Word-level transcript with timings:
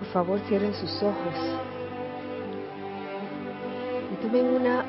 Por 0.00 0.08
favor, 0.08 0.40
cierren 0.48 0.74
sus 0.74 1.02
ojos 1.02 1.34
y 4.10 4.16
tomen 4.22 4.46
una 4.46 4.84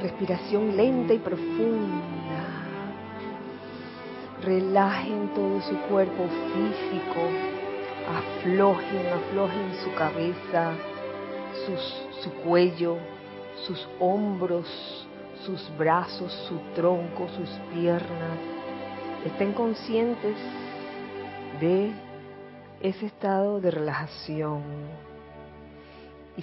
respiración 0.00 0.76
lenta 0.76 1.12
y 1.12 1.18
profunda. 1.18 2.64
Relajen 4.42 5.28
todo 5.34 5.60
su 5.60 5.76
cuerpo 5.88 6.24
físico, 6.24 7.20
aflojen, 8.40 9.06
aflojen 9.12 9.74
su 9.84 9.94
cabeza, 9.94 10.72
su 12.22 12.32
cuello, 12.42 12.96
sus 13.66 13.86
hombros, 14.00 15.06
sus 15.44 15.70
brazos, 15.76 16.32
su 16.48 16.56
tronco, 16.74 17.28
sus 17.28 17.50
piernas. 17.74 18.38
Estén 19.26 19.52
conscientes 19.52 20.36
de 21.60 21.92
ese 22.84 23.06
estado 23.06 23.62
de 23.62 23.70
relajación. 23.70 24.62
Y, 26.36 26.42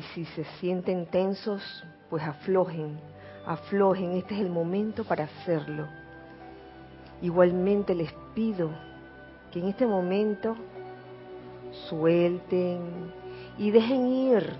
si 0.00 0.24
se 0.24 0.44
sienten 0.58 1.06
tensos, 1.06 1.62
pues 2.08 2.22
aflojen, 2.22 2.98
aflojen. 3.44 4.12
Este 4.12 4.34
es 4.34 4.40
el 4.40 4.48
momento 4.48 5.04
para 5.04 5.24
hacerlo. 5.24 5.86
Igualmente 7.20 7.94
les 7.94 8.10
pido 8.34 8.70
que 9.52 9.58
en 9.58 9.68
este 9.68 9.86
momento 9.86 10.56
suelten 11.88 13.12
y 13.58 13.70
dejen 13.70 14.06
ir 14.06 14.56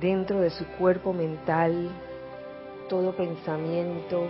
dentro 0.00 0.40
de 0.40 0.50
su 0.50 0.66
cuerpo 0.78 1.12
mental 1.12 1.90
todo 2.88 3.14
pensamiento, 3.14 4.26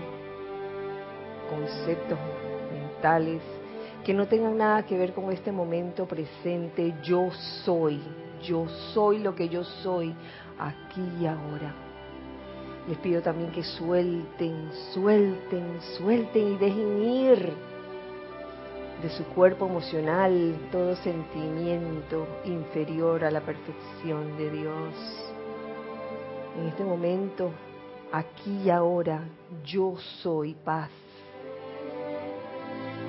conceptos 1.49 2.19
mentales 2.73 3.41
que 4.05 4.15
no 4.15 4.27
tengan 4.27 4.57
nada 4.57 4.85
que 4.85 4.97
ver 4.97 5.13
con 5.13 5.31
este 5.33 5.53
momento 5.53 6.07
presente. 6.07 6.95
Yo 7.03 7.31
soy, 7.65 8.01
yo 8.43 8.67
soy 8.95 9.19
lo 9.19 9.35
que 9.35 9.49
yo 9.49 9.65
soy 9.65 10.15
aquí 10.59 11.03
y 11.21 11.27
ahora. 11.27 11.75
Les 12.89 12.97
pido 12.99 13.21
también 13.21 13.53
que 13.53 13.63
suelten, 13.63 14.71
suelten, 14.95 15.79
suelten 15.99 16.55
y 16.55 16.57
dejen 16.57 17.03
ir 17.03 17.53
de 19.03 19.11
su 19.11 19.25
cuerpo 19.27 19.67
emocional 19.67 20.57
todo 20.73 20.97
sentimiento 20.97 22.27
inferior 22.45 23.25
a 23.25 23.31
la 23.31 23.41
perfección 23.41 24.37
de 24.39 24.51
Dios. 24.51 24.95
En 26.59 26.69
este 26.69 26.83
momento, 26.83 27.53
aquí 28.11 28.63
y 28.65 28.71
ahora, 28.71 29.23
yo 29.65 29.95
soy 30.23 30.55
paz. 30.55 30.91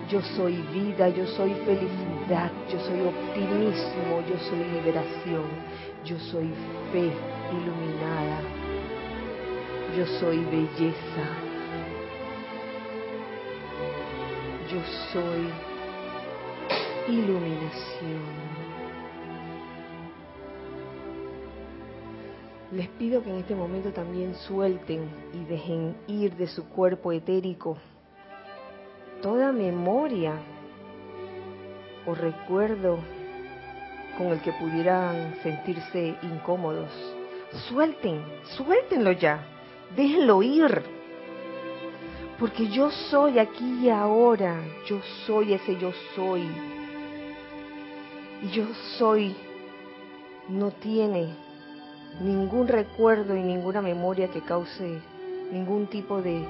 Yo 0.10 0.24
soy 0.24 0.56
vida, 0.74 1.08
yo 1.10 1.24
soy 1.28 1.54
felicidad, 1.66 2.52
yo 2.68 2.80
soy 2.80 3.00
optimismo, 3.02 4.24
yo 4.28 4.40
soy 4.40 4.64
liberación, 4.74 5.44
yo 6.04 6.18
soy 6.18 6.52
fe 6.92 7.12
iluminada, 7.52 8.42
yo 9.96 10.08
soy 10.20 10.38
belleza, 10.46 11.26
yo 14.72 14.82
soy 15.14 15.48
iluminación. 17.08 18.50
Les 22.72 22.88
pido 22.88 23.22
que 23.22 23.30
en 23.30 23.36
este 23.36 23.54
momento 23.54 23.92
también 23.92 24.34
suelten 24.34 25.08
y 25.36 25.46
dejen 25.46 25.96
ir 26.08 26.36
de 26.36 26.48
su 26.48 26.68
cuerpo 26.68 27.12
etérico 27.12 27.78
toda 29.22 29.52
memoria 29.52 30.34
o 32.06 32.16
recuerdo 32.16 33.00
con 34.17 34.28
el 34.28 34.42
que 34.42 34.52
pudieran 34.53 35.36
sentirse 35.44 36.16
incómodos. 36.22 36.89
Suelten, 37.67 38.24
suéltenlo 38.57 39.12
ya, 39.12 39.44
déjenlo 39.96 40.44
ir. 40.44 40.84
Porque 42.40 42.68
yo 42.69 42.90
soy 42.90 43.40
aquí 43.40 43.85
y 43.85 43.90
ahora, 43.90 44.56
yo 44.88 45.02
soy 45.25 45.53
ese 45.53 45.78
yo 45.78 45.91
soy. 46.16 46.47
Y 48.41 48.50
yo 48.51 48.66
soy 48.97 49.36
no 50.50 50.72
tiene 50.72 51.36
ningún 52.22 52.68
recuerdo 52.68 53.36
y 53.36 53.41
ninguna 53.41 53.81
memoria 53.81 54.30
que 54.30 54.41
cause 54.41 55.00
ningún 55.51 55.88
tipo 55.88 56.22
de 56.22 56.44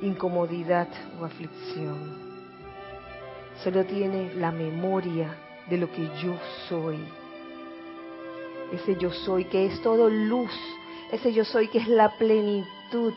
incomodidad 0.00 0.88
o 1.20 1.24
aflicción. 1.24 2.34
Solo 3.62 3.84
tiene 3.84 4.34
la 4.34 4.50
memoria 4.50 5.34
de 5.68 5.78
lo 5.78 5.90
que 5.90 6.08
yo 6.22 6.36
soy. 6.68 6.98
Ese 8.72 8.96
yo 8.96 9.10
soy 9.12 9.44
que 9.44 9.66
es 9.66 9.80
todo 9.82 10.10
luz. 10.10 10.52
Ese 11.12 11.32
yo 11.32 11.44
soy 11.44 11.68
que 11.68 11.78
es 11.78 11.88
la 11.88 12.16
plenitud 12.18 13.14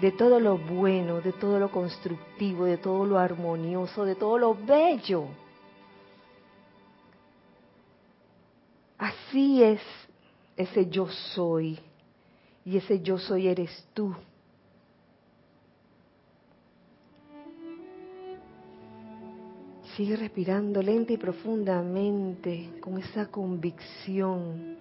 de 0.00 0.12
todo 0.12 0.40
lo 0.40 0.58
bueno, 0.58 1.20
de 1.20 1.32
todo 1.32 1.58
lo 1.58 1.70
constructivo, 1.70 2.64
de 2.64 2.78
todo 2.78 3.04
lo 3.04 3.18
armonioso, 3.18 4.04
de 4.04 4.14
todo 4.14 4.38
lo 4.38 4.54
bello. 4.54 5.26
Así 8.98 9.62
es 9.62 9.80
ese 10.56 10.88
yo 10.88 11.08
soy. 11.08 11.78
Y 12.64 12.78
ese 12.78 13.00
yo 13.00 13.18
soy 13.18 13.48
eres 13.48 13.86
tú. 13.92 14.14
Sigue 19.96 20.16
respirando 20.16 20.82
lenta 20.82 21.12
y 21.12 21.16
profundamente 21.16 22.70
con 22.80 22.98
esa 22.98 23.30
convicción 23.30 24.76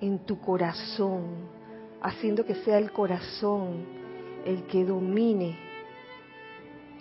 en 0.00 0.18
tu 0.26 0.40
corazón, 0.40 1.22
haciendo 2.02 2.44
que 2.44 2.56
sea 2.56 2.78
el 2.78 2.90
corazón 2.90 3.86
el 4.44 4.64
que 4.64 4.84
domine 4.84 5.56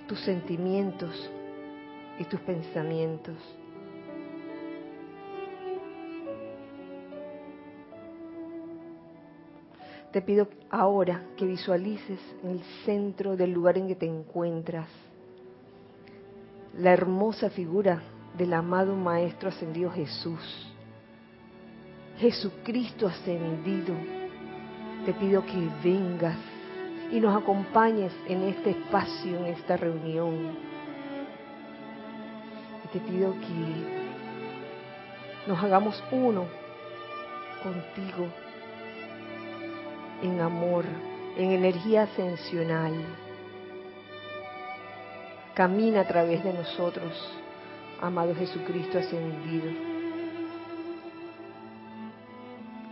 tus 0.07 0.19
sentimientos 0.21 1.31
y 2.19 2.23
tus 2.25 2.39
pensamientos. 2.41 3.35
Te 10.11 10.21
pido 10.21 10.47
ahora 10.69 11.23
que 11.35 11.45
visualices 11.45 12.19
en 12.43 12.51
el 12.51 12.63
centro 12.85 13.35
del 13.35 13.51
lugar 13.51 13.79
en 13.79 13.87
que 13.87 13.95
te 13.95 14.05
encuentras 14.05 14.87
la 16.77 16.93
hermosa 16.93 17.49
figura 17.49 18.01
del 18.37 18.53
amado 18.53 18.95
Maestro 18.95 19.49
Ascendido 19.49 19.89
Jesús. 19.91 20.71
Jesucristo 22.19 23.07
ascendido, 23.07 23.95
te 25.05 25.13
pido 25.13 25.43
que 25.45 25.69
vengas 25.83 26.37
y 27.11 27.19
nos 27.19 27.35
acompañes 27.35 28.13
en 28.27 28.43
este 28.43 28.71
espacio, 28.71 29.37
en 29.37 29.45
esta 29.45 29.77
reunión. 29.77 30.55
Y 32.85 32.87
te 32.89 32.99
pido 32.99 33.33
que 33.33 34.07
nos 35.47 35.63
hagamos 35.63 36.03
uno 36.11 36.45
contigo 37.63 38.27
en 40.21 40.41
amor, 40.41 40.85
en 41.37 41.51
energía 41.51 42.03
ascensional. 42.03 42.93
Camina 45.57 46.01
a 46.01 46.07
través 46.07 46.43
de 46.43 46.53
nosotros, 46.53 47.11
amado 47.99 48.35
Jesucristo 48.35 48.99
ascendido. 48.99 49.71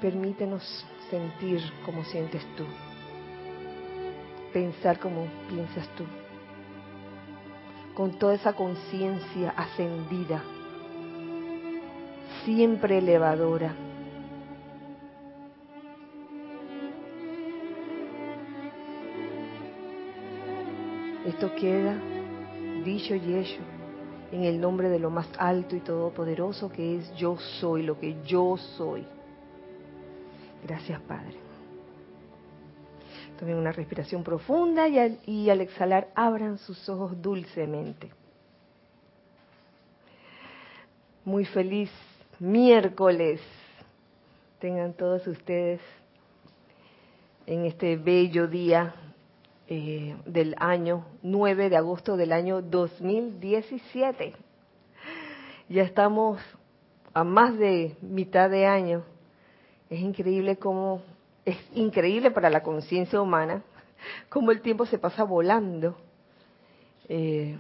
Permítenos 0.02 0.84
sentir 1.12 1.62
como 1.86 2.04
sientes 2.06 2.42
tú, 2.58 2.66
pensar 4.52 4.98
como 4.98 5.28
piensas 5.48 5.88
tú, 5.90 6.06
con 7.94 8.18
toda 8.18 8.34
esa 8.34 8.54
conciencia 8.54 9.54
ascendida, 9.56 10.42
siempre 12.46 12.98
elevadora 12.98 13.76
Esto 21.26 21.56
queda 21.56 22.15
dicho 22.86 23.16
y 23.16 23.34
hecho 23.34 23.62
en 24.32 24.44
el 24.44 24.62
nombre 24.62 24.90
de 24.90 25.00
lo 25.00 25.10
más 25.10 25.28
alto 25.38 25.76
y 25.76 25.82
todopoderoso 25.82 26.72
que 26.72 26.98
es 26.98 27.14
yo 27.16 27.38
soy, 27.38 27.84
lo 27.84 28.00
que 28.00 28.16
yo 28.24 28.56
soy. 28.78 29.06
Gracias 30.64 31.02
Padre. 31.02 31.36
Tomen 33.40 33.58
una 33.58 33.72
respiración 33.74 34.24
profunda 34.24 34.88
y 34.88 34.98
al, 34.98 35.20
y 35.26 35.50
al 35.50 35.60
exhalar 35.60 36.08
abran 36.16 36.58
sus 36.58 36.88
ojos 36.88 37.22
dulcemente. 37.22 38.10
Muy 41.26 41.44
feliz 41.46 41.92
miércoles 42.40 43.42
tengan 44.60 44.94
todos 44.94 45.26
ustedes 45.28 45.82
en 47.46 47.66
este 47.66 47.98
bello 47.98 48.48
día 48.48 48.96
eh, 49.68 50.16
del 50.26 50.56
año 50.60 51.06
9 51.24 51.70
de 51.70 51.78
agosto 51.78 52.18
del 52.18 52.32
año 52.32 52.62
2017. 52.62 54.34
Ya 55.70 55.82
estamos 55.82 56.40
a 57.16 57.24
más 57.24 57.58
de 57.58 57.98
mitad 58.02 58.50
de 58.50 58.68
año. 58.68 59.04
Es 59.90 60.00
increíble 60.02 60.58
cómo, 60.58 61.02
es 61.46 61.58
increíble 61.74 62.30
para 62.30 62.52
la 62.52 62.62
conciencia 62.62 63.20
humana, 63.20 63.64
cómo 64.30 64.52
el 64.52 64.62
tiempo 64.62 64.86
se 64.86 65.00
pasa 65.00 65.24
volando. 65.24 65.98
Eh, 67.10 67.58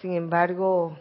sin 0.00 0.14
embargo, 0.14 0.96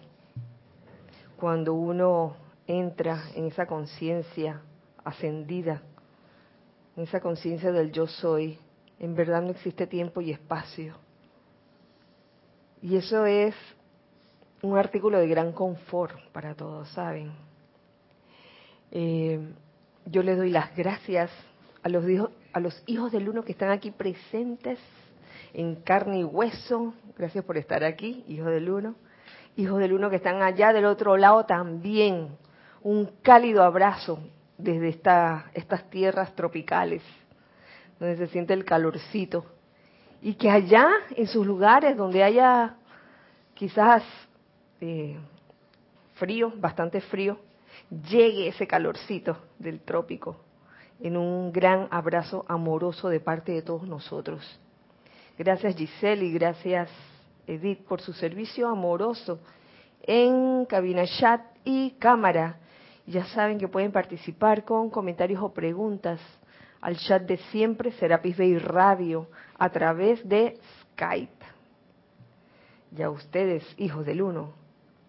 cuando 1.38 1.74
uno 1.74 2.36
entra 2.68 3.24
en 3.34 3.46
esa 3.46 3.66
conciencia 3.66 4.62
ascendida, 5.04 5.82
en 6.96 7.04
esa 7.04 7.20
conciencia 7.20 7.72
del 7.72 7.92
yo 7.92 8.06
soy, 8.06 8.60
en 9.02 9.16
verdad 9.16 9.42
no 9.42 9.50
existe 9.50 9.88
tiempo 9.88 10.22
y 10.22 10.32
espacio. 10.32 10.94
Y 12.84 12.96
eso 12.98 13.26
es 13.26 13.56
un 14.62 14.78
artículo 14.78 15.18
de 15.18 15.28
gran 15.28 15.54
confort 15.54 16.16
para 16.32 16.54
todos, 16.54 16.88
¿saben? 16.90 17.32
Eh, 18.92 19.40
yo 20.06 20.22
le 20.22 20.36
doy 20.36 20.52
las 20.52 20.76
gracias 20.76 21.32
a 21.82 21.90
los, 21.90 22.08
hijos, 22.08 22.30
a 22.54 22.60
los 22.60 22.84
hijos 22.86 23.12
del 23.12 23.28
uno 23.28 23.44
que 23.44 23.54
están 23.54 23.72
aquí 23.72 23.90
presentes 23.90 24.78
en 25.52 25.78
carne 25.78 26.20
y 26.20 26.24
hueso. 26.24 26.94
Gracias 27.18 27.44
por 27.44 27.58
estar 27.58 27.84
aquí, 27.84 28.24
hijos 28.28 28.52
del 28.52 28.70
uno. 28.70 28.94
Hijos 29.56 29.80
del 29.80 29.94
uno 29.94 30.12
que 30.12 30.18
están 30.18 30.44
allá 30.44 30.74
del 30.74 30.86
otro 30.86 31.18
lado 31.18 31.48
también. 31.48 32.38
Un 32.84 33.08
cálido 33.24 33.64
abrazo 33.64 34.20
desde 34.60 34.90
estas 34.90 35.90
tierras 35.90 36.36
tropicales, 36.36 37.02
donde 38.02 38.18
se 38.18 38.28
siente 38.30 38.56
el 38.56 38.66
calorcito. 38.66 39.46
Y 40.24 40.34
que 40.34 40.50
allá, 40.50 40.90
en 41.16 41.28
sus 41.28 41.46
lugares 41.46 41.96
donde 41.96 42.24
haya 42.24 42.76
quizás 43.54 44.04
eh, 44.80 45.20
frío, 46.16 46.52
bastante 46.58 47.00
frío, 47.00 47.38
llegue 48.10 48.48
ese 48.48 48.66
calorcito 48.66 49.38
del 49.60 49.82
trópico 49.82 50.38
en 51.00 51.16
un 51.16 51.52
gran 51.52 51.88
abrazo 51.92 52.44
amoroso 52.48 53.08
de 53.08 53.20
parte 53.20 53.52
de 53.52 53.62
todos 53.62 53.84
nosotros. 53.88 54.60
Gracias 55.38 55.76
Giselle 55.76 56.26
y 56.26 56.34
gracias 56.34 56.90
Edith 57.46 57.86
por 57.86 58.02
su 58.02 58.14
servicio 58.14 58.68
amoroso 58.68 59.40
en 60.02 60.66
cabina 60.66 61.06
chat 61.06 61.42
y 61.64 61.92
cámara. 62.00 62.58
Ya 63.06 63.26
saben 63.26 63.60
que 63.60 63.68
pueden 63.68 63.92
participar 63.92 64.64
con 64.66 64.90
comentarios 64.90 65.42
o 65.44 65.54
preguntas 65.54 66.20
al 66.82 66.98
chat 66.98 67.24
de 67.24 67.38
siempre 67.52 67.92
Serapis 67.94 68.38
Bay 68.38 68.58
Radio 68.58 69.30
a 69.58 69.70
través 69.70 70.28
de 70.28 70.58
Skype. 70.82 71.46
Ya 72.92 73.10
ustedes, 73.10 73.64
hijos 73.78 74.06
del 74.06 74.22
uno, 74.22 74.54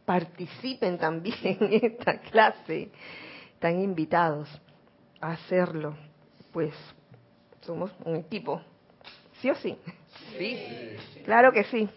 participen 0.05 0.99
también 0.99 1.37
en 1.43 1.85
esta 1.85 2.21
clase. 2.21 2.91
Están 3.55 3.81
invitados 3.81 4.49
a 5.21 5.33
hacerlo. 5.33 5.97
Pues 6.53 6.75
somos 7.63 7.91
un 8.05 8.17
equipo. 8.17 8.61
¿Sí 9.41 9.51
o 9.51 9.55
sí? 9.57 9.77
Sí, 10.39 10.59
claro 11.25 11.53
que 11.53 11.65
sí. 11.65 11.89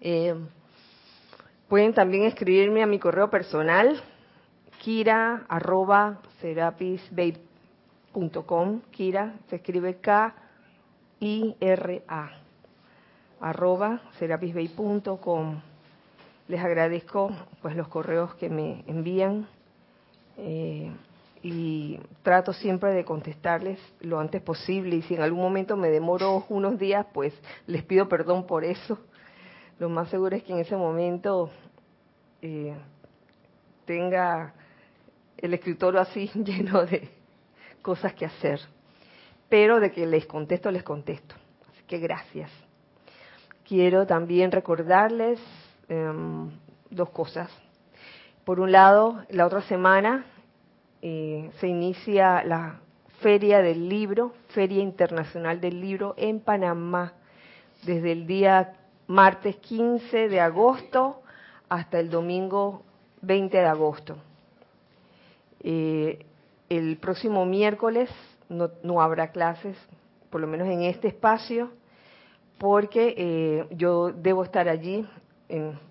Eh, 0.00 0.34
pueden 1.68 1.94
también 1.94 2.24
escribirme 2.24 2.82
a 2.82 2.86
mi 2.86 2.98
correo 2.98 3.30
personal, 3.30 4.02
kira 4.82 5.46
arroba 5.48 6.20
Kira 8.90 9.34
se 9.48 9.56
escribe 9.56 10.00
K-I-R-A 10.00 10.42
arroba 13.40 14.00
serapisbay.com 14.18 15.60
les 16.48 16.60
agradezco 16.60 17.30
pues 17.60 17.74
los 17.76 17.88
correos 17.88 18.34
que 18.34 18.48
me 18.50 18.84
envían 18.86 19.46
eh, 20.36 20.92
y 21.42 21.98
trato 22.22 22.52
siempre 22.52 22.90
de 22.90 23.04
contestarles 23.04 23.80
lo 24.00 24.20
antes 24.20 24.42
posible 24.42 24.96
y 24.96 25.02
si 25.02 25.14
en 25.14 25.22
algún 25.22 25.40
momento 25.40 25.76
me 25.76 25.88
demoro 25.88 26.44
unos 26.48 26.78
días 26.78 27.06
pues 27.12 27.32
les 27.66 27.82
pido 27.84 28.08
perdón 28.08 28.46
por 28.46 28.64
eso. 28.64 28.98
Lo 29.78 29.88
más 29.88 30.08
seguro 30.10 30.36
es 30.36 30.42
que 30.44 30.52
en 30.52 30.58
ese 30.58 30.76
momento 30.76 31.50
eh, 32.42 32.76
tenga 33.84 34.54
el 35.38 35.54
escritorio 35.54 36.00
así 36.00 36.30
lleno 36.34 36.84
de 36.86 37.08
cosas 37.82 38.14
que 38.14 38.24
hacer 38.24 38.60
pero 39.48 39.80
de 39.80 39.92
que 39.92 40.06
les 40.06 40.26
contesto 40.26 40.70
les 40.70 40.82
contesto 40.82 41.34
así 41.70 41.82
que 41.86 41.98
gracias 41.98 42.50
quiero 43.64 44.06
también 44.06 44.50
recordarles 44.50 45.40
Em, 45.92 46.50
dos 46.90 47.10
cosas. 47.10 47.50
Por 48.44 48.60
un 48.60 48.72
lado, 48.72 49.24
la 49.28 49.44
otra 49.46 49.60
semana 49.62 50.24
eh, 51.02 51.50
se 51.58 51.68
inicia 51.68 52.42
la 52.44 52.80
Feria 53.20 53.60
del 53.60 53.90
Libro, 53.90 54.32
Feria 54.48 54.82
Internacional 54.82 55.60
del 55.60 55.80
Libro 55.80 56.14
en 56.16 56.40
Panamá, 56.40 57.12
desde 57.84 58.12
el 58.12 58.26
día 58.26 58.74
martes 59.06 59.56
15 59.56 60.28
de 60.28 60.40
agosto 60.40 61.20
hasta 61.68 62.00
el 62.00 62.08
domingo 62.08 62.82
20 63.20 63.56
de 63.56 63.66
agosto. 63.66 64.16
Eh, 65.60 66.24
el 66.78 66.96
próximo 66.96 67.44
miércoles 67.44 68.08
no, 68.48 68.70
no, 68.82 69.00
habrá 69.02 69.30
clases, 69.30 69.76
por 70.30 70.40
lo 70.40 70.46
menos 70.46 70.68
en 70.68 70.82
este 70.82 71.08
espacio, 71.08 71.70
porque 72.58 73.14
eh, 73.16 73.66
yo 73.72 74.12
debo 74.12 74.44
estar 74.44 74.68
allí 74.68 75.06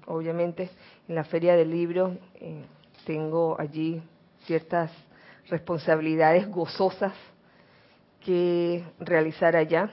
obviamente 0.07 0.69
en 1.07 1.16
la 1.16 1.24
feria 1.24 1.56
del 1.56 1.69
libro 1.69 2.18
eh, 2.36 2.63
tengo 3.06 3.56
allí 3.60 4.01
ciertas 4.45 4.92
responsabilidades 5.50 6.48
gozosas 6.48 7.13
que 8.22 8.84
realizar 9.00 9.56
allá 9.56 9.92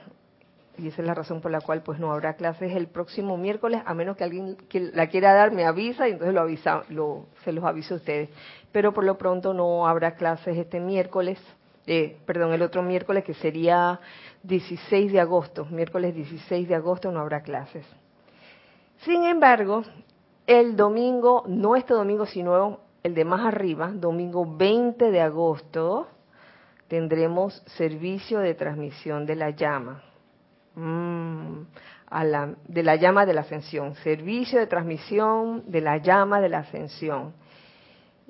y 0.79 0.87
esa 0.87 1.01
es 1.01 1.07
la 1.07 1.13
razón 1.13 1.41
por 1.41 1.51
la 1.51 1.61
cual 1.61 1.81
pues 1.83 1.99
no 1.99 2.11
habrá 2.11 2.35
clases 2.35 2.75
el 2.75 2.87
próximo 2.87 3.37
miércoles 3.37 3.81
a 3.85 3.93
menos 3.93 4.17
que 4.17 4.23
alguien 4.23 4.55
que 4.69 4.79
la 4.79 5.07
quiera 5.07 5.33
dar 5.33 5.51
me 5.51 5.65
avisa 5.65 6.07
y 6.07 6.11
entonces 6.11 6.33
lo 6.33 6.41
avisa 6.41 6.83
lo, 6.89 7.25
se 7.43 7.51
los 7.51 7.63
aviso 7.63 7.95
a 7.95 7.97
ustedes. 7.97 8.29
Pero 8.71 8.93
por 8.93 9.03
lo 9.03 9.17
pronto 9.17 9.53
no 9.53 9.87
habrá 9.87 10.15
clases 10.15 10.57
este 10.57 10.79
miércoles 10.79 11.39
eh, 11.91 12.17
perdón 12.25 12.53
el 12.53 12.61
otro 12.61 12.83
miércoles 12.83 13.23
que 13.23 13.33
sería 13.33 13.99
16 14.43 15.11
de 15.11 15.19
agosto. 15.19 15.65
Miércoles 15.65 16.13
16 16.13 16.67
de 16.67 16.75
agosto 16.75 17.11
no 17.11 17.19
habrá 17.19 17.41
clases. 17.41 17.83
Sin 18.99 19.23
embargo, 19.23 19.83
el 20.45 20.75
domingo, 20.75 21.43
no 21.47 21.75
este 21.75 21.95
domingo, 21.95 22.27
sino 22.27 22.81
el 23.01 23.15
de 23.15 23.25
más 23.25 23.45
arriba, 23.45 23.91
domingo 23.91 24.45
20 24.55 25.09
de 25.09 25.21
agosto, 25.21 26.07
tendremos 26.87 27.63
servicio 27.77 28.39
de 28.39 28.53
transmisión 28.53 29.25
de 29.25 29.35
la 29.35 29.49
llama. 29.51 30.03
Mm, 30.79 31.65
de 32.67 32.83
la 32.83 32.95
llama 32.95 33.25
de 33.25 33.33
la 33.33 33.41
ascensión. 33.41 33.95
Servicio 33.95 34.59
de 34.59 34.67
transmisión 34.67 35.63
de 35.67 35.81
la 35.81 35.97
llama 35.97 36.39
de 36.41 36.49
la 36.49 36.59
ascensión. 36.59 37.33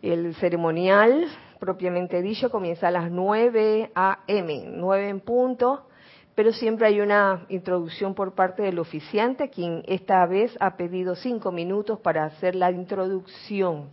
El 0.01 0.33
ceremonial, 0.35 1.27
propiamente 1.59 2.21
dicho, 2.21 2.49
comienza 2.49 2.87
a 2.87 2.91
las 2.91 3.11
9 3.11 3.91
a.m., 3.93 4.63
9 4.67 5.09
en 5.09 5.19
punto, 5.19 5.87
pero 6.35 6.51
siempre 6.51 6.87
hay 6.87 7.01
una 7.01 7.45
introducción 7.49 8.15
por 8.15 8.33
parte 8.33 8.63
del 8.63 8.79
oficiante, 8.79 9.49
quien 9.49 9.83
esta 9.87 10.25
vez 10.25 10.55
ha 10.59 10.75
pedido 10.75 11.15
cinco 11.15 11.51
minutos 11.51 11.99
para 11.99 12.25
hacer 12.25 12.55
la 12.55 12.71
introducción. 12.71 13.89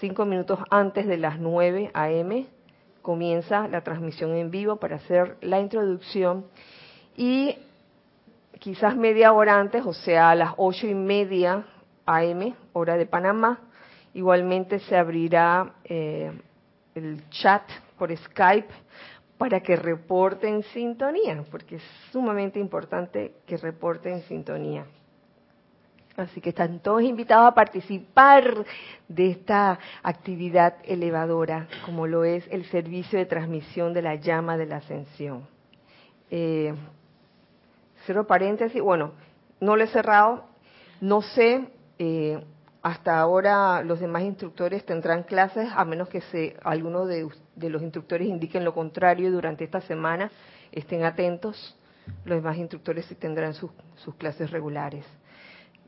Cinco 0.00 0.24
minutos 0.24 0.58
antes 0.70 1.06
de 1.06 1.18
las 1.18 1.38
9 1.38 1.90
a.m. 1.92 2.46
comienza 3.02 3.68
la 3.68 3.82
transmisión 3.82 4.34
en 4.34 4.50
vivo 4.50 4.76
para 4.76 4.96
hacer 4.96 5.36
la 5.40 5.60
introducción 5.60 6.46
y 7.16 7.56
quizás 8.58 8.96
media 8.96 9.32
hora 9.32 9.58
antes, 9.58 9.84
o 9.84 9.92
sea, 9.92 10.30
a 10.30 10.34
las 10.34 10.54
ocho 10.56 10.86
y 10.86 10.94
media 10.94 11.66
a.m., 12.06 12.54
hora 12.72 12.96
de 12.96 13.06
Panamá, 13.06 13.60
igualmente 14.14 14.78
se 14.80 14.96
abrirá 14.96 15.74
eh, 15.84 16.32
el 16.94 17.28
chat 17.30 17.62
por 17.98 18.16
Skype 18.16 18.72
para 19.38 19.60
que 19.60 19.74
reporten 19.76 20.62
sintonía, 20.64 21.44
porque 21.50 21.76
es 21.76 21.82
sumamente 22.12 22.60
importante 22.60 23.34
que 23.46 23.56
reporten 23.56 24.22
sintonía. 24.22 24.86
Así 26.16 26.40
que 26.40 26.50
están 26.50 26.80
todos 26.80 27.02
invitados 27.02 27.48
a 27.48 27.54
participar 27.54 28.64
de 29.08 29.30
esta 29.30 29.78
actividad 30.02 30.76
elevadora, 30.84 31.66
como 31.86 32.06
lo 32.06 32.24
es 32.24 32.46
el 32.50 32.66
servicio 32.66 33.18
de 33.18 33.26
transmisión 33.26 33.94
de 33.94 34.02
la 34.02 34.16
llama 34.16 34.56
de 34.56 34.66
la 34.66 34.76
ascensión. 34.76 35.46
Eh, 36.30 36.74
cero 38.06 38.26
paréntesis, 38.26 38.80
bueno, 38.80 39.12
no 39.60 39.76
lo 39.76 39.84
he 39.84 39.88
cerrado, 39.88 40.44
no 41.00 41.22
sé, 41.22 41.68
eh, 41.98 42.42
hasta 42.82 43.20
ahora 43.20 43.82
los 43.82 44.00
demás 44.00 44.24
instructores 44.24 44.84
tendrán 44.84 45.22
clases, 45.22 45.68
a 45.74 45.84
menos 45.84 46.08
que 46.08 46.20
se, 46.20 46.56
alguno 46.64 47.06
de, 47.06 47.28
los 47.56 47.82
instructores 47.82 48.26
indiquen 48.26 48.64
lo 48.64 48.74
contrario 48.74 49.30
durante 49.30 49.64
esta 49.64 49.80
semana. 49.82 50.32
Estén 50.72 51.04
atentos, 51.04 51.78
los 52.24 52.38
demás 52.38 52.56
instructores 52.56 53.06
sí 53.06 53.14
tendrán 53.14 53.54
sus, 53.54 53.70
clases 54.18 54.50
regulares. 54.50 55.04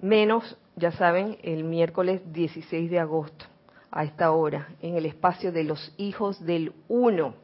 menos, 0.00 0.56
ya 0.76 0.92
saben, 0.92 1.38
el 1.42 1.64
miércoles 1.64 2.20
16 2.32 2.90
de 2.90 3.00
agosto, 3.00 3.46
a 3.90 4.04
esta 4.04 4.30
hora, 4.30 4.68
en 4.80 4.96
el 4.96 5.06
espacio 5.06 5.50
de 5.50 5.64
los 5.64 5.92
hijos 5.96 6.44
del 6.44 6.72
uno. 6.86 7.34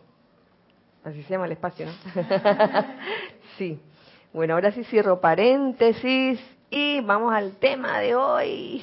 Así 1.03 1.23
se 1.25 1.31
llama 1.31 1.47
el 1.47 1.53
espacio, 1.53 1.87
¿no? 1.87 1.93
sí. 3.59 3.81
Bueno, 4.33 4.55
ahora 4.55 4.71
sí 4.71 4.85
cierro 4.85 5.21
paréntesis 5.21 6.39
y 6.71 7.01
vamos 7.01 7.35
al 7.35 7.57
tema 7.57 7.99
de 7.99 8.15
hoy. 8.15 8.81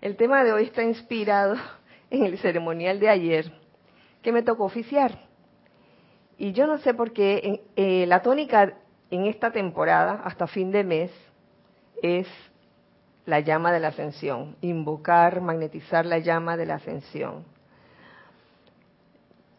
El 0.00 0.14
tema 0.14 0.44
de 0.44 0.52
hoy 0.52 0.66
está 0.66 0.84
inspirado 0.84 1.56
en 2.10 2.24
el 2.24 2.38
ceremonial 2.38 3.00
de 3.00 3.08
ayer 3.08 3.52
que 4.22 4.30
me 4.30 4.42
tocó 4.42 4.64
oficiar. 4.64 5.18
Y 6.38 6.52
yo 6.52 6.68
no 6.68 6.78
sé 6.78 6.94
por 6.94 7.12
qué 7.12 7.64
eh, 7.74 8.06
la 8.06 8.22
tónica 8.22 8.74
en 9.10 9.26
esta 9.26 9.50
temporada, 9.50 10.22
hasta 10.24 10.46
fin 10.46 10.70
de 10.70 10.84
mes, 10.84 11.10
es 12.00 12.28
la 13.26 13.40
llama 13.40 13.72
de 13.72 13.80
la 13.80 13.88
ascensión, 13.88 14.54
invocar, 14.60 15.40
magnetizar 15.40 16.06
la 16.06 16.18
llama 16.18 16.56
de 16.56 16.66
la 16.66 16.76
ascensión. 16.76 17.44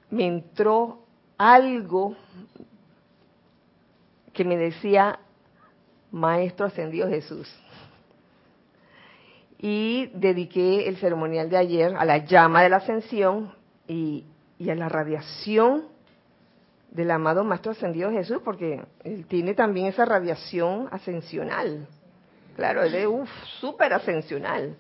Me 0.10 0.26
entró 0.26 1.04
algo 1.38 2.16
que 4.42 4.48
me 4.48 4.58
decía, 4.58 5.20
Maestro 6.12 6.66
Ascendido 6.66 7.08
Jesús. 7.08 7.48
Y 9.60 10.08
dediqué 10.16 10.88
el 10.88 10.98
ceremonial 10.98 11.48
de 11.50 11.58
ayer 11.58 11.96
a 11.96 12.04
la 12.06 12.18
llama 12.26 12.64
de 12.64 12.70
la 12.70 12.78
ascensión 12.78 13.54
y, 13.88 14.26
a 14.68 14.74
la 14.74 14.90
radiación 14.90 15.86
del 16.90 17.12
amado 17.12 17.44
Maestro 17.44 17.72
Ascendido 17.72 18.10
Jesús, 18.10 18.40
porque 18.44 18.82
él 19.04 19.26
tiene 19.28 19.54
también 19.54 19.86
esa 19.86 20.06
radiación 20.06 20.88
ascensional. 20.92 21.88
Claro, 22.56 22.84
él 22.84 22.96
es 22.96 23.08
súper 23.60 23.94
ascensional. 23.94 24.76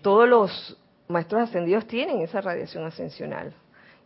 Todos 0.00 0.26
los 0.26 0.78
maestros 1.08 1.42
ascendidos 1.42 1.86
tienen 1.86 2.22
esa 2.22 2.40
radiación 2.40 2.86
ascensional. 2.86 3.52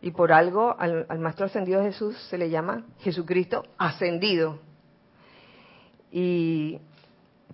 Y 0.01 0.11
por 0.11 0.31
algo 0.31 0.75
al, 0.79 1.05
Maestro 1.19 1.45
Ascendido 1.45 1.83
Jesús 1.83 2.17
se 2.29 2.37
le 2.37 2.49
llama 2.49 2.83
Jesucristo 2.99 3.63
ascendido. 3.77 4.59
Y 6.11 6.79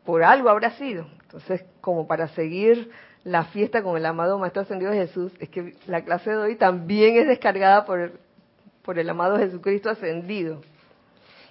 por 0.05 0.23
algo 0.23 0.49
habrá 0.49 0.71
sido. 0.71 1.05
Entonces, 1.23 1.65
como 1.81 2.07
para 2.07 2.29
seguir 2.29 2.89
la 3.25 3.43
fiesta 3.45 3.83
con 3.83 3.97
el 3.97 4.05
amado 4.05 4.39
Maestro 4.39 4.61
Ascendido 4.61 4.93
Jesús, 4.93 5.33
es 5.39 5.49
que 5.49 5.75
la 5.87 6.05
clase 6.05 6.29
de 6.29 6.37
hoy 6.37 6.55
también 6.55 7.17
es 7.17 7.27
descargada 7.27 7.85
por, 7.85 8.11
el 8.97 9.09
amado 9.09 9.37
Jesucristo 9.37 9.89
ascendido. 9.89 10.61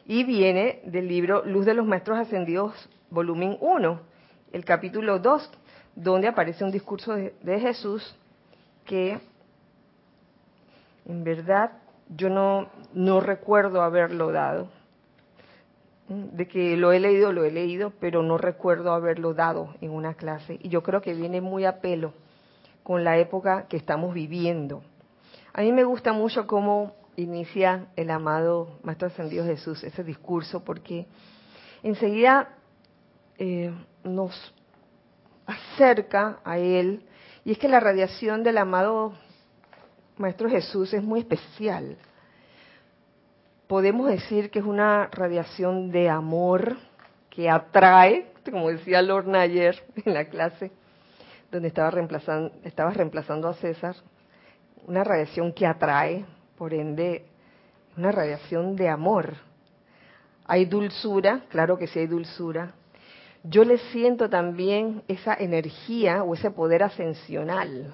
Y 0.07 0.25
viene 0.25 0.81
del 0.85 1.09
libro 1.09 1.45
Luz 1.45 1.67
de 1.67 1.75
los 1.75 1.85
Maestros 1.85 2.19
Ascendidos, 2.19 2.89
volumen 3.11 3.59
1, 3.61 4.01
el 4.53 4.65
capítulo 4.65 5.19
2, 5.19 5.51
donde 5.95 6.29
aparece 6.29 6.65
un 6.65 6.71
discurso 6.71 7.15
de 7.15 7.61
Jesús 7.61 8.17
que 8.87 9.19
en 11.07 11.25
verdad, 11.25 11.73
yo 12.09 12.29
no, 12.29 12.69
no 12.93 13.21
recuerdo 13.21 13.83
haberlo 13.83 14.33
dado. 14.33 14.69
De 16.09 16.47
que 16.47 16.77
lo 16.77 16.93
he 16.93 17.01
leído, 17.01 17.33
lo 17.33 17.45
he 17.45 17.51
leído, 17.51 17.93
pero 17.99 18.23
no 18.23 18.39
recuerdo 18.39 18.93
haberlo 18.93 19.35
dado 19.35 19.75
en 19.81 19.91
una 19.91 20.15
clase. 20.15 20.59
Y 20.63 20.69
yo 20.69 20.83
creo 20.83 21.01
que 21.03 21.15
viene 21.15 21.41
muy 21.41 21.65
a 21.65 21.81
pelo 21.81 22.13
con 22.85 23.03
la 23.03 23.19
época 23.19 23.67
que 23.69 23.77
estamos 23.77 24.15
viviendo. 24.15 24.83
A 25.53 25.63
mí 25.63 25.73
me 25.73 25.83
gusta 25.83 26.13
mucho 26.13 26.47
cómo 26.47 26.93
inicia 27.17 27.87
el 27.97 28.11
amado 28.11 28.79
Maestro 28.83 29.09
Ascendido 29.09 29.45
Jesús 29.45 29.83
ese 29.83 30.05
discurso, 30.05 30.63
porque 30.63 31.07
enseguida 31.83 32.51
eh, 33.39 33.73
nos 34.05 34.55
acerca 35.47 36.39
a 36.45 36.59
Él, 36.59 37.05
y 37.45 37.53
es 37.53 37.59
que 37.59 37.69
la 37.69 37.81
radiación 37.81 38.43
del 38.43 38.59
amado 38.59 39.15
Maestro 40.19 40.49
Jesús 40.49 40.95
es 40.95 41.03
muy 41.03 41.21
especial. 41.21 41.97
Podemos 43.67 44.09
decir 44.09 44.51
que 44.51 44.61
es 44.61 44.65
una 44.65 45.09
radiación 45.13 45.91
de 45.91 46.09
amor 46.09 46.79
que 47.29 47.51
atrae, 47.51 48.33
como 48.51 48.71
decía 48.71 49.03
Lorna 49.03 49.41
ayer 49.41 49.83
en 50.05 50.15
la 50.15 50.25
clase, 50.27 50.71
donde 51.53 51.69
estaba 51.69 51.93
estaba 52.65 52.91
reemplazando 52.93 53.49
a 53.49 53.55
César, 53.55 53.95
una 54.87 55.05
radiación 55.05 55.53
que 55.53 55.67
atrae, 55.67 56.25
por 56.57 56.73
ende, 56.73 57.27
una 57.97 58.11
radiación 58.11 58.75
de 58.75 58.89
amor. 58.89 59.35
Hay 60.47 60.65
dulzura, 60.65 61.43
claro 61.51 61.77
que 61.77 61.89
sí 61.89 61.99
hay 61.99 62.07
dulzura. 62.07 62.73
Yo 63.43 63.65
le 63.65 63.79
siento 63.79 64.31
también 64.31 65.03
esa 65.09 65.35
energía 65.35 66.23
o 66.23 66.35
ese 66.35 66.51
poder 66.51 66.85
ascensional, 66.85 67.93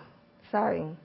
¿saben? 0.51 0.97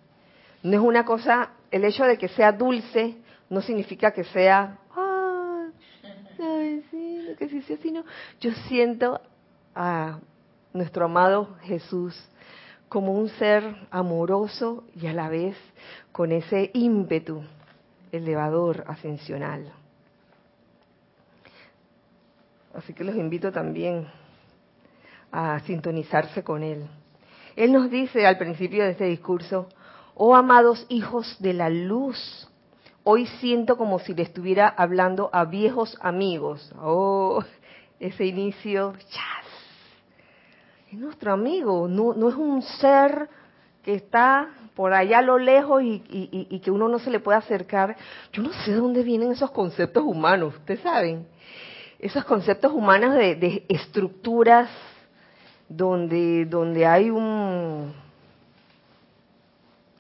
No 0.68 0.74
es 0.74 0.84
una 0.84 1.06
cosa, 1.06 1.52
el 1.72 1.86
hecho 1.86 2.04
de 2.04 2.18
que 2.18 2.28
sea 2.28 2.52
dulce 2.52 3.16
no 3.50 3.62
significa 3.62 4.12
que 4.12 4.26
sea, 4.26 4.78
ah, 4.94 5.68
sí, 6.36 7.36
que 7.40 7.48
sí, 7.48 7.62
sí, 7.62 7.94
yo 8.42 8.52
siento 8.68 9.22
a 9.74 10.20
nuestro 10.74 11.06
amado 11.06 11.56
Jesús 11.62 12.22
como 12.90 13.14
un 13.14 13.30
ser 13.30 13.64
amoroso 13.92 14.84
y 14.94 15.08
a 15.08 15.14
la 15.14 15.30
vez 15.30 15.56
con 16.12 16.34
ese 16.34 16.70
ímpetu 16.74 17.44
elevador, 18.12 18.84
ascensional. 18.88 19.72
Así 22.74 22.94
que 22.94 23.06
los 23.06 23.16
invito 23.16 23.54
también 23.54 24.06
a 25.32 25.62
sintonizarse 25.62 26.44
con 26.44 26.62
Él. 26.62 26.90
Él 27.56 27.72
nos 27.72 27.90
dice 27.90 28.28
al 28.28 28.38
principio 28.38 28.84
de 28.84 28.92
este 28.92 29.06
discurso, 29.06 29.70
Oh 30.20 30.36
amados 30.36 30.84
hijos 30.90 31.36
de 31.38 31.54
la 31.54 31.70
luz, 31.70 32.50
hoy 33.04 33.28
siento 33.40 33.78
como 33.78 34.00
si 34.00 34.16
le 34.16 34.24
estuviera 34.24 34.68
hablando 34.68 35.30
a 35.32 35.46
viejos 35.46 35.96
amigos. 36.02 36.74
Oh, 36.82 37.44
ese 38.00 38.26
inicio, 38.26 38.94
chas. 39.10 39.46
Es 40.92 40.98
nuestro 40.98 41.34
amigo, 41.34 41.88
no, 41.88 42.16
no 42.16 42.30
es 42.30 42.36
un 42.36 42.64
ser 42.64 43.30
que 43.84 43.94
está 43.94 44.50
por 44.74 44.92
allá 44.92 45.20
a 45.20 45.22
lo 45.22 45.38
lejos 45.38 45.84
y, 45.84 46.62
que 46.64 46.72
uno 46.72 46.88
no 46.88 46.98
se 46.98 47.12
le 47.12 47.20
puede 47.20 47.38
acercar. 47.38 47.96
Yo 48.34 48.42
no 48.42 48.52
sé 48.54 48.72
de 48.72 48.78
dónde 48.78 49.04
vienen 49.04 49.32
esos 49.32 49.52
conceptos 49.52 50.04
humanos, 50.04 50.56
ustedes 50.56 50.80
saben. 50.80 51.28
Esos 52.00 52.26
conceptos 52.26 52.72
humanos 52.72 53.14
de, 53.14 53.36
de 53.36 53.66
estructuras 53.70 54.68
donde, 55.70 56.46
donde 56.46 56.88
hay 56.88 57.12
un, 57.12 57.94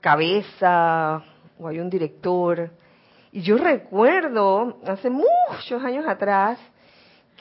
cabeza 0.07 1.21
o 1.59 1.67
hay 1.67 1.81
un 1.81 1.89
director. 1.89 2.71
Y 3.33 3.41
yo 3.41 3.57
recuerdo 3.57 4.79
hace 4.87 5.09
muchos 5.09 5.83
años 5.83 6.05
atrás 6.07 6.57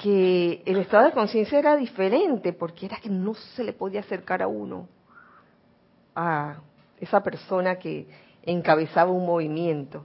que 0.02 0.64
el 0.66 0.78
estado 0.78 1.04
de 1.04 1.12
conciencia 1.12 1.60
era 1.60 1.76
diferente 1.76 2.52
porque 2.52 2.86
era 2.86 2.96
que 2.96 3.08
no 3.08 3.34
se 3.34 3.62
le 3.62 3.72
podía 3.72 4.00
acercar 4.00 4.42
a 4.42 4.48
uno 4.48 4.88
a 6.16 6.56
esa 7.00 7.22
persona 7.22 7.76
que 7.76 8.08
encabezaba 8.42 9.12
un 9.12 9.24
movimiento. 9.24 10.04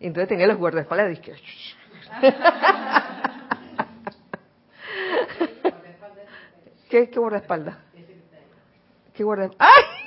Entonces 0.00 0.30
tenía 0.30 0.46
los 0.46 0.56
guardaespaldas 0.56 1.08
y 1.08 1.10
dije, 1.16 1.34
¿Qué, 6.88 7.10
¿Qué 7.10 7.20
guardaespaldas? 7.20 7.76
¿Qué 9.12 9.22
guardaespaldas? 9.22 9.68
¡Ay! 9.68 9.97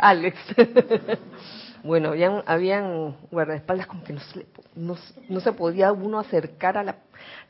Alex. 0.00 0.38
bueno, 1.84 2.10
habían, 2.10 2.42
habían 2.46 3.16
guardaespaldas 3.30 3.86
como 3.86 4.02
que 4.02 4.12
no 4.12 4.20
se, 4.20 4.46
no, 5.28 5.40
se 5.40 5.52
podía 5.52 5.92
uno 5.92 6.18
acercar 6.18 6.78
a 6.78 6.82
la, 6.82 6.96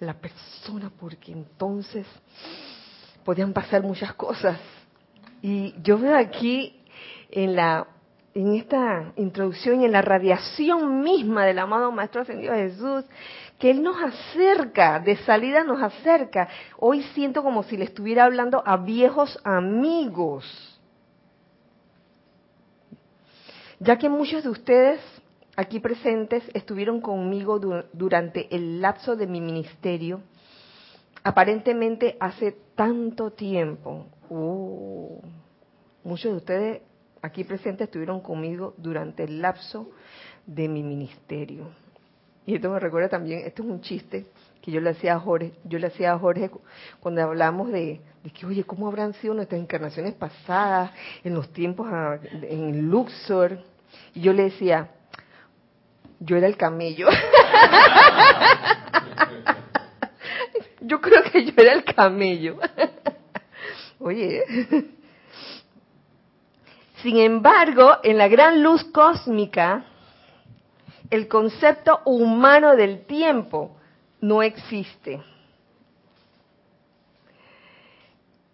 la 0.01 0.15
persona 0.15 0.91
porque 0.99 1.33
entonces 1.33 2.07
podían 3.25 3.53
pasar 3.53 3.83
muchas 3.83 4.15
cosas. 4.15 4.59
Y 5.43 5.75
yo 5.83 5.99
veo 5.99 6.17
aquí 6.17 6.83
en 7.31 7.57
la 7.57 7.87
en 8.33 8.55
esta 8.55 9.13
introducción 9.17 9.81
y 9.81 9.87
en 9.87 9.93
la 9.93 10.03
radiación 10.03 11.01
misma 11.03 11.45
del 11.47 11.59
amado 11.59 11.91
Maestro 11.91 12.23
Ascendido 12.23 12.55
Jesús, 12.55 13.05
que 13.59 13.73
Él 13.73 13.83
nos 13.83 13.97
acerca, 14.01 15.01
de 15.01 15.17
salida 15.17 15.65
nos 15.65 15.83
acerca. 15.83 16.49
Hoy 16.79 17.03
siento 17.15 17.43
como 17.43 17.65
si 17.65 17.77
le 17.77 17.87
estuviera 17.87 18.25
hablando 18.25 18.63
a 18.65 18.77
viejos 18.77 19.37
amigos 19.43 20.70
ya 23.81 23.99
que 23.99 24.09
muchos 24.09 24.45
de 24.45 24.51
ustedes 24.51 25.01
aquí 25.57 25.81
presentes 25.81 26.45
estuvieron 26.55 27.01
conmigo 27.01 27.59
durante 27.93 28.55
el 28.55 28.81
lapso 28.81 29.17
de 29.17 29.27
mi 29.27 29.41
ministerio, 29.41 30.21
aparentemente 31.25 32.17
hace 32.21 32.57
tanto 32.75 33.33
tiempo. 33.33 34.07
Uh, 34.29 35.21
muchos 36.05 36.31
de 36.31 36.37
ustedes 36.37 36.83
aquí 37.23 37.43
presentes 37.45 37.87
estuvieron 37.87 38.21
conmigo 38.21 38.75
durante 38.77 39.25
el 39.25 39.41
lapso 39.41 39.91
de 40.47 40.69
mi 40.69 40.83
ministerio. 40.83 41.69
Y 42.47 42.55
esto 42.55 42.71
me 42.71 42.79
recuerda 42.79 43.09
también, 43.09 43.41
esto 43.47 43.63
es 43.63 43.69
un 43.69 43.81
chiste 43.81 44.27
que 44.61 44.71
yo 44.71 44.81
le 44.81 44.91
hacía 44.91 45.15
a 45.15 45.21
Jorge, 45.21 45.53
yo 45.65 45.79
le 45.79 45.87
hacía 45.87 46.13
a 46.13 46.19
Jorge 46.19 46.51
cuando 47.01 47.23
hablamos 47.23 47.71
de, 47.73 48.01
que, 48.39 48.47
oye, 48.47 48.65
¿cómo 48.65 48.89
habrán 48.89 49.15
sido 49.15 49.35
nuestras 49.35 49.61
encarnaciones 49.61 50.15
pasadas 50.15 50.93
en 51.25 51.35
los 51.35 51.53
tiempos 51.53 51.89
en 52.43 52.89
Luxor? 52.89 53.59
Y 54.15 54.21
yo 54.21 54.33
le 54.33 54.45
decía, 54.45 54.91
yo 56.19 56.37
era 56.37 56.47
el 56.47 56.57
camello. 56.57 57.09
yo 60.83 61.01
creo 61.01 61.23
que 61.25 61.45
yo 61.47 61.53
era 61.57 61.73
el 61.73 61.85
camello. 61.85 62.59
oye. 63.99 64.45
Sin 67.03 67.17
embargo, 67.17 67.97
en 68.03 68.19
la 68.19 68.29
gran 68.29 68.63
luz 68.63 68.85
cósmica, 68.85 69.87
el 71.09 71.29
concepto 71.29 72.01
humano 72.05 72.77
del 72.77 73.07
tiempo 73.07 73.80
no 74.21 74.43
existe. 74.43 75.23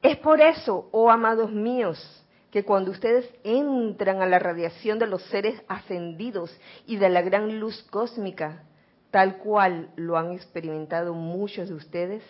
Es 0.03 0.17
por 0.19 0.41
eso, 0.41 0.89
oh 0.93 1.11
amados 1.11 1.51
míos, 1.51 2.25
que 2.51 2.65
cuando 2.65 2.91
ustedes 2.91 3.29
entran 3.43 4.23
a 4.23 4.27
la 4.27 4.39
radiación 4.39 4.99
de 4.99 5.07
los 5.07 5.23
seres 5.25 5.61
ascendidos 5.69 6.57
y 6.87 6.97
de 6.97 7.09
la 7.09 7.23
gran 7.23 7.59
luz 7.59 7.83
cósmica, 7.91 8.63
tal 9.11 9.39
cual 9.39 9.91
lo 9.97 10.17
han 10.17 10.33
experimentado 10.33 11.13
muchos 11.13 11.69
de 11.69 11.75
ustedes, 11.75 12.23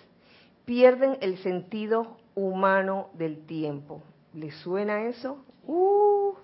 pierden 0.65 1.19
el 1.21 1.39
sentido 1.39 2.17
humano 2.35 3.11
del 3.15 3.45
tiempo. 3.47 4.03
¿Les 4.33 4.55
suena 4.57 5.05
eso? 5.05 5.45
Uh, 5.65 6.35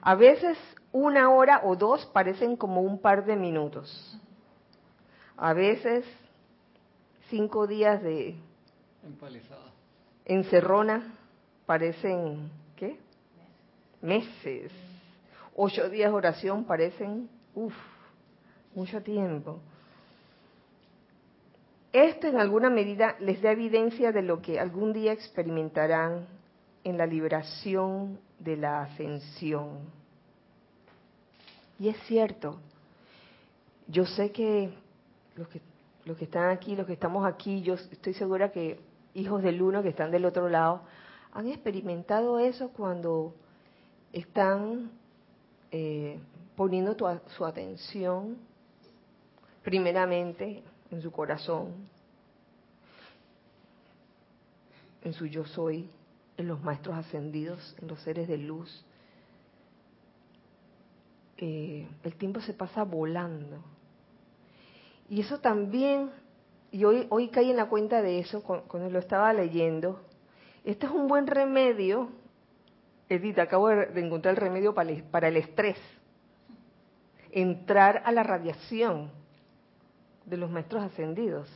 a 0.00 0.14
veces 0.14 0.56
una 0.92 1.30
hora 1.30 1.62
o 1.64 1.76
dos 1.76 2.06
parecen 2.06 2.56
como 2.56 2.82
un 2.82 3.00
par 3.00 3.24
de 3.24 3.36
minutos. 3.36 4.18
A 5.36 5.52
veces 5.52 6.04
cinco 7.28 7.66
días 7.66 8.02
de 8.02 8.36
encerrona 10.24 11.14
parecen, 11.66 12.50
¿qué? 12.76 12.98
Meses. 14.00 14.72
Ocho 15.54 15.88
días 15.88 16.10
de 16.10 16.16
oración 16.16 16.64
parecen, 16.64 17.28
uff, 17.54 17.74
mucho 18.74 19.02
tiempo. 19.02 19.60
Esto 21.92 22.26
en 22.28 22.38
alguna 22.38 22.70
medida 22.70 23.16
les 23.18 23.40
da 23.40 23.50
evidencia 23.50 24.12
de 24.12 24.22
lo 24.22 24.40
que 24.42 24.60
algún 24.60 24.92
día 24.92 25.12
experimentarán 25.12 26.26
en 26.84 26.98
la 26.98 27.06
liberación 27.06 28.20
de 28.38 28.56
la 28.56 28.82
ascensión. 28.82 29.80
Y 31.78 31.88
es 31.88 31.96
cierto, 32.06 32.58
yo 33.86 34.04
sé 34.04 34.30
que 34.32 34.70
los 35.34 35.48
que 35.48 35.60
los 36.08 36.16
que 36.16 36.24
están 36.24 36.48
aquí, 36.48 36.74
los 36.74 36.86
que 36.86 36.94
estamos 36.94 37.26
aquí, 37.26 37.60
yo 37.60 37.74
estoy 37.74 38.14
segura 38.14 38.50
que 38.50 38.80
hijos 39.12 39.42
del 39.42 39.60
uno 39.60 39.82
que 39.82 39.90
están 39.90 40.10
del 40.10 40.24
otro 40.24 40.48
lado, 40.48 40.80
han 41.32 41.48
experimentado 41.48 42.38
eso 42.38 42.70
cuando 42.70 43.34
están 44.10 44.90
eh, 45.70 46.18
poniendo 46.56 46.96
su 47.36 47.44
atención 47.44 48.38
primeramente 49.62 50.62
en 50.90 51.02
su 51.02 51.12
corazón, 51.12 51.74
en 55.02 55.12
su 55.12 55.26
yo 55.26 55.44
soy, 55.44 55.90
en 56.38 56.48
los 56.48 56.62
maestros 56.62 56.96
ascendidos, 56.96 57.76
en 57.82 57.88
los 57.88 58.00
seres 58.00 58.26
de 58.28 58.38
luz. 58.38 58.82
Eh, 61.36 61.86
el 62.02 62.14
tiempo 62.14 62.40
se 62.40 62.54
pasa 62.54 62.82
volando 62.82 63.62
y 65.08 65.20
eso 65.20 65.40
también, 65.40 66.10
y 66.70 66.84
hoy, 66.84 67.06
hoy 67.10 67.28
caí 67.28 67.50
en 67.50 67.56
la 67.56 67.68
cuenta 67.68 68.02
de 68.02 68.18
eso 68.18 68.42
cuando 68.42 68.90
lo 68.90 68.98
estaba 68.98 69.32
leyendo, 69.32 70.00
este 70.64 70.86
es 70.86 70.92
un 70.92 71.08
buen 71.08 71.26
remedio, 71.26 72.10
Edith, 73.08 73.38
acabo 73.38 73.68
de, 73.68 74.00
encontrar 74.00 74.34
el 74.34 74.40
remedio 74.40 74.74
para 74.74 74.90
el, 74.90 75.02
para 75.02 75.28
el 75.28 75.38
estrés, 75.38 75.78
entrar 77.30 78.02
a 78.04 78.12
la 78.12 78.22
radiación 78.22 79.10
de 80.26 80.36
los 80.36 80.50
maestros 80.50 80.82
ascendidos, 80.82 81.48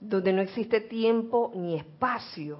donde 0.00 0.32
no 0.32 0.42
existe 0.42 0.80
tiempo 0.80 1.52
ni 1.54 1.76
espacio. 1.76 2.58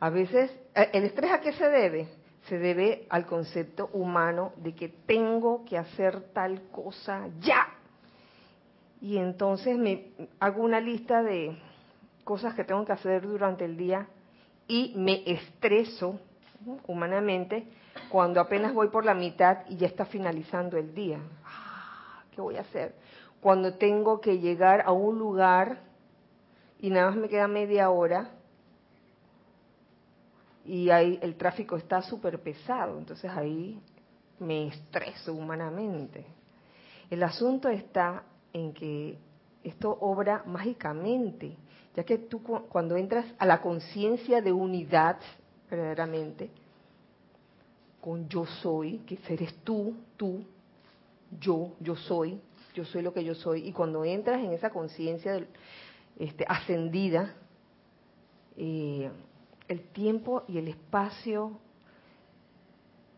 A 0.00 0.10
veces, 0.10 0.50
eh, 0.74 0.90
¿el 0.92 1.04
estrés 1.04 1.30
a 1.30 1.40
qué 1.40 1.52
se 1.52 1.68
debe? 1.68 2.08
Se 2.48 2.58
debe 2.58 3.06
al 3.08 3.26
concepto 3.26 3.88
humano 3.92 4.52
de 4.56 4.74
que 4.74 4.88
tengo 4.88 5.64
que 5.64 5.78
hacer 5.78 6.32
tal 6.32 6.62
cosa 6.70 7.28
ya. 7.40 7.68
Y 9.00 9.18
entonces 9.18 9.76
me 9.78 10.12
hago 10.40 10.62
una 10.62 10.80
lista 10.80 11.22
de 11.22 11.56
cosas 12.24 12.54
que 12.54 12.64
tengo 12.64 12.84
que 12.84 12.92
hacer 12.92 13.22
durante 13.22 13.64
el 13.64 13.76
día 13.76 14.06
y 14.68 14.92
me 14.96 15.22
estreso 15.26 16.20
humanamente 16.86 17.66
cuando 18.08 18.40
apenas 18.40 18.72
voy 18.72 18.88
por 18.88 19.04
la 19.04 19.14
mitad 19.14 19.58
y 19.68 19.76
ya 19.76 19.86
está 19.86 20.04
finalizando 20.04 20.76
el 20.76 20.94
día. 20.94 21.18
Ah, 21.44 22.22
¿Qué 22.34 22.40
voy 22.40 22.56
a 22.56 22.60
hacer? 22.60 22.94
Cuando 23.40 23.74
tengo 23.74 24.20
que 24.20 24.38
llegar 24.38 24.82
a 24.82 24.92
un 24.92 25.18
lugar 25.18 25.80
y 26.78 26.90
nada 26.90 27.10
más 27.10 27.16
me 27.16 27.28
queda 27.28 27.48
media 27.48 27.90
hora 27.90 28.30
y 30.64 30.90
ahí 30.90 31.18
el 31.22 31.36
tráfico 31.36 31.76
está 31.76 32.02
súper 32.02 32.40
pesado, 32.40 32.98
entonces 32.98 33.30
ahí 33.30 33.80
me 34.38 34.68
estreso 34.68 35.32
humanamente. 35.32 36.24
El 37.10 37.22
asunto 37.22 37.68
está 37.68 38.24
en 38.52 38.72
que 38.72 39.18
esto 39.64 39.96
obra 40.00 40.42
mágicamente, 40.46 41.56
ya 41.94 42.04
que 42.04 42.18
tú 42.18 42.42
cuando 42.42 42.96
entras 42.96 43.26
a 43.38 43.46
la 43.46 43.60
conciencia 43.60 44.40
de 44.40 44.52
unidad, 44.52 45.18
verdaderamente, 45.70 46.50
con 48.00 48.28
yo 48.28 48.46
soy, 48.46 48.98
que 48.98 49.18
eres 49.28 49.54
tú, 49.62 49.94
tú, 50.16 50.44
yo, 51.40 51.72
yo 51.80 51.96
soy, 51.96 52.40
yo 52.74 52.84
soy 52.84 53.02
lo 53.02 53.12
que 53.12 53.24
yo 53.24 53.34
soy, 53.34 53.68
y 53.68 53.72
cuando 53.72 54.04
entras 54.04 54.42
en 54.42 54.52
esa 54.52 54.70
conciencia 54.70 55.44
este, 56.18 56.44
ascendida, 56.48 57.34
eh, 58.56 59.10
el 59.68 59.80
tiempo 59.92 60.44
y 60.48 60.58
el 60.58 60.68
espacio 60.68 61.58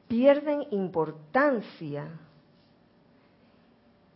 pierden 0.08 0.64
importancia. 0.70 2.08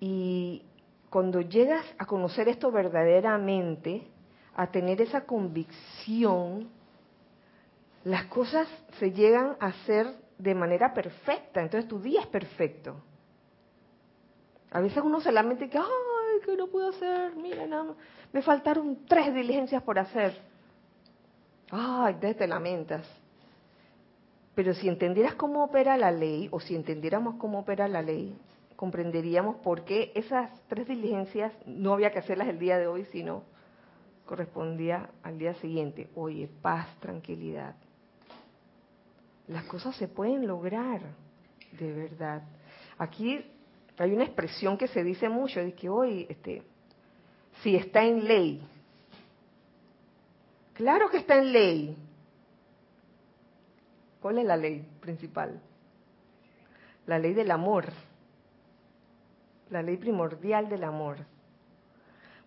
Y 0.00 0.62
cuando 1.10 1.40
llegas 1.40 1.84
a 1.98 2.06
conocer 2.06 2.48
esto 2.48 2.70
verdaderamente, 2.70 4.06
a 4.54 4.70
tener 4.70 5.00
esa 5.00 5.24
convicción, 5.24 6.68
las 8.04 8.26
cosas 8.26 8.68
se 8.98 9.12
llegan 9.12 9.56
a 9.60 9.66
hacer 9.66 10.06
de 10.38 10.54
manera 10.54 10.94
perfecta. 10.94 11.60
Entonces 11.60 11.88
tu 11.88 12.00
día 12.00 12.20
es 12.20 12.26
perfecto. 12.26 12.96
A 14.70 14.80
veces 14.80 15.02
uno 15.02 15.20
se 15.20 15.32
lamenta 15.32 15.68
que, 15.68 15.78
ay, 15.78 16.40
que 16.44 16.56
no 16.56 16.66
puedo 16.68 16.90
hacer, 16.90 17.34
mira, 17.36 17.66
nada, 17.66 17.94
me 18.32 18.42
faltaron 18.42 18.98
tres 19.06 19.34
diligencias 19.34 19.82
por 19.82 19.98
hacer. 19.98 20.38
Ay, 21.70 22.14
te 22.14 22.46
lamentas. 22.46 23.06
Pero 24.54 24.74
si 24.74 24.88
entendieras 24.88 25.34
cómo 25.34 25.62
opera 25.64 25.96
la 25.96 26.10
ley, 26.10 26.48
o 26.50 26.60
si 26.60 26.74
entendiéramos 26.74 27.36
cómo 27.36 27.60
opera 27.60 27.86
la 27.86 28.02
ley, 28.02 28.36
comprenderíamos 28.76 29.56
por 29.56 29.84
qué 29.84 30.12
esas 30.14 30.50
tres 30.68 30.88
diligencias 30.88 31.52
no 31.66 31.92
había 31.92 32.10
que 32.10 32.18
hacerlas 32.18 32.48
el 32.48 32.58
día 32.58 32.78
de 32.78 32.86
hoy, 32.86 33.04
sino 33.12 33.42
correspondía 34.24 35.10
al 35.22 35.38
día 35.38 35.54
siguiente. 35.54 36.10
Oye, 36.14 36.48
paz, 36.60 36.88
tranquilidad. 37.00 37.74
Las 39.46 39.64
cosas 39.64 39.96
se 39.96 40.08
pueden 40.08 40.46
lograr, 40.46 41.00
de 41.72 41.92
verdad. 41.92 42.42
Aquí 42.98 43.44
hay 43.96 44.12
una 44.12 44.24
expresión 44.24 44.76
que 44.76 44.88
se 44.88 45.02
dice 45.02 45.28
mucho, 45.28 45.60
de 45.60 45.72
que 45.72 45.88
hoy, 45.88 46.26
este, 46.28 46.62
si 47.62 47.74
está 47.76 48.04
en 48.04 48.24
ley, 48.26 48.62
Claro 50.78 51.10
que 51.10 51.16
está 51.16 51.36
en 51.36 51.52
ley. 51.52 51.96
¿Cuál 54.22 54.38
es 54.38 54.44
la 54.44 54.56
ley 54.56 54.86
principal? 55.00 55.60
La 57.04 57.18
ley 57.18 57.34
del 57.34 57.50
amor. 57.50 57.86
La 59.70 59.82
ley 59.82 59.96
primordial 59.96 60.68
del 60.68 60.84
amor. 60.84 61.16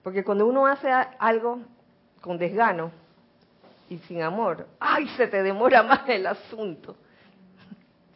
Porque 0.02 0.24
cuando 0.24 0.48
uno 0.48 0.65
hace 0.65 0.89
algo 1.20 1.60
con 2.22 2.38
desgano 2.38 2.91
y 3.89 3.98
sin 3.98 4.22
amor, 4.22 4.65
¡ay! 4.80 5.10
Se 5.17 5.28
te 5.28 5.44
demora 5.44 5.84
más 5.84 6.08
el 6.08 6.26
asunto. 6.26 6.96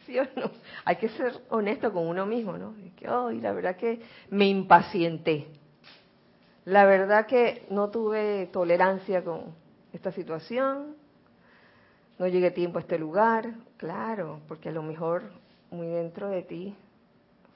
¿Sí 0.06 0.18
o 0.18 0.24
no? 0.34 0.50
Hay 0.86 0.96
que 0.96 1.10
ser 1.10 1.42
honesto 1.50 1.92
con 1.92 2.06
uno 2.06 2.24
mismo, 2.24 2.56
¿no? 2.56 2.74
que, 2.96 3.06
¡ay! 3.06 3.42
La 3.42 3.52
verdad 3.52 3.76
que 3.76 4.00
me 4.30 4.48
impacienté. 4.48 5.48
La 6.64 6.86
verdad 6.86 7.26
que 7.26 7.66
no 7.68 7.90
tuve 7.90 8.48
tolerancia 8.50 9.22
con, 9.22 9.54
esta 9.96 10.12
situación, 10.12 10.96
no 12.18 12.26
llegué 12.26 12.50
tiempo 12.50 12.78
a 12.78 12.80
este 12.80 12.98
lugar, 12.98 13.54
claro, 13.76 14.40
porque 14.48 14.68
a 14.68 14.72
lo 14.72 14.82
mejor 14.82 15.24
muy 15.70 15.86
dentro 15.88 16.28
de 16.28 16.42
ti 16.42 16.74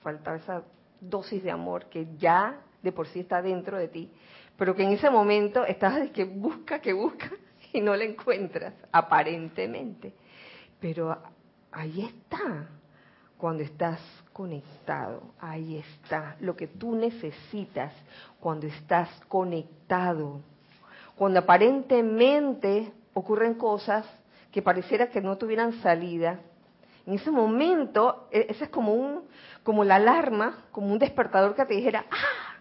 falta 0.02 0.34
esa 0.36 0.62
dosis 1.00 1.42
de 1.42 1.50
amor 1.50 1.86
que 1.86 2.06
ya 2.18 2.60
de 2.82 2.92
por 2.92 3.06
sí 3.06 3.20
está 3.20 3.40
dentro 3.42 3.78
de 3.78 3.88
ti, 3.88 4.10
pero 4.56 4.74
que 4.74 4.82
en 4.82 4.92
ese 4.92 5.10
momento 5.10 5.64
estás 5.64 6.10
que 6.10 6.24
busca, 6.24 6.80
que 6.80 6.92
busca 6.92 7.30
y 7.72 7.80
no 7.80 7.94
la 7.94 8.04
encuentras, 8.04 8.74
aparentemente. 8.92 10.12
Pero 10.80 11.16
ahí 11.70 12.02
está, 12.02 12.68
cuando 13.36 13.62
estás 13.62 14.00
conectado, 14.32 15.34
ahí 15.38 15.76
está, 15.76 16.36
lo 16.40 16.56
que 16.56 16.66
tú 16.66 16.94
necesitas 16.94 17.92
cuando 18.38 18.66
estás 18.66 19.08
conectado. 19.28 20.40
Cuando 21.20 21.40
aparentemente 21.40 22.94
ocurren 23.12 23.52
cosas 23.52 24.06
que 24.50 24.62
pareciera 24.62 25.10
que 25.10 25.20
no 25.20 25.36
tuvieran 25.36 25.74
salida, 25.82 26.40
en 27.04 27.12
ese 27.12 27.30
momento, 27.30 28.26
e, 28.30 28.46
ese 28.48 28.64
es 28.64 28.70
como 28.70 28.94
un, 28.94 29.28
como 29.62 29.84
la 29.84 29.96
alarma, 29.96 30.64
como 30.70 30.90
un 30.90 30.98
despertador 30.98 31.54
que 31.54 31.66
te 31.66 31.74
dijera, 31.74 32.06
¡ah! 32.10 32.54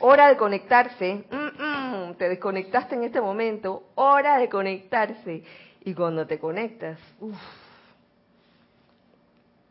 Hora 0.00 0.30
de 0.30 0.36
conectarse. 0.36 1.24
Te 2.18 2.28
desconectaste 2.28 2.96
en 2.96 3.04
este 3.04 3.20
momento. 3.20 3.84
Hora 3.94 4.38
de 4.38 4.48
conectarse. 4.48 5.44
Y 5.84 5.94
cuando 5.94 6.26
te 6.26 6.40
conectas, 6.40 6.98
uff, 7.20 7.38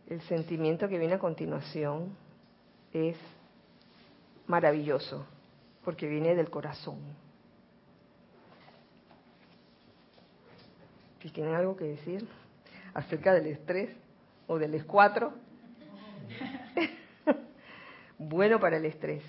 el 0.07 0.21
sentimiento 0.21 0.87
que 0.87 0.97
viene 0.97 1.15
a 1.15 1.19
continuación 1.19 2.15
es 2.93 3.17
maravilloso, 4.47 5.25
porque 5.83 6.07
viene 6.07 6.33
del 6.33 6.49
corazón. 6.49 7.27
¿Y 11.23 11.29
tienen 11.29 11.53
algo 11.53 11.75
que 11.75 11.85
decir 11.85 12.27
acerca 12.93 13.33
del 13.33 13.47
estrés 13.47 13.89
o 14.47 14.57
del 14.57 14.73
escuatro? 14.73 15.33
bueno 18.17 18.59
para 18.59 18.77
el 18.77 18.85
estrés. 18.85 19.23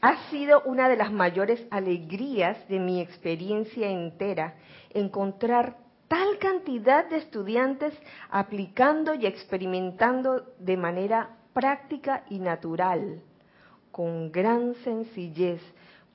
Ha 0.00 0.28
sido 0.28 0.62
una 0.64 0.88
de 0.88 0.96
las 0.96 1.10
mayores 1.10 1.66
alegrías 1.70 2.68
de 2.68 2.78
mi 2.78 3.00
experiencia 3.00 3.88
entera 3.88 4.54
encontrar 4.90 5.78
tal 6.08 6.38
cantidad 6.38 7.08
de 7.08 7.16
estudiantes 7.16 7.94
aplicando 8.28 9.14
y 9.14 9.26
experimentando 9.26 10.52
de 10.58 10.76
manera 10.76 11.30
práctica 11.54 12.24
y 12.28 12.38
natural, 12.38 13.22
con 13.90 14.30
gran 14.30 14.74
sencillez, 14.84 15.62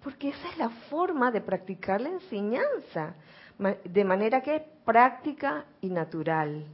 porque 0.03 0.29
esa 0.29 0.49
es 0.49 0.57
la 0.57 0.69
forma 0.89 1.31
de 1.31 1.41
practicar 1.41 1.99
la 1.99 2.09
enseñanza, 2.09 3.15
de 3.59 4.03
manera 4.05 4.41
que 4.41 4.63
práctica 4.85 5.65
y 5.81 5.89
natural, 5.89 6.65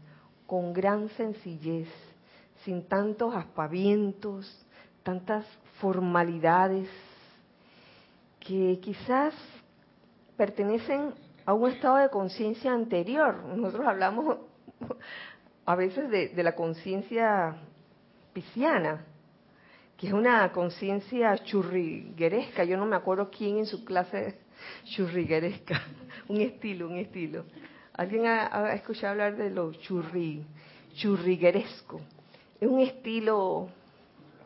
con 0.46 0.72
gran 0.72 1.10
sencillez, 1.10 1.88
sin 2.64 2.88
tantos 2.88 3.36
aspavientos, 3.36 4.66
tantas 5.04 5.46
formalidades 5.80 6.88
que 8.40 8.80
quizás 8.82 9.34
pertenecen 10.38 11.14
a 11.46 11.54
un 11.54 11.70
estado 11.70 11.98
de 11.98 12.10
conciencia 12.10 12.72
anterior. 12.72 13.44
Nosotros 13.44 13.88
hablamos 13.88 14.38
a 15.66 15.76
veces 15.76 16.10
de, 16.10 16.44
la 16.44 16.56
conciencia 16.56 17.56
pisciana, 18.34 19.06
que 19.98 20.08
es 20.08 20.14
una 20.14 20.52
conciencia 20.52 21.36
churrigueresca. 21.40 22.64
Yo 22.64 22.78
no 22.78 22.86
me 22.86 22.96
acuerdo 22.96 23.32
quién 23.32 23.58
en 23.58 23.66
su 23.66 23.84
clase 23.84 24.40
churrigueresca, 24.86 25.82
un 26.28 26.42
estilo, 26.42 26.88
un 26.88 26.98
estilo. 26.98 27.46
¿Alguien 27.94 28.26
ha, 28.26 28.74
escuchado 28.74 29.12
hablar 29.12 29.38
de 29.38 29.50
lo 29.50 29.72
churri, 29.74 30.44
churrigueresco? 30.96 32.02
Es 32.60 32.68
un 32.68 32.82
estilo 32.82 33.70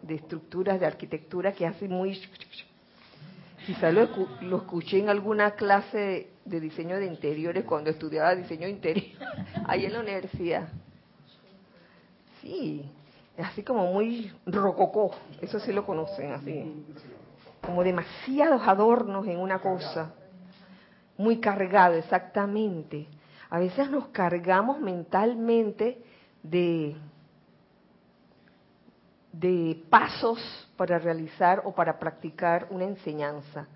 de 0.02 0.15
estructuras 0.15 0.80
de 0.80 0.86
arquitectura 0.86 1.52
que 1.54 1.65
hace 1.65 1.88
muy... 1.88 2.22
Quizá 3.65 3.91
lo, 3.91 4.08
lo 4.41 4.58
escuché 4.58 5.00
en 5.00 5.10
alguna 5.10 5.52
clase 5.52 6.30
de 6.45 6.60
diseño 6.60 6.98
de 6.98 7.06
interiores 7.06 7.65
cuando 7.65 7.89
estudiaba 7.89 8.36
diseño 8.36 8.67
interior, 8.67 9.06
ahí 9.67 9.86
en 9.86 9.93
la 9.93 10.00
universidad. 10.00 10.69
Sí, 12.41 12.89
así 13.38 13.63
como 13.63 13.91
muy 13.91 14.32
rococó, 14.45 15.12
eso 15.41 15.60
sí 15.60 15.72
lo 15.72 15.86
conocen, 15.86 16.32
así. 16.32 16.84
Como 17.62 17.84
demasiados 17.84 18.62
adornos 18.67 19.28
en 19.28 19.39
una 19.39 19.60
cosa, 19.60 20.13
muy 21.17 21.39
cargado, 21.39 21.95
exactamente. 21.95 23.08
A 23.50 23.60
veces 23.60 23.89
nos 23.89 24.08
cargamos 24.08 24.80
mentalmente 24.80 26.02
de, 26.41 26.95
de 29.34 29.84
pasos 29.89 30.39
para 30.78 30.98
realizar 30.98 31.62
o 31.65 31.74
para 31.74 32.00
practicar 32.00 32.67
una 32.69 32.86
enseñanza. 32.86 33.67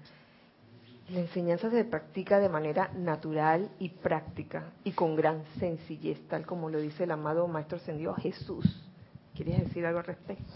La 1.10 1.19
enseñanza 1.19 1.69
se 1.69 1.84
practica 1.84 2.39
de 2.39 2.48
manera 2.48 2.89
natural 2.96 3.69
y 3.78 3.89
práctica 3.89 4.72
y 4.86 4.91
con 4.93 5.15
gran 5.15 5.43
sencillez, 5.60 6.26
tal 6.30 6.46
como 6.46 6.69
lo 6.69 6.80
dice 6.80 7.04
el 7.04 7.12
amado 7.12 7.46
Maestro 7.48 7.78
Ascendido 7.78 8.13
Jesús. 8.13 8.92
¿Quieres 9.36 9.60
decir 9.60 9.86
algo 9.86 10.00
al 10.00 10.06
respecto? 10.06 10.54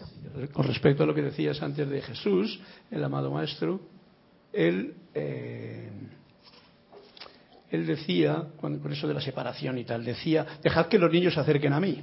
Con 0.53 0.67
respecto 0.67 1.03
a 1.03 1.05
lo 1.05 1.15
que 1.15 1.23
decías 1.23 1.61
antes 1.61 1.89
de 1.89 2.01
Jesús, 2.01 2.59
el 2.91 3.03
amado 3.03 3.31
Maestro, 3.31 3.79
él, 4.53 4.93
eh, 5.15 5.89
él 7.71 7.87
decía, 7.87 8.49
con, 8.61 8.77
con 8.79 8.91
eso 8.91 9.07
de 9.07 9.15
la 9.15 9.21
separación 9.21 9.77
y 9.79 9.83
tal, 9.83 10.05
decía, 10.05 10.45
dejad 10.61 10.87
que 10.87 10.99
los 10.99 11.11
niños 11.11 11.33
se 11.33 11.39
acerquen 11.39 11.73
a 11.73 11.79
mí. 11.79 12.01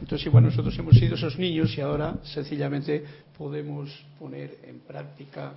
Entonces, 0.00 0.26
igual 0.26 0.44
nosotros 0.44 0.78
hemos 0.78 0.94
sido 0.96 1.16
esos 1.16 1.38
niños 1.38 1.76
y 1.76 1.80
ahora 1.80 2.16
sencillamente 2.22 3.04
podemos 3.36 3.90
poner 4.18 4.58
en 4.62 4.78
práctica 4.80 5.54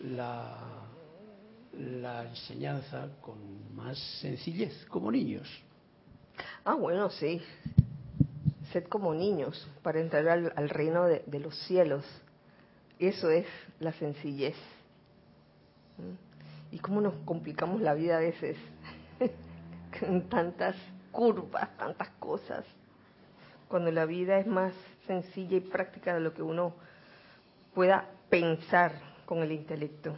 la, 0.00 0.84
la 1.78 2.28
enseñanza 2.28 3.08
con 3.20 3.36
más 3.74 3.98
sencillez, 4.20 4.84
como 4.88 5.10
niños. 5.10 5.48
Ah, 6.64 6.74
bueno, 6.74 7.08
sí. 7.10 7.40
Sed 8.74 8.88
como 8.88 9.14
niños 9.14 9.70
para 9.84 10.00
entrar 10.00 10.28
al, 10.28 10.68
reino 10.68 11.04
de, 11.04 11.38
los 11.38 11.56
cielos. 11.68 12.04
Eso 12.98 13.30
es 13.30 13.46
la 13.78 13.92
sencillez. 13.92 14.56
¿Mm? 15.96 16.74
¿Y 16.74 16.78
cómo 16.80 17.00
nos 17.00 17.14
complicamos 17.18 17.80
la 17.80 17.94
vida 17.94 18.16
a 18.16 18.18
veces? 18.18 18.56
con 20.00 20.22
tantas 20.28 20.74
curvas, 21.12 21.76
tantas 21.76 22.08
cosas. 22.18 22.64
Cuando 23.68 23.92
la 23.92 24.06
vida 24.06 24.38
es 24.38 24.46
más 24.48 24.74
sencilla 25.06 25.56
y 25.56 25.60
práctica 25.60 26.12
de 26.12 26.18
lo 26.18 26.34
que 26.34 26.42
uno 26.42 26.74
pueda 27.74 28.10
pensar 28.28 28.90
con 29.24 29.38
el 29.44 29.52
intelecto. 29.52 30.16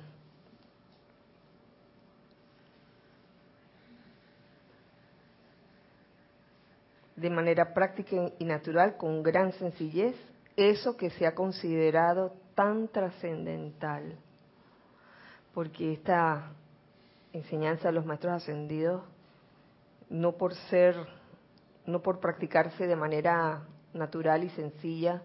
De 7.16 7.30
manera 7.30 7.72
práctica 7.72 8.30
y 8.38 8.44
natural, 8.44 8.96
con 8.96 9.22
gran 9.22 9.52
sencillez, 9.52 10.14
eso 10.56 10.96
que 10.96 11.10
se 11.10 11.26
ha 11.26 11.34
considerado 11.34 12.34
tan 12.54 12.88
trascendental. 12.88 14.16
Porque 15.54 15.94
esta 15.94 16.52
enseñanza 17.32 17.88
de 17.88 17.94
los 17.94 18.04
maestros 18.04 18.34
ascendidos, 18.34 19.02
no 20.08 20.32
por 20.32 20.54
ser, 20.54 20.94
no 21.86 22.02
por 22.02 22.20
practicarse 22.20 22.86
de 22.86 22.96
manera 22.96 23.62
natural 23.92 24.44
y 24.44 24.50
sencilla, 24.50 25.22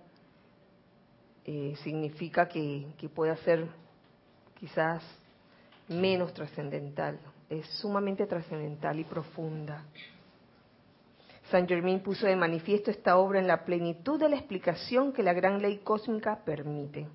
eh, 1.44 1.76
significa 1.84 2.48
que, 2.48 2.88
que 2.98 3.10
pueda 3.10 3.36
ser 3.38 3.68
quizás 4.60 5.04
menos 5.88 6.34
trascendental. 6.34 7.20
Es 7.50 7.66
sumamente 7.80 8.26
trascendental 8.28 9.00
y 9.00 9.04
profunda. 9.04 9.84
Saint 11.52 11.68
Germain 11.68 12.00
puso 12.00 12.26
de 12.26 12.36
manifiesto 12.36 12.90
esta 12.90 13.18
obra 13.18 13.40
en 13.40 13.48
la 13.48 13.66
plenitud 13.66 14.20
de 14.20 14.30
la 14.30 14.38
explicación 14.38 15.12
que 15.12 15.22
la 15.22 15.34
gran 15.34 15.62
ley 15.62 15.80
cósmica 15.84 16.40
permite. 16.44 17.08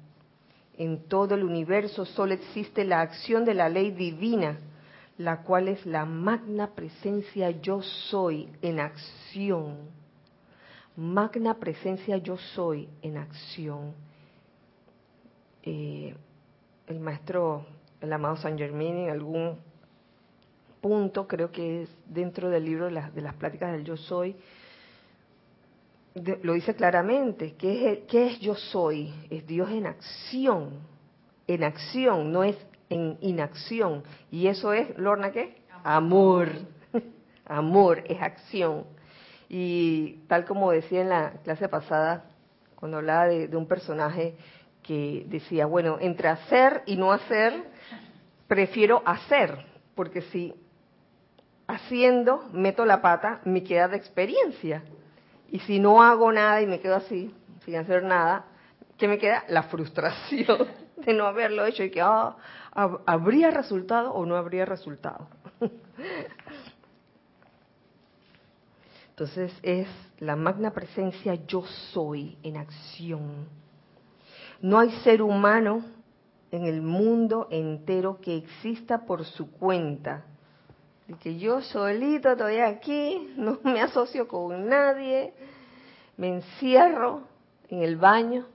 En 0.79 1.09
todo 1.09 1.35
el 1.35 1.43
universo 1.43 2.05
solo 2.05 2.35
existe 2.35 2.85
la 2.85 3.01
acción 3.01 3.45
de 3.45 3.55
la 3.55 3.69
ley 3.69 3.91
divina, 3.91 4.59
la 5.17 5.43
cual 5.43 5.69
es 5.69 5.87
la 5.87 6.05
magna 6.05 6.75
presencia 6.75 7.51
yo 7.51 7.81
soy 7.83 8.51
en 8.61 8.79
acción. 8.79 9.79
Magna 10.95 11.55
presencia 11.55 12.19
yo 12.19 12.37
soy 12.37 12.89
en 13.03 13.17
acción 13.17 13.95
eh, 15.67 16.15
el 16.87 17.01
maestro, 17.01 17.67
el 18.01 18.13
amado 18.13 18.37
San 18.37 18.57
Germain, 18.57 18.97
en 18.97 19.11
algún 19.11 19.59
punto, 20.87 21.27
creo 21.27 21.51
que 21.51 21.83
es 21.83 21.89
dentro 22.07 22.49
del 22.49 22.65
libro 22.65 22.85
de 22.85 22.93
las, 22.93 23.13
de 23.13 23.21
las 23.21 23.35
pláticas 23.35 23.73
del 23.73 23.85
yo 23.85 23.97
soy, 23.97 24.37
lo 26.43 26.53
dice 26.53 26.75
claramente, 26.77 27.57
¿qué 27.59 27.91
es, 27.91 27.99
¿qué 28.09 28.29
es 28.29 28.39
yo 28.39 28.55
soy? 28.55 29.13
Es 29.29 29.45
Dios 29.49 29.69
en 29.71 29.87
acción, 29.87 30.79
en 31.49 31.65
acción, 31.65 32.31
no 32.31 32.45
es 32.45 32.57
en 32.89 33.19
inacción. 33.21 34.05
Y 34.31 34.47
eso 34.47 34.73
es, 34.73 34.97
Lorna, 34.97 35.33
¿qué? 35.33 35.57
Amor. 35.83 36.51
Amor 37.45 38.05
es 38.07 38.23
acción. 38.23 38.85
Y 39.49 40.21
tal 40.29 40.45
como 40.45 40.71
decía 40.71 41.03
en 41.03 41.09
la 41.09 41.33
clase 41.43 41.69
pasada, 41.69 42.31
cuando 42.77 42.99
hablaba 42.99 43.27
de 43.27 43.57
un 43.57 43.67
personaje 43.67 44.37
que 44.85 45.25
decía, 45.27 45.67
bueno, 45.67 45.99
entre 46.01 46.29
hacer 46.29 46.83
y 46.87 46.97
no 46.97 47.13
hacer, 47.13 47.53
prefiero 48.47 49.03
hacer, 49.05 49.67
porque 49.97 50.23
si 50.23 50.55
haciendo 51.67 52.45
meto 52.53 52.85
la 52.85 53.03
pata, 53.03 53.41
me 53.45 53.63
queda 53.63 53.89
de 53.89 53.97
experiencia. 53.97 54.83
Y 55.49 55.61
si 55.61 55.79
no 55.79 56.03
hago 56.03 56.33
nada 56.33 56.61
y 56.61 56.67
me 56.67 56.81
quedo 56.81 56.97
así, 56.97 57.35
sin 57.65 57.77
hacer 57.77 58.03
nada, 58.03 58.47
¿qué 58.99 59.09
me 59.09 59.19
queda? 59.19 59.45
La 59.49 59.65
frustración 59.65 60.69
de 60.97 61.13
no 61.13 61.27
haberlo 61.27 61.65
hecho 61.67 61.85
y 61.85 61.91
que 61.91 62.01
ah, 62.01 62.37
habría 63.07 63.51
resultado 63.51 64.13
o 64.13 64.27
no 64.27 64.37
habría 64.37 64.65
resultado. 64.65 65.29
Entonces 69.11 69.53
es 69.63 69.89
la 70.19 70.37
magna 70.37 70.73
presencia 70.73 71.35
yo 71.47 71.63
soy 71.93 72.37
en 72.43 72.59
acción. 72.59 73.49
No 74.61 74.79
hay 74.79 74.91
ser 75.03 75.23
humano 75.23 75.83
en 76.51 76.65
el 76.65 76.83
mundo 76.83 77.49
entero 77.51 78.21
que 78.21 78.37
exista 78.37 79.07
por 79.07 79.25
su 79.25 79.51
cuenta. 79.51 80.25
Y 81.09 81.15
que 81.15 81.39
yo 81.39 81.63
solito 81.63 82.33
estoy 82.33 82.59
aquí, 82.59 83.33
no 83.37 83.59
me 83.63 83.81
asocio 83.81 84.27
con 84.27 84.69
nadie, 84.69 85.33
me 86.17 86.29
encierro 86.29 87.23
en 87.69 87.83
el 87.83 87.97
baño 87.97 88.47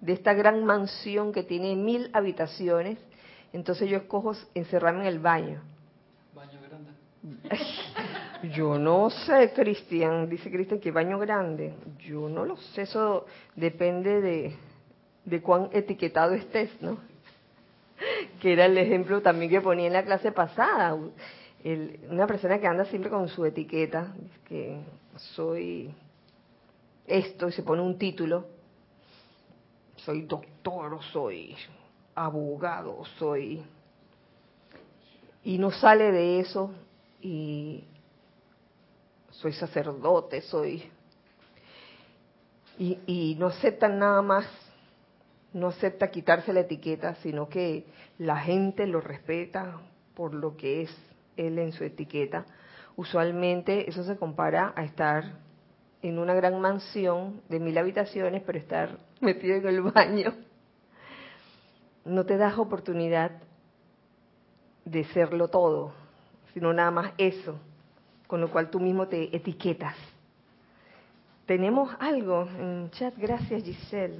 de 0.00 0.12
esta 0.12 0.34
gran 0.34 0.64
mansión 0.64 1.32
que 1.32 1.42
tiene 1.42 1.74
mil 1.76 2.10
habitaciones. 2.12 2.98
Entonces 3.52 3.88
yo 3.88 3.96
escojo 3.96 4.32
encerrarme 4.54 5.02
en 5.02 5.06
el 5.06 5.18
baño. 5.18 5.62
Baño 6.34 6.60
grande. 6.66 6.90
Yo 8.54 8.78
no 8.78 9.10
sé, 9.10 9.52
Cristian, 9.54 10.28
dice 10.28 10.50
Cristian 10.50 10.78
que 10.78 10.90
baño 10.90 11.18
grande. 11.18 11.74
Yo 11.98 12.28
no 12.28 12.44
lo 12.44 12.56
sé, 12.56 12.82
eso 12.82 13.24
depende 13.56 14.20
de, 14.20 14.56
de 15.24 15.42
cuán 15.42 15.70
etiquetado 15.72 16.34
estés, 16.34 16.70
¿no? 16.80 16.98
Que 18.46 18.52
era 18.52 18.66
el 18.66 18.78
ejemplo 18.78 19.20
también 19.22 19.50
que 19.50 19.60
ponía 19.60 19.88
en 19.88 19.92
la 19.92 20.04
clase 20.04 20.30
pasada. 20.30 20.96
una 22.08 22.28
persona 22.28 22.60
que 22.60 22.68
anda 22.68 22.84
siempre 22.84 23.10
con 23.10 23.26
su 23.28 23.44
etiqueta, 23.44 24.14
que 24.48 24.78
soy 25.16 25.92
esto 27.08 27.48
y 27.48 27.52
se 27.52 27.64
pone 27.64 27.82
un 27.82 27.98
título. 27.98 28.46
Soy 29.96 30.22
doctor, 30.22 31.02
soy 31.12 31.56
abogado, 32.14 33.04
soy... 33.18 33.64
Y 35.42 35.58
no 35.58 35.72
sale 35.72 36.12
de 36.12 36.38
eso 36.38 36.70
y 37.20 37.82
soy 39.32 39.54
sacerdote, 39.54 40.40
soy... 40.42 40.88
Y, 42.78 43.34
no 43.40 43.48
acepta 43.48 43.88
nada 43.88 44.22
más, 44.22 44.46
no 45.56 45.68
acepta 45.68 46.10
quitarse 46.10 46.52
la 46.52 46.60
etiqueta, 46.60 47.14
sino 47.16 47.48
que 47.48 47.86
la 48.18 48.36
gente 48.36 48.86
lo 48.86 49.00
respeta 49.00 49.80
por 50.14 50.34
lo 50.34 50.54
que 50.54 50.82
es 50.82 50.94
él 51.38 51.58
en 51.58 51.72
su 51.72 51.82
etiqueta. 51.82 52.44
Usualmente 52.94 53.88
eso 53.88 54.04
se 54.04 54.18
compara 54.18 54.74
a 54.76 54.84
estar 54.84 55.24
en 56.02 56.18
una 56.18 56.34
gran 56.34 56.60
mansión 56.60 57.40
de 57.48 57.58
mil 57.58 57.78
habitaciones, 57.78 58.42
pero 58.44 58.58
estar 58.58 58.98
metido 59.22 59.56
en 59.56 59.66
el 59.66 59.80
baño. 59.80 60.34
No 62.04 62.26
te 62.26 62.36
das 62.36 62.58
oportunidad 62.58 63.30
de 64.84 65.04
serlo 65.04 65.48
todo, 65.48 65.94
sino 66.52 66.72
nada 66.74 66.90
más 66.90 67.12
eso 67.16 67.58
con 68.26 68.42
lo 68.42 68.50
cual 68.50 68.70
tú 68.70 68.78
mismo 68.78 69.08
te 69.08 69.34
etiquetas. 69.34 69.96
Tenemos 71.46 71.96
algo 71.98 72.42
en 72.58 72.90
chat, 72.90 73.14
gracias 73.16 73.62
Giselle. 73.62 74.18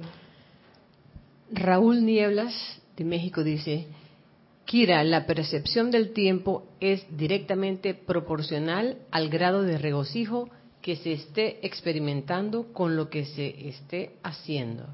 Raúl 1.51 2.05
Nieblas 2.05 2.53
de 2.97 3.05
México 3.05 3.43
dice, 3.43 3.87
Kira, 4.65 5.03
la 5.03 5.25
percepción 5.25 5.91
del 5.91 6.11
tiempo 6.11 6.65
es 6.81 7.05
directamente 7.15 7.93
proporcional 7.93 8.97
al 9.11 9.29
grado 9.29 9.63
de 9.63 9.77
regocijo 9.77 10.49
que 10.81 10.97
se 10.97 11.13
esté 11.13 11.65
experimentando 11.65 12.73
con 12.73 12.95
lo 12.95 13.09
que 13.09 13.25
se 13.25 13.69
esté 13.69 14.17
haciendo. 14.23 14.85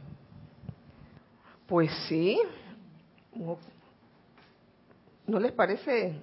Pues 1.68 1.92
sí. 2.08 2.40
¿No 5.26 5.40
les 5.40 5.52
parece 5.54 6.16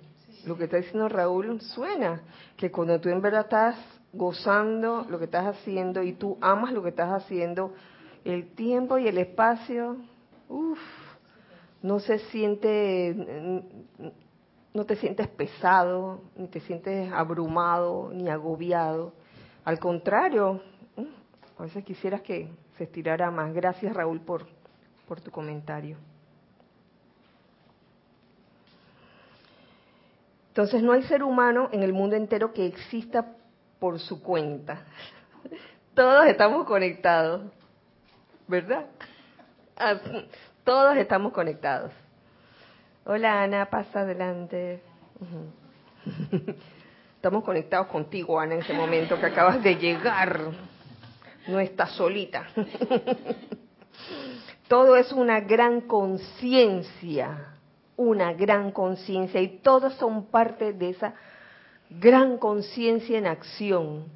lo 0.46 0.56
que 0.56 0.64
está 0.64 0.76
diciendo 0.76 1.08
Raúl 1.08 1.60
suena, 1.60 2.20
que 2.56 2.70
cuando 2.70 3.00
tú 3.00 3.08
en 3.08 3.20
verdad 3.20 3.42
estás 3.42 3.76
gozando 4.12 5.06
lo 5.08 5.18
que 5.18 5.24
estás 5.24 5.46
haciendo 5.46 6.02
y 6.02 6.12
tú 6.12 6.38
amas 6.40 6.72
lo 6.72 6.82
que 6.82 6.90
estás 6.90 7.10
haciendo, 7.10 7.74
el 8.24 8.54
tiempo 8.54 8.98
y 8.98 9.08
el 9.08 9.18
espacio, 9.18 9.96
uff, 10.50 10.78
no 11.82 12.00
se 12.00 12.18
siente, 12.18 13.14
no 14.74 14.84
te 14.84 14.96
sientes 14.96 15.28
pesado, 15.28 16.20
ni 16.36 16.48
te 16.48 16.60
sientes 16.60 17.10
abrumado, 17.12 18.10
ni 18.12 18.28
agobiado. 18.28 19.14
Al 19.64 19.78
contrario, 19.78 20.60
a 21.56 21.62
veces 21.62 21.84
quisieras 21.84 22.20
que 22.22 22.48
se 22.76 22.84
estirara 22.84 23.30
más. 23.30 23.54
Gracias 23.54 23.94
Raúl 23.94 24.20
por, 24.20 24.46
por 25.06 25.20
tu 25.20 25.30
comentario. 25.30 25.96
Entonces 30.48 30.82
no 30.82 30.92
hay 30.92 31.04
ser 31.04 31.22
humano 31.22 31.68
en 31.72 31.82
el 31.82 31.92
mundo 31.92 32.16
entero 32.16 32.52
que 32.52 32.66
exista 32.66 33.36
por 33.78 34.00
su 34.00 34.20
cuenta. 34.20 34.84
Todos 35.94 36.26
estamos 36.26 36.66
conectados, 36.66 37.50
¿verdad? 38.48 38.86
Todos 40.64 40.96
estamos 40.96 41.32
conectados. 41.32 41.92
Hola 43.04 43.42
Ana, 43.42 43.70
pasa 43.70 44.00
adelante. 44.00 44.82
Estamos 47.16 47.44
conectados 47.44 47.88
contigo, 47.88 48.40
Ana, 48.40 48.54
en 48.54 48.60
ese 48.60 48.72
momento 48.72 49.20
que 49.20 49.26
acabas 49.26 49.62
de 49.62 49.76
llegar. 49.76 50.40
No 51.48 51.60
estás 51.60 51.90
solita. 51.92 52.46
Todo 54.68 54.96
es 54.96 55.12
una 55.12 55.40
gran 55.40 55.82
conciencia 55.82 57.50
una 58.00 58.32
gran 58.32 58.72
conciencia 58.72 59.42
y 59.42 59.58
todos 59.58 59.92
son 59.96 60.28
parte 60.28 60.72
de 60.72 60.88
esa 60.88 61.12
gran 61.90 62.38
conciencia 62.38 63.18
en 63.18 63.26
acción, 63.26 64.06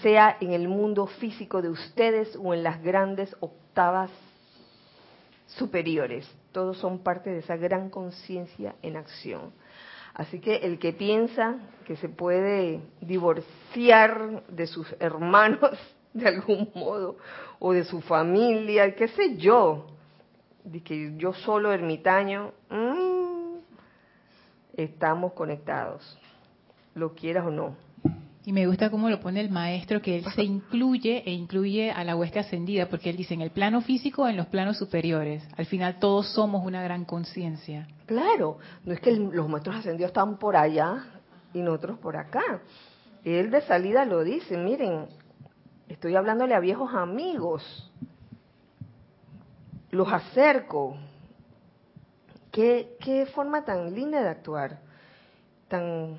sea 0.00 0.38
en 0.40 0.54
el 0.54 0.66
mundo 0.66 1.06
físico 1.06 1.60
de 1.60 1.68
ustedes 1.68 2.34
o 2.42 2.54
en 2.54 2.62
las 2.62 2.82
grandes 2.82 3.36
octavas 3.40 4.10
superiores. 5.48 6.28
Todos 6.52 6.78
son 6.78 7.00
parte 7.00 7.30
de 7.30 7.38
esa 7.38 7.56
gran 7.56 7.90
conciencia 7.90 8.76
en 8.82 8.96
acción. 8.96 9.52
Así 10.14 10.40
que 10.40 10.56
el 10.56 10.78
que 10.78 10.92
piensa 10.92 11.58
que 11.86 11.96
se 11.96 12.08
puede 12.08 12.80
divorciar 13.00 14.42
de 14.48 14.66
sus 14.66 14.94
hermanos 15.00 15.70
de 16.12 16.28
algún 16.28 16.70
modo 16.74 17.16
o 17.58 17.72
de 17.72 17.84
su 17.84 18.00
familia, 18.00 18.94
qué 18.94 19.08
sé 19.08 19.36
yo, 19.36 19.86
de 20.64 20.82
que 20.82 21.14
yo 21.16 21.32
solo 21.32 21.72
ermitaño, 21.72 22.52
mmm, 22.70 23.58
estamos 24.76 25.32
conectados, 25.32 26.18
lo 26.94 27.14
quieras 27.14 27.46
o 27.46 27.50
no. 27.50 27.87
Y 28.48 28.52
me 28.54 28.66
gusta 28.66 28.88
cómo 28.88 29.10
lo 29.10 29.20
pone 29.20 29.42
el 29.42 29.50
maestro, 29.50 30.00
que 30.00 30.16
él 30.16 30.24
se 30.34 30.42
incluye 30.42 31.22
e 31.26 31.32
incluye 31.32 31.90
a 31.90 32.02
la 32.02 32.16
hueste 32.16 32.38
ascendida, 32.38 32.88
porque 32.88 33.10
él 33.10 33.16
dice 33.18 33.34
en 33.34 33.42
el 33.42 33.50
plano 33.50 33.82
físico, 33.82 34.26
en 34.26 34.38
los 34.38 34.46
planos 34.46 34.78
superiores. 34.78 35.46
Al 35.58 35.66
final 35.66 35.98
todos 35.98 36.32
somos 36.32 36.64
una 36.64 36.82
gran 36.82 37.04
conciencia. 37.04 37.86
Claro, 38.06 38.56
no 38.86 38.94
es 38.94 39.00
que 39.00 39.12
los 39.12 39.50
maestros 39.50 39.76
ascendidos 39.76 40.08
están 40.08 40.38
por 40.38 40.56
allá 40.56 41.04
y 41.52 41.60
nosotros 41.60 41.98
por 41.98 42.16
acá. 42.16 42.62
Él 43.22 43.50
de 43.50 43.60
salida 43.60 44.06
lo 44.06 44.24
dice, 44.24 44.56
miren, 44.56 45.08
estoy 45.86 46.16
hablándole 46.16 46.54
a 46.54 46.60
viejos 46.60 46.94
amigos, 46.94 47.92
los 49.90 50.10
acerco, 50.10 50.96
Qué, 52.50 53.28
forma 53.34 53.62
tan 53.66 53.94
linda 53.94 54.22
de 54.22 54.30
actuar, 54.30 54.78
tan 55.68 56.18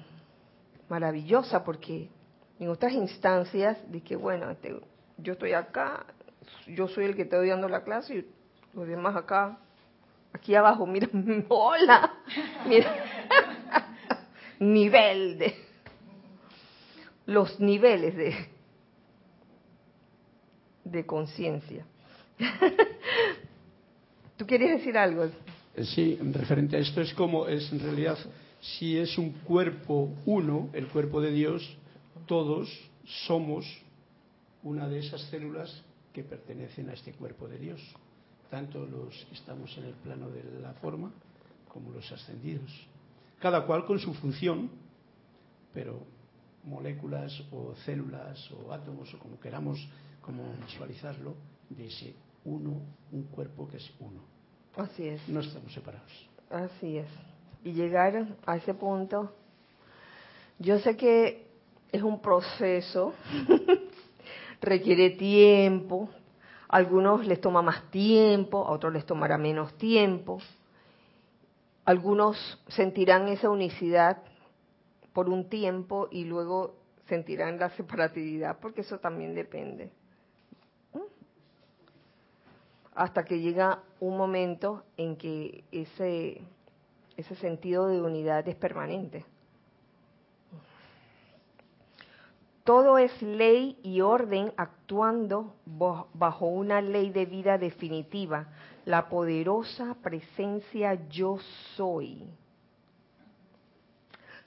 maravillosa, 0.90 1.64
porque 1.64 2.12
en 2.60 2.68
otras 2.68 2.94
instancias 2.94 3.78
de 3.90 4.02
que, 4.02 4.16
bueno, 4.16 4.52
este, 4.52 4.76
yo 5.18 5.34
estoy 5.34 5.54
acá, 5.54 6.06
yo 6.68 6.88
soy 6.88 7.06
el 7.06 7.16
que 7.16 7.24
estoy 7.24 7.50
dando 7.50 7.70
la 7.70 7.84
clase 7.84 8.16
y 8.16 8.26
los 8.74 8.88
demás 8.88 9.16
acá, 9.16 9.58
aquí 10.34 10.56
abajo, 10.56 10.86
mira, 10.86 11.08
hola, 11.48 12.14
mira, 12.68 12.94
nivel 14.60 15.40
de, 15.40 15.56
los 17.26 17.60
niveles 17.60 18.16
de, 18.16 18.36
de 20.84 21.06
conciencia. 21.06 21.86
¿Tú 24.38 24.46
querías 24.46 24.80
decir 24.80 24.98
algo? 24.98 25.26
Eh, 25.76 25.86
sí, 25.86 26.20
referente 26.22 26.76
a 26.76 26.80
esto 26.80 27.02
es 27.02 27.14
como 27.14 27.48
es 27.48 27.72
en 27.72 27.80
realidad, 27.80 28.18
si 28.60 28.98
es 28.98 29.18
un 29.18 29.32
cuerpo 29.32 30.10
uno, 30.26 30.70
el 30.74 30.88
cuerpo 30.88 31.22
de 31.22 31.32
Dios, 31.32 31.79
todos 32.30 32.70
somos 33.26 33.66
una 34.62 34.88
de 34.88 35.00
esas 35.00 35.20
células 35.32 35.84
que 36.14 36.24
pertenecen 36.24 36.88
a 36.90 36.94
este 36.94 37.12
cuerpo 37.14 37.48
de 37.48 37.58
Dios. 37.58 37.82
tanto 38.52 38.86
los 38.86 39.14
que 39.26 39.36
estamos 39.36 39.76
en 39.78 39.86
el 39.86 39.94
plano 39.94 40.30
de 40.30 40.44
la 40.60 40.74
forma 40.74 41.12
como 41.72 41.92
los 41.92 42.12
ascendidos. 42.12 42.72
Cada 43.40 43.64
cual 43.66 43.86
con 43.86 44.00
su 44.00 44.12
función, 44.16 44.72
pero 45.72 46.02
moléculas 46.64 47.32
o 47.52 47.76
células 47.86 48.52
o 48.52 48.74
átomos 48.74 49.14
o 49.14 49.20
como 49.20 49.40
queramos 49.40 49.80
como 50.22 50.44
visualizarlo 50.66 51.36
de 51.70 51.88
ese 51.88 52.16
uno, 52.46 52.82
un 53.12 53.24
cuerpo 53.24 53.68
que 53.68 53.78
es 53.78 53.92
uno. 54.00 54.22
Así 54.76 55.08
es. 55.08 55.28
No 55.30 55.42
estamos 55.42 55.72
separados. 55.74 56.30
Así 56.50 56.98
es. 56.98 57.10
Y 57.64 57.74
llegar 57.74 58.36
a 58.46 58.58
ese 58.58 58.74
punto, 58.74 59.32
yo 60.58 60.80
sé 60.80 60.98
que 60.98 61.49
es 61.92 62.02
un 62.04 62.22
proceso, 62.22 63.14
requiere 64.62 65.12
tiempo, 65.12 66.10
a 66.68 66.78
algunos 66.78 67.26
les 67.26 67.42
toma 67.42 67.62
más 67.62 67.90
tiempo, 67.90 68.66
a 68.66 68.72
otros 68.72 68.94
les 68.94 69.06
tomará 69.06 69.38
menos 69.38 69.74
tiempo, 69.78 70.40
algunos 71.86 72.38
sentirán 72.68 73.28
esa 73.28 73.50
unicidad 73.50 74.22
por 75.14 75.30
un 75.30 75.50
tiempo 75.50 76.08
y 76.12 76.26
luego 76.26 76.76
sentirán 77.08 77.58
la 77.58 77.72
separatividad, 77.72 78.60
porque 78.60 78.82
eso 78.82 79.00
también 79.00 79.34
depende. 79.34 79.92
Hasta 82.94 83.24
que 83.24 83.40
llega 83.40 83.82
un 84.00 84.18
momento 84.18 84.84
en 84.98 85.16
que 85.16 85.64
ese, 85.72 86.42
ese 87.18 87.36
sentido 87.36 87.88
de 87.88 88.02
unidad 88.02 88.48
es 88.48 88.56
permanente. 88.56 89.26
Todo 92.70 93.00
es 93.00 93.20
ley 93.24 93.80
y 93.82 94.02
orden 94.02 94.54
actuando 94.56 95.56
bajo 96.14 96.46
una 96.46 96.82
ley 96.82 97.10
de 97.10 97.26
vida 97.26 97.58
definitiva, 97.58 98.48
la 98.86 99.10
poderosa 99.10 99.98
presencia 100.04 100.94
yo 101.10 101.40
soy. 101.76 102.30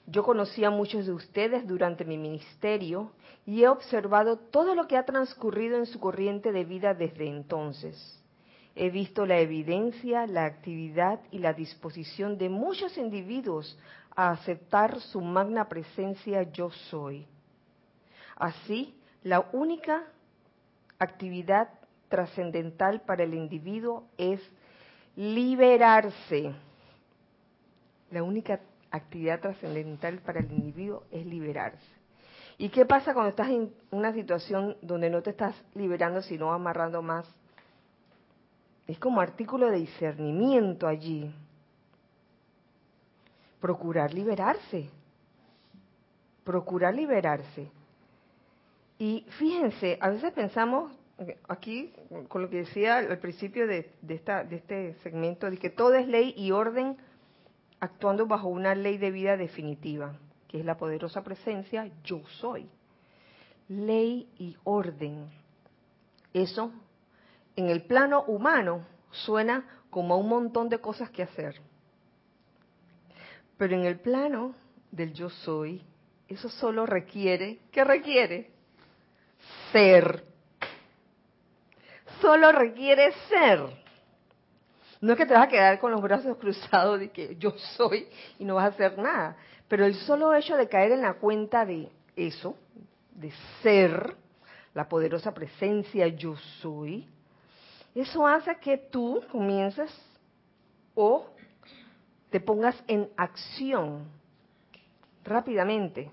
Yo 0.07 0.23
conocí 0.23 0.63
a 0.63 0.69
muchos 0.69 1.05
de 1.05 1.11
ustedes 1.11 1.67
durante 1.67 2.05
mi 2.05 2.17
ministerio 2.17 3.11
y 3.45 3.63
he 3.63 3.67
observado 3.67 4.37
todo 4.37 4.73
lo 4.73 4.87
que 4.87 4.95
ha 4.95 5.03
transcurrido 5.03 5.75
en 5.75 5.85
su 5.85 5.99
corriente 5.99 6.53
de 6.53 6.63
vida 6.63 6.93
desde 6.93 7.27
entonces. 7.27 8.23
He 8.73 8.89
visto 8.89 9.25
la 9.25 9.39
evidencia, 9.39 10.27
la 10.27 10.45
actividad 10.45 11.19
y 11.29 11.39
la 11.39 11.51
disposición 11.51 12.37
de 12.37 12.47
muchos 12.47 12.97
individuos 12.97 13.77
a 14.15 14.29
aceptar 14.29 15.01
su 15.01 15.19
magna 15.19 15.67
presencia 15.67 16.43
yo 16.43 16.71
soy. 16.89 17.27
Así, 18.43 18.93
la 19.23 19.39
única 19.53 20.03
actividad 20.99 21.69
trascendental 22.09 22.99
para 22.99 23.23
el 23.23 23.35
individuo 23.35 24.09
es 24.17 24.41
liberarse. 25.15 26.53
La 28.11 28.21
única 28.21 28.59
actividad 28.91 29.39
trascendental 29.39 30.19
para 30.19 30.41
el 30.41 30.51
individuo 30.51 31.05
es 31.09 31.25
liberarse. 31.25 31.87
¿Y 32.57 32.67
qué 32.67 32.85
pasa 32.85 33.13
cuando 33.13 33.29
estás 33.29 33.47
en 33.47 33.73
una 33.91 34.11
situación 34.11 34.75
donde 34.81 35.09
no 35.09 35.21
te 35.21 35.29
estás 35.29 35.55
liberando, 35.73 36.21
sino 36.21 36.51
amarrando 36.51 37.01
más? 37.01 37.25
Es 38.87 38.99
como 38.99 39.21
artículo 39.21 39.71
de 39.71 39.77
discernimiento 39.77 40.85
allí. 40.85 41.33
Procurar 43.61 44.13
liberarse. 44.13 44.89
Procurar 46.43 46.93
liberarse. 46.93 47.71
Y 48.97 49.25
fíjense, 49.37 49.97
a 49.99 50.09
veces 50.09 50.31
pensamos 50.33 50.91
aquí, 51.47 51.93
con 52.27 52.41
lo 52.41 52.49
que 52.49 52.57
decía 52.57 52.97
al 52.97 53.19
principio 53.19 53.67
de, 53.67 53.91
esta, 54.07 54.43
de 54.43 54.57
este 54.57 54.93
segmento, 55.03 55.49
de 55.49 55.57
que 55.57 55.69
todo 55.69 55.93
es 55.95 56.07
ley 56.07 56.33
y 56.37 56.51
orden 56.51 56.97
actuando 57.79 58.25
bajo 58.25 58.47
una 58.47 58.75
ley 58.75 58.97
de 58.97 59.11
vida 59.11 59.37
definitiva, 59.37 60.15
que 60.47 60.59
es 60.59 60.65
la 60.65 60.77
poderosa 60.77 61.23
presencia 61.23 61.89
yo 62.03 62.21
soy. 62.39 62.69
Ley 63.67 64.29
y 64.37 64.55
orden. 64.63 65.29
Eso, 66.33 66.71
en 67.55 67.67
el 67.67 67.83
plano 67.83 68.23
humano, 68.23 68.85
suena 69.11 69.65
como 69.89 70.15
a 70.15 70.17
un 70.17 70.29
montón 70.29 70.69
de 70.69 70.79
cosas 70.79 71.09
que 71.09 71.23
hacer. 71.23 71.61
Pero 73.57 73.75
en 73.75 73.85
el 73.85 73.99
plano 73.99 74.55
del 74.91 75.13
yo 75.13 75.29
soy, 75.29 75.83
eso 76.27 76.49
solo 76.49 76.85
requiere, 76.85 77.59
¿qué 77.71 77.83
requiere? 77.83 78.52
Ser. 79.71 80.23
Solo 82.21 82.51
requiere 82.51 83.11
ser. 83.29 83.61
No 85.01 85.11
es 85.11 85.17
que 85.17 85.25
te 85.25 85.33
vas 85.33 85.47
a 85.47 85.49
quedar 85.49 85.79
con 85.79 85.91
los 85.91 86.01
brazos 86.01 86.37
cruzados 86.37 86.99
de 86.99 87.11
que 87.11 87.35
yo 87.35 87.51
soy 87.75 88.07
y 88.39 88.45
no 88.45 88.55
vas 88.55 88.65
a 88.65 88.67
hacer 88.67 88.97
nada. 88.97 89.35
Pero 89.67 89.85
el 89.85 89.95
solo 89.95 90.33
hecho 90.33 90.55
de 90.55 90.69
caer 90.69 90.93
en 90.93 91.01
la 91.01 91.15
cuenta 91.15 91.65
de 91.65 91.89
eso, 92.15 92.55
de 93.11 93.31
ser, 93.61 94.15
la 94.73 94.87
poderosa 94.87 95.33
presencia 95.33 96.07
yo 96.07 96.35
soy, 96.61 97.07
eso 97.93 98.25
hace 98.25 98.55
que 98.57 98.77
tú 98.77 99.21
comiences 99.31 99.91
o 100.95 101.27
te 102.29 102.39
pongas 102.39 102.81
en 102.87 103.09
acción 103.15 104.07
rápidamente, 105.23 106.11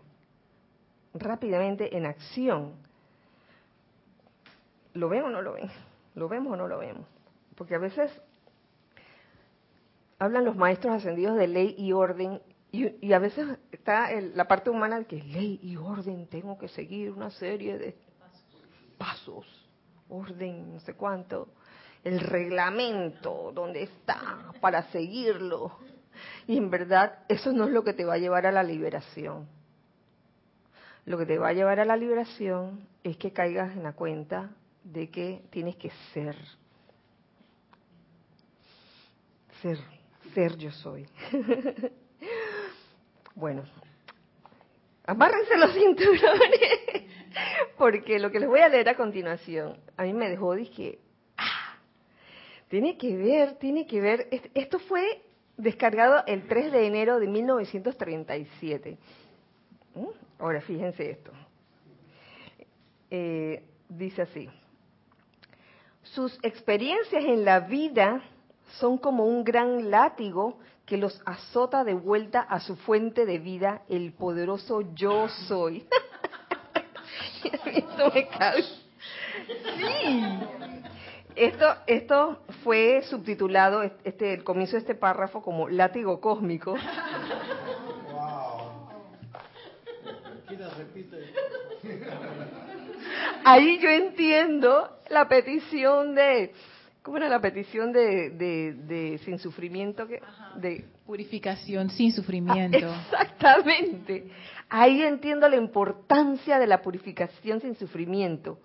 rápidamente 1.15 1.97
en 1.97 2.07
acción 2.07 2.75
¿Lo 4.95 5.09
ven 5.09 5.23
o 5.23 5.31
no 5.31 5.43
lo 5.43 5.53
ven? 5.53 5.71
¿Lo 6.15 6.29
vemos 6.29 6.53
o 6.53 6.57
no 6.57 6.67
lo 6.67 6.79
vemos? 6.79 7.07
Porque 7.55 7.75
a 7.75 7.79
veces 7.79 8.11
hablan 10.19 10.45
los 10.45 10.57
maestros 10.57 10.95
ascendidos 10.95 11.37
de 11.37 11.49
ley 11.49 11.75
y 11.79 11.93
orden 11.93 12.41
y, 12.73 13.13
a 13.13 13.19
veces 13.19 13.59
está 13.73 14.11
la 14.35 14.47
parte 14.47 14.71
humana 14.71 15.01
de 15.01 15.07
que 15.07 15.17
ley 15.17 15.59
y 15.61 15.77
orden, 15.77 16.29
tengo 16.29 16.57
que 16.57 16.69
seguir 16.69 17.11
una 17.11 17.31
serie 17.31 17.79
de 17.79 17.97
pasos, 18.97 19.45
orden, 20.09 20.75
no 20.75 20.81
sé 20.81 20.95
cuánto, 20.95 21.49
el 22.05 22.21
reglamento, 22.21 23.51
¿dónde 23.53 23.83
está? 23.83 24.53
Para 24.61 24.85
seguirlo. 24.91 25.79
Y 26.47 26.59
en 26.59 26.71
verdad 26.71 27.19
eso 27.29 27.53
no 27.53 27.65
es 27.65 27.71
lo 27.71 27.83
que 27.83 27.93
te 27.93 28.05
va 28.05 28.15
a 28.15 28.19
llevar 28.19 28.47
a 28.47 28.53
la 28.53 28.63
liberación. 28.63 29.49
Lo 31.07 31.19
que 31.19 31.27
te 31.27 31.39
va 31.39 31.49
a 31.49 31.53
llevar 31.53 31.81
a 31.81 31.85
la 31.85 31.97
liberación 31.97 32.87
es 33.03 33.17
que 33.17 33.33
caigas 33.33 33.73
en 33.73 33.83
la 33.83 33.95
cuenta 33.95 34.51
de 34.85 35.11
que 35.11 35.43
tienes 35.51 35.77
que 35.77 35.91
ser. 36.13 36.37
Ser, 39.63 39.79
ser 40.35 40.57
yo 40.57 40.71
soy. 40.71 41.07
bueno, 43.35 43.63
amárrense 45.05 45.57
los 45.59 45.75
cinturones, 45.75 47.09
porque 47.77 48.19
lo 48.19 48.31
que 48.31 48.41
les 48.41 48.49
voy 48.49 48.61
a 48.61 48.69
leer 48.69 48.89
a 48.89 48.97
continuación, 48.97 49.77
a 49.97 50.05
mí 50.05 50.13
me 50.15 50.31
dejó, 50.31 50.55
dije, 50.55 50.99
ah, 51.37 51.77
tiene 52.69 52.97
que 52.97 53.17
ver, 53.17 53.55
tiene 53.59 53.87
que 53.87 54.01
ver, 54.01 54.29
esto 54.55 54.79
fue 54.79 55.23
descargado 55.57 56.25
el 56.27 56.47
3 56.47 56.73
de 56.73 56.87
enero 56.87 57.21
de 57.21 57.27
1937. 57.27 58.99
¿Mm? 59.95 60.07
Ahora, 60.39 60.61
fíjense 60.63 61.11
esto. 61.11 61.33
Eh, 63.11 63.63
dice 63.89 64.23
así. 64.23 64.49
Sus 66.15 66.39
experiencias 66.43 67.25
en 67.25 67.45
la 67.45 67.61
vida 67.61 68.23
son 68.79 68.99
como 68.99 69.27
un 69.27 69.45
gran 69.45 69.91
látigo 69.91 70.59
que 70.85 70.97
los 70.97 71.23
azota 71.25 71.85
de 71.85 71.95
vuelta 71.95 72.41
a 72.41 72.59
su 72.59 72.75
fuente 72.75 73.27
de 73.27 73.39
vida, 73.39 73.83
el 73.89 74.13
poderoso 74.13 74.83
yo 74.95 75.29
soy. 75.47 75.87
esto 77.65 78.13
me 78.13 78.29
Sí. 79.77 80.39
Esto, 81.37 81.77
esto 81.87 82.43
fue 82.65 83.03
subtitulado, 83.03 83.83
este, 83.83 84.35
el 84.35 84.43
comienzo 84.43 84.73
de 84.73 84.81
este 84.81 84.95
párrafo, 84.97 85.43
como 85.43 85.69
látigo 85.69 86.21
cósmico. 86.21 86.75
Wow. 88.13 88.61
repite? 90.77 91.50
Ahí 93.45 93.79
yo 93.79 93.91
entiendo 93.91 94.91
la 95.09 95.29
petición 95.29 96.15
de, 96.15 96.53
¿cómo 97.03 97.17
era 97.17 97.29
la 97.29 97.41
petición 97.41 97.93
de, 97.93 98.31
de, 98.31 99.21
sin 99.25 99.39
sufrimiento? 99.39 100.07
Que, 100.07 100.21
de 100.57 100.85
Purificación 101.07 101.91
sin 101.91 102.13
sufrimiento. 102.13 102.79
exactamente. 102.79 104.31
Ahí 104.69 105.03
entiendo 105.03 105.49
la 105.49 105.57
importancia 105.57 106.59
de 106.59 106.67
la 106.67 106.81
purificación 106.83 107.61
sin 107.61 107.75
sufrimiento, 107.75 108.59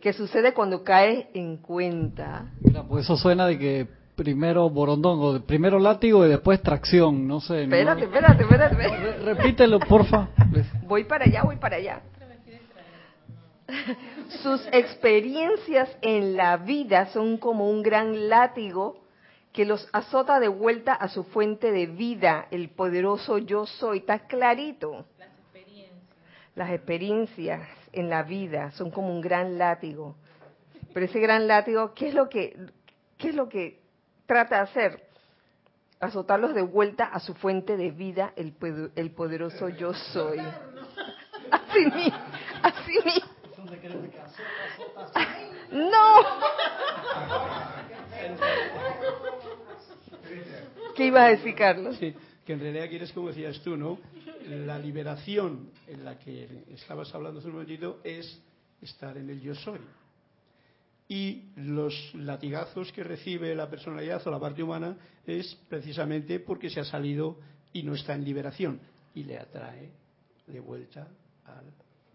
que 0.00 0.14
sucede 0.14 0.54
cuando 0.54 0.82
cae 0.82 1.28
en 1.34 1.58
cuenta. 1.58 2.46
pues 2.88 3.04
eso 3.04 3.16
suena 3.16 3.46
de 3.46 3.58
que 3.58 3.86
primero 4.16 4.70
borondongo, 4.70 5.40
primero 5.40 5.78
látigo 5.78 6.24
y 6.24 6.30
después 6.30 6.62
tracción, 6.62 7.26
no 7.26 7.40
sé. 7.40 7.64
Espérate, 7.64 8.04
espérate, 8.04 8.42
espérate. 8.42 9.18
Repítelo, 9.24 9.78
porfa. 9.80 10.28
Voy 10.86 11.04
para 11.04 11.24
allá, 11.24 11.42
voy 11.42 11.56
para 11.56 11.76
allá. 11.76 12.00
Sus 14.42 14.66
experiencias 14.72 15.88
en 16.02 16.36
la 16.36 16.56
vida 16.56 17.06
son 17.06 17.38
como 17.38 17.70
un 17.70 17.82
gran 17.82 18.28
látigo 18.28 19.04
que 19.52 19.64
los 19.64 19.88
azota 19.92 20.40
de 20.40 20.48
vuelta 20.48 20.92
a 20.92 21.08
su 21.08 21.24
fuente 21.24 21.70
de 21.70 21.86
vida, 21.86 22.48
el 22.50 22.70
poderoso 22.70 23.38
yo 23.38 23.66
soy. 23.66 23.98
Está 23.98 24.26
clarito. 24.26 25.06
Las 25.16 25.28
experiencias. 25.28 26.56
Las 26.56 26.70
experiencias 26.70 27.68
en 27.92 28.10
la 28.10 28.22
vida 28.24 28.72
son 28.72 28.90
como 28.90 29.14
un 29.14 29.20
gran 29.20 29.56
látigo. 29.56 30.16
Pero 30.92 31.06
ese 31.06 31.20
gran 31.20 31.46
látigo, 31.46 31.94
¿qué 31.94 32.08
es 32.08 32.14
lo 32.14 32.28
que, 32.28 32.56
qué 33.16 33.28
es 33.28 33.34
lo 33.34 33.48
que 33.48 33.80
trata 34.26 34.56
de 34.56 34.62
hacer? 34.62 35.08
Azotarlos 36.00 36.54
de 36.54 36.62
vuelta 36.62 37.04
a 37.04 37.20
su 37.20 37.34
fuente 37.34 37.76
de 37.76 37.92
vida, 37.92 38.32
el, 38.36 38.54
el 38.96 39.10
poderoso 39.12 39.68
yo 39.68 39.94
soy. 39.94 40.38
Así 41.50 41.80
mismo, 41.80 42.18
así 42.62 42.92
mismo. 43.04 43.33
No. 45.72 46.20
¿Qué 50.96 51.06
iba 51.06 51.24
a 51.24 51.28
decir, 51.28 51.54
Carlos? 51.54 51.96
Sí, 51.96 52.14
que 52.46 52.52
en 52.54 52.60
realidad 52.60 52.88
quieres, 52.88 53.12
como 53.12 53.28
decías 53.28 53.60
tú, 53.60 53.76
¿no? 53.76 53.98
La 54.48 54.78
liberación 54.78 55.70
en 55.86 56.04
la 56.04 56.18
que 56.18 56.64
estabas 56.70 57.14
hablando 57.14 57.40
hace 57.40 57.48
un 57.48 57.54
momentito 57.54 58.00
es 58.04 58.40
estar 58.80 59.16
en 59.16 59.30
el 59.30 59.40
yo 59.40 59.54
soy. 59.54 59.80
Y 61.08 61.50
los 61.56 62.14
latigazos 62.14 62.92
que 62.92 63.04
recibe 63.04 63.54
la 63.54 63.68
personalidad 63.68 64.26
o 64.26 64.30
la 64.30 64.40
parte 64.40 64.62
humana 64.62 64.96
es 65.26 65.54
precisamente 65.68 66.40
porque 66.40 66.70
se 66.70 66.80
ha 66.80 66.84
salido 66.84 67.38
y 67.72 67.82
no 67.82 67.94
está 67.94 68.14
en 68.14 68.24
liberación 68.24 68.80
y 69.14 69.24
le 69.24 69.38
atrae 69.38 69.90
de 70.46 70.60
vuelta 70.60 71.08
al 71.44 71.64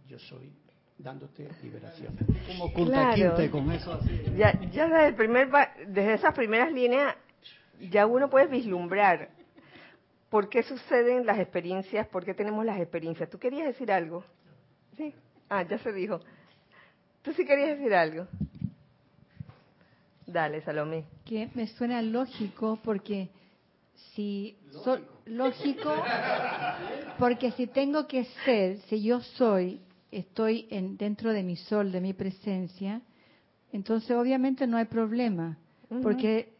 yo 0.08 0.18
soy 0.18 0.52
dándote 1.00 1.50
liberación. 1.64 2.16
Como 2.46 2.72
claro. 2.74 3.52
con 3.52 3.72
eso 3.72 3.94
así. 3.94 4.22
Ya, 4.38 4.60
ya 4.70 4.88
desde, 4.88 5.08
el 5.08 5.16
primer, 5.16 5.50
desde 5.88 6.14
esas 6.14 6.34
primeras 6.36 6.72
líneas 6.72 7.16
ya 7.80 8.06
uno 8.06 8.30
puede 8.30 8.48
vislumbrar 8.48 9.30
por 10.30 10.50
qué 10.50 10.62
suceden 10.62 11.26
las 11.26 11.40
experiencias, 11.40 12.06
por 12.08 12.26
qué 12.26 12.34
tenemos 12.34 12.64
las 12.66 12.80
experiencias. 12.80 13.30
¿Tú 13.30 13.40
querías 13.40 13.66
decir 13.66 13.92
algo? 13.92 14.24
Sí. 14.98 15.16
Ah, 15.50 15.64
ya 15.64 15.80
se 15.80 15.92
dijo. 15.94 16.20
¿Tú 17.24 17.34
sí 17.34 17.46
querías 17.46 17.78
decir 17.78 17.94
algo? 17.94 18.28
Dale, 20.28 20.62
Salomé. 20.62 21.06
Que 21.26 21.50
me 21.56 21.66
suena 21.68 22.02
lógico 22.02 22.78
porque 22.84 23.30
si 24.14 24.58
lógico 25.26 25.96
porque 27.18 27.52
si 27.52 27.68
tengo 27.68 28.08
que 28.08 28.26
ser, 28.46 28.78
si 28.82 29.02
yo 29.02 29.22
soy, 29.22 29.82
estoy 30.12 30.68
en, 30.70 30.98
dentro 30.98 31.34
de 31.34 31.44
mi 31.44 31.56
sol, 31.56 31.92
de 31.92 32.02
mi 32.02 32.14
presencia, 32.14 33.02
entonces 33.72 34.12
obviamente 34.12 34.66
no 34.68 34.78
hay 34.78 34.86
problema, 34.86 35.58
porque 36.02 36.54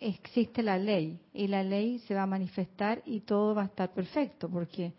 existe 0.00 0.62
la 0.62 0.78
ley 0.78 1.18
y 1.32 1.48
la 1.48 1.62
ley 1.62 1.98
se 2.00 2.14
va 2.14 2.22
a 2.22 2.26
manifestar 2.26 3.02
y 3.04 3.20
todo 3.20 3.54
va 3.54 3.62
a 3.62 3.66
estar 3.66 3.92
perfecto, 3.92 4.48
porque 4.48 4.92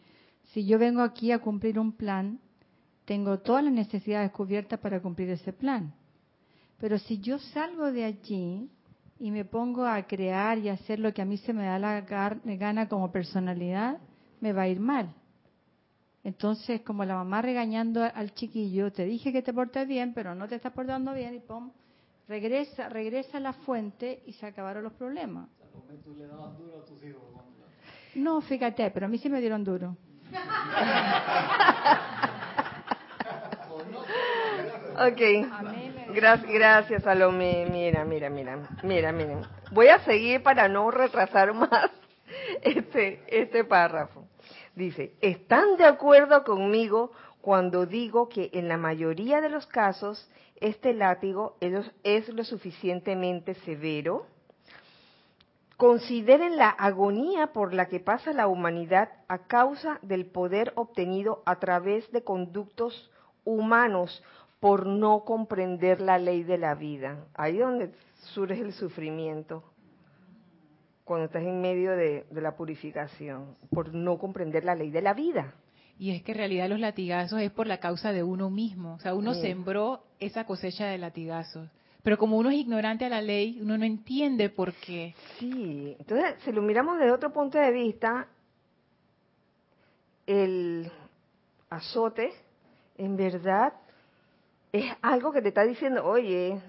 si 0.54 0.66
yo 0.66 0.78
vengo 0.80 1.02
aquí 1.02 1.32
a 1.32 1.40
cumplir 1.40 1.80
un 1.80 1.92
plan, 1.92 2.40
tengo 3.06 3.40
todas 3.40 3.64
las 3.64 3.74
necesidades 3.74 4.32
cubiertas 4.32 4.80
para 4.80 5.02
cumplir 5.02 5.30
ese 5.30 5.54
plan. 5.54 5.94
Pero 6.80 6.98
si 7.00 7.20
yo 7.20 7.40
salgo 7.40 7.92
de 7.92 8.06
allí 8.06 8.70
y 9.20 9.32
me 9.32 9.46
pongo 9.46 9.86
a 9.86 10.02
crear 10.04 10.58
y 10.60 10.70
hacer 10.70 11.00
lo 11.00 11.14
que 11.14 11.22
a 11.22 11.26
mí 11.26 11.38
se 11.38 11.54
me 11.54 11.66
da 11.66 11.80
la 11.80 12.02
gana 12.02 12.88
como 12.88 13.12
personalidad, 13.12 13.98
me 14.40 14.54
va 14.54 14.64
a 14.64 14.68
ir 14.68 14.80
mal. 14.80 15.14
Entonces, 16.24 16.82
como 16.82 17.06
la 17.06 17.16
mamá 17.16 17.42
regañando 17.42 18.04
al 18.04 18.34
chiquillo, 18.34 18.92
te 18.92 19.06
dije 19.06 19.32
que 19.32 19.42
te 19.42 19.54
portes 19.54 19.88
bien, 19.88 20.14
pero 20.14 20.36
no 20.36 20.48
te 20.48 20.56
estás 20.56 20.74
portando 20.74 21.14
bien 21.14 21.36
y 21.36 21.40
pum, 21.40 21.72
regresa, 22.28 22.90
regresa 22.90 23.38
a 23.38 23.42
la 23.42 23.54
fuente 23.54 24.22
y 24.26 24.34
se 24.34 24.46
acabaron 24.46 24.84
los 24.84 24.94
problemas. 24.94 25.48
No, 28.16 28.42
fíjate, 28.42 28.92
pero 28.92 29.06
a 29.06 29.10
mí 29.10 29.18
sí 29.18 29.30
me 29.30 29.40
dieron 29.40 29.64
duro. 29.64 29.96
ok. 35.00 35.22
Gracias, 36.14 36.52
gracias, 36.52 37.04
Salomé. 37.04 37.68
Mira, 37.72 38.04
mira, 38.04 38.30
mira, 38.30 38.58
mira, 38.84 39.12
miren. 39.12 39.42
Voy 39.72 39.88
a 39.88 40.00
seguir 40.00 40.44
para 40.44 40.68
no 40.68 40.92
retrasar 40.92 41.54
más 41.54 41.90
este, 42.62 43.24
este 43.28 43.64
párrafo. 43.64 44.28
Dice, 44.80 45.12
¿están 45.20 45.76
de 45.76 45.84
acuerdo 45.84 46.46
conmigo 46.46 47.12
cuando 47.42 47.86
digo 47.86 48.30
que 48.30 48.50
en 48.54 48.70
la 48.70 48.78
mayoría 48.78 49.42
de 49.42 49.50
los 49.50 49.68
casos 49.68 50.32
este 50.56 50.94
látigo 50.94 51.58
es 52.02 52.30
lo 52.30 52.46
suficientemente 52.46 53.56
severo? 53.56 54.26
Consideren 55.76 56.56
la 56.56 56.70
agonía 56.70 57.48
por 57.48 57.74
la 57.74 57.90
que 57.90 58.00
pasa 58.00 58.32
la 58.32 58.48
humanidad 58.48 59.10
a 59.28 59.40
causa 59.40 60.00
del 60.02 60.28
poder 60.28 60.72
obtenido 60.76 61.44
a 61.46 61.60
través 61.60 62.10
de 62.14 62.24
conductos 62.24 63.12
humanos 63.44 64.24
por 64.62 64.86
no 64.86 65.26
comprender 65.26 66.00
la 66.00 66.20
ley 66.20 66.44
de 66.44 66.58
la 66.58 66.74
vida. 66.76 67.26
Ahí 67.34 67.58
donde 67.58 67.92
surge 68.34 68.62
el 68.62 68.72
sufrimiento, 68.72 69.62
cuando 71.10 71.26
estás 71.26 71.42
en 71.42 71.60
medio 71.60 71.94
de, 71.98 72.24
la 72.34 72.56
purificación, 72.56 73.58
por 73.72 73.96
no 73.96 74.20
comprender 74.20 74.64
la 74.64 74.76
ley 74.76 74.92
de 74.92 75.02
la 75.02 75.16
vida. 75.16 75.56
Y 75.98 76.12
es 76.12 76.22
que 76.22 76.34
en 76.34 76.38
realidad 76.38 76.70
los 76.70 76.80
latigazos 76.80 77.42
es 77.42 77.50
por 77.50 77.66
la 77.66 77.80
causa 77.80 78.12
de 78.12 78.22
uno 78.22 78.52
mismo. 78.52 78.94
O 78.94 79.00
sea, 79.00 79.16
uno 79.16 79.34
sembró 79.34 80.04
esa 80.20 80.46
cosecha 80.46 80.86
de 80.86 81.00
latigazos. 81.00 81.68
Pero 82.04 82.20
como 82.20 82.38
uno 82.38 82.52
es 82.52 82.58
ignorante 82.58 83.06
a 83.06 83.10
la 83.10 83.24
ley, 83.24 83.58
uno 83.60 83.76
no 83.76 83.86
entiende 83.86 84.50
por 84.50 84.72
qué. 84.74 85.16
Sí, 85.40 85.96
entonces 85.98 86.36
si 86.46 86.52
lo 86.52 86.62
miramos 86.62 87.00
desde 87.00 87.12
otro 87.12 87.34
punto 87.34 87.58
de 87.58 87.72
vista, 87.72 88.28
el 90.28 90.92
azote 91.72 92.34
en 93.00 93.18
verdad 93.18 93.74
es 94.72 94.94
algo 95.02 95.32
que 95.32 95.42
te 95.42 95.48
está 95.48 95.64
diciendo, 95.64 96.06
oye, 96.06 96.62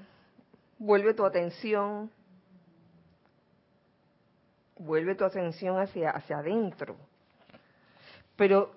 vuelve 0.79 1.13
tu 1.13 1.27
atención, 1.27 2.11
vuelve 4.81 5.15
tu 5.15 5.25
atención 5.25 5.79
hacia, 5.79 6.11
hacia 6.11 6.39
adentro. 6.39 6.97
Pero 8.37 8.73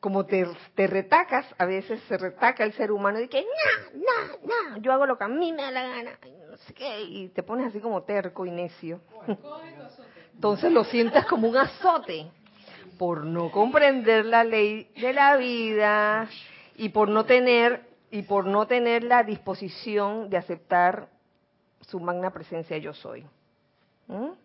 como 0.00 0.26
te, 0.26 0.48
te, 0.74 0.86
retacas, 0.86 1.46
a 1.58 1.64
veces 1.64 2.02
se 2.08 2.18
retaca 2.18 2.64
el 2.64 2.72
ser 2.72 2.90
humano 2.90 3.20
y 3.20 3.28
que, 3.28 3.44
no, 3.94 3.98
no, 4.00 4.72
no, 4.72 4.78
yo 4.78 4.92
hago 4.92 5.06
lo 5.06 5.16
que 5.16 5.24
a 5.24 5.28
mí 5.28 5.52
me 5.52 5.62
da 5.62 5.70
la 5.70 5.82
gana, 5.86 6.18
no 6.50 6.56
sé 6.56 6.74
qué, 6.74 7.02
y 7.02 7.28
te 7.28 7.44
pones 7.44 7.68
así 7.68 7.78
como 7.78 8.02
terco 8.02 8.44
y 8.44 8.50
necio. 8.50 9.00
Entonces 10.34 10.72
lo 10.72 10.82
sientes 10.84 11.24
como 11.26 11.48
un 11.48 11.56
azote 11.56 12.26
por 12.98 13.24
no 13.24 13.50
comprender 13.52 14.24
la 14.24 14.42
ley 14.42 14.90
de 14.96 15.12
la 15.12 15.36
vida 15.36 16.28
y 16.76 16.88
por 16.88 17.08
no 17.08 17.24
tener 17.24 17.84
y 18.10 18.22
por 18.22 18.46
no 18.46 18.66
tener 18.66 19.04
la 19.04 19.22
disposición 19.22 20.28
de 20.28 20.36
aceptar 20.36 21.08
su 21.80 22.00
magna 22.00 22.30
presencia 22.30 22.76
yo 22.78 22.92
soy. 22.92 23.24
¿Mm? 24.08 24.41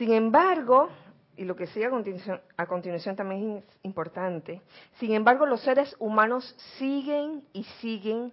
Sin 0.00 0.14
embargo, 0.14 0.88
y 1.36 1.44
lo 1.44 1.54
que 1.54 1.66
sigue 1.66 1.84
a 1.84 2.66
continuación, 2.66 3.16
también 3.16 3.58
es 3.58 3.78
importante, 3.82 4.62
sin 4.98 5.12
embargo 5.12 5.44
los 5.44 5.60
seres 5.60 5.94
humanos 5.98 6.56
siguen 6.78 7.44
y 7.52 7.64
siguen 7.82 8.32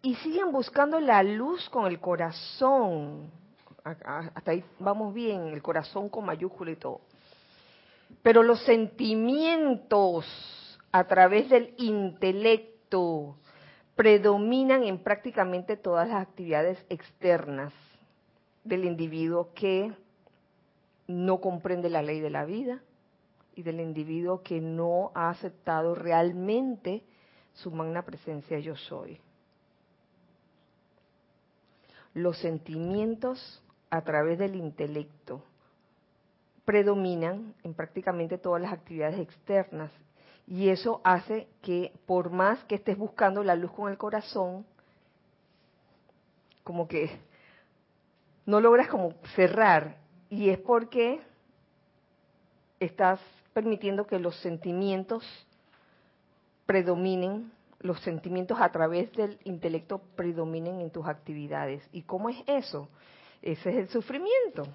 y 0.00 0.14
siguen 0.14 0.52
buscando 0.52 1.00
la 1.00 1.24
luz 1.24 1.68
con 1.70 1.86
el 1.88 1.98
corazón. 1.98 3.32
Hasta 3.82 4.52
ahí 4.52 4.62
vamos 4.78 5.12
bien, 5.12 5.48
el 5.48 5.60
corazón 5.60 6.08
con 6.08 6.24
mayúscula 6.24 6.70
y 6.70 6.76
todo. 6.76 7.00
Pero 8.22 8.44
los 8.44 8.62
sentimientos 8.62 10.24
a 10.92 11.02
través 11.08 11.50
del 11.50 11.74
intelecto 11.78 13.38
predominan 13.96 14.84
en 14.84 15.02
prácticamente 15.02 15.76
todas 15.76 16.06
las 16.06 16.22
actividades 16.22 16.78
externas 16.88 17.72
del 18.62 18.84
individuo 18.84 19.48
que 19.52 19.92
no 21.06 21.40
comprende 21.40 21.90
la 21.90 22.02
ley 22.02 22.20
de 22.20 22.30
la 22.30 22.44
vida 22.44 22.82
y 23.54 23.62
del 23.62 23.80
individuo 23.80 24.42
que 24.42 24.60
no 24.60 25.10
ha 25.14 25.30
aceptado 25.30 25.94
realmente 25.94 27.02
su 27.52 27.70
magna 27.70 28.02
presencia 28.02 28.58
yo 28.58 28.76
soy. 28.76 29.20
Los 32.14 32.38
sentimientos 32.38 33.62
a 33.90 34.02
través 34.02 34.38
del 34.38 34.56
intelecto 34.56 35.42
predominan 36.64 37.54
en 37.62 37.74
prácticamente 37.74 38.38
todas 38.38 38.62
las 38.62 38.72
actividades 38.72 39.18
externas 39.18 39.90
y 40.46 40.68
eso 40.68 41.00
hace 41.04 41.48
que 41.62 41.92
por 42.06 42.30
más 42.30 42.62
que 42.64 42.76
estés 42.76 42.96
buscando 42.98 43.42
la 43.42 43.54
luz 43.54 43.72
con 43.72 43.90
el 43.90 43.98
corazón, 43.98 44.66
como 46.64 46.86
que 46.86 47.10
no 48.46 48.60
logras 48.60 48.88
como 48.88 49.14
cerrar. 49.34 50.01
Y 50.32 50.48
es 50.48 50.58
porque 50.60 51.20
estás 52.80 53.20
permitiendo 53.52 54.06
que 54.06 54.18
los 54.18 54.34
sentimientos 54.36 55.22
predominen, 56.64 57.52
los 57.80 58.00
sentimientos 58.00 58.58
a 58.58 58.72
través 58.72 59.12
del 59.12 59.38
intelecto 59.44 60.00
predominen 60.16 60.80
en 60.80 60.90
tus 60.90 61.06
actividades. 61.06 61.86
¿Y 61.92 62.00
cómo 62.04 62.30
es 62.30 62.38
eso? 62.46 62.88
Ese 63.42 63.68
es 63.68 63.76
el 63.76 63.88
sufrimiento. 63.90 64.66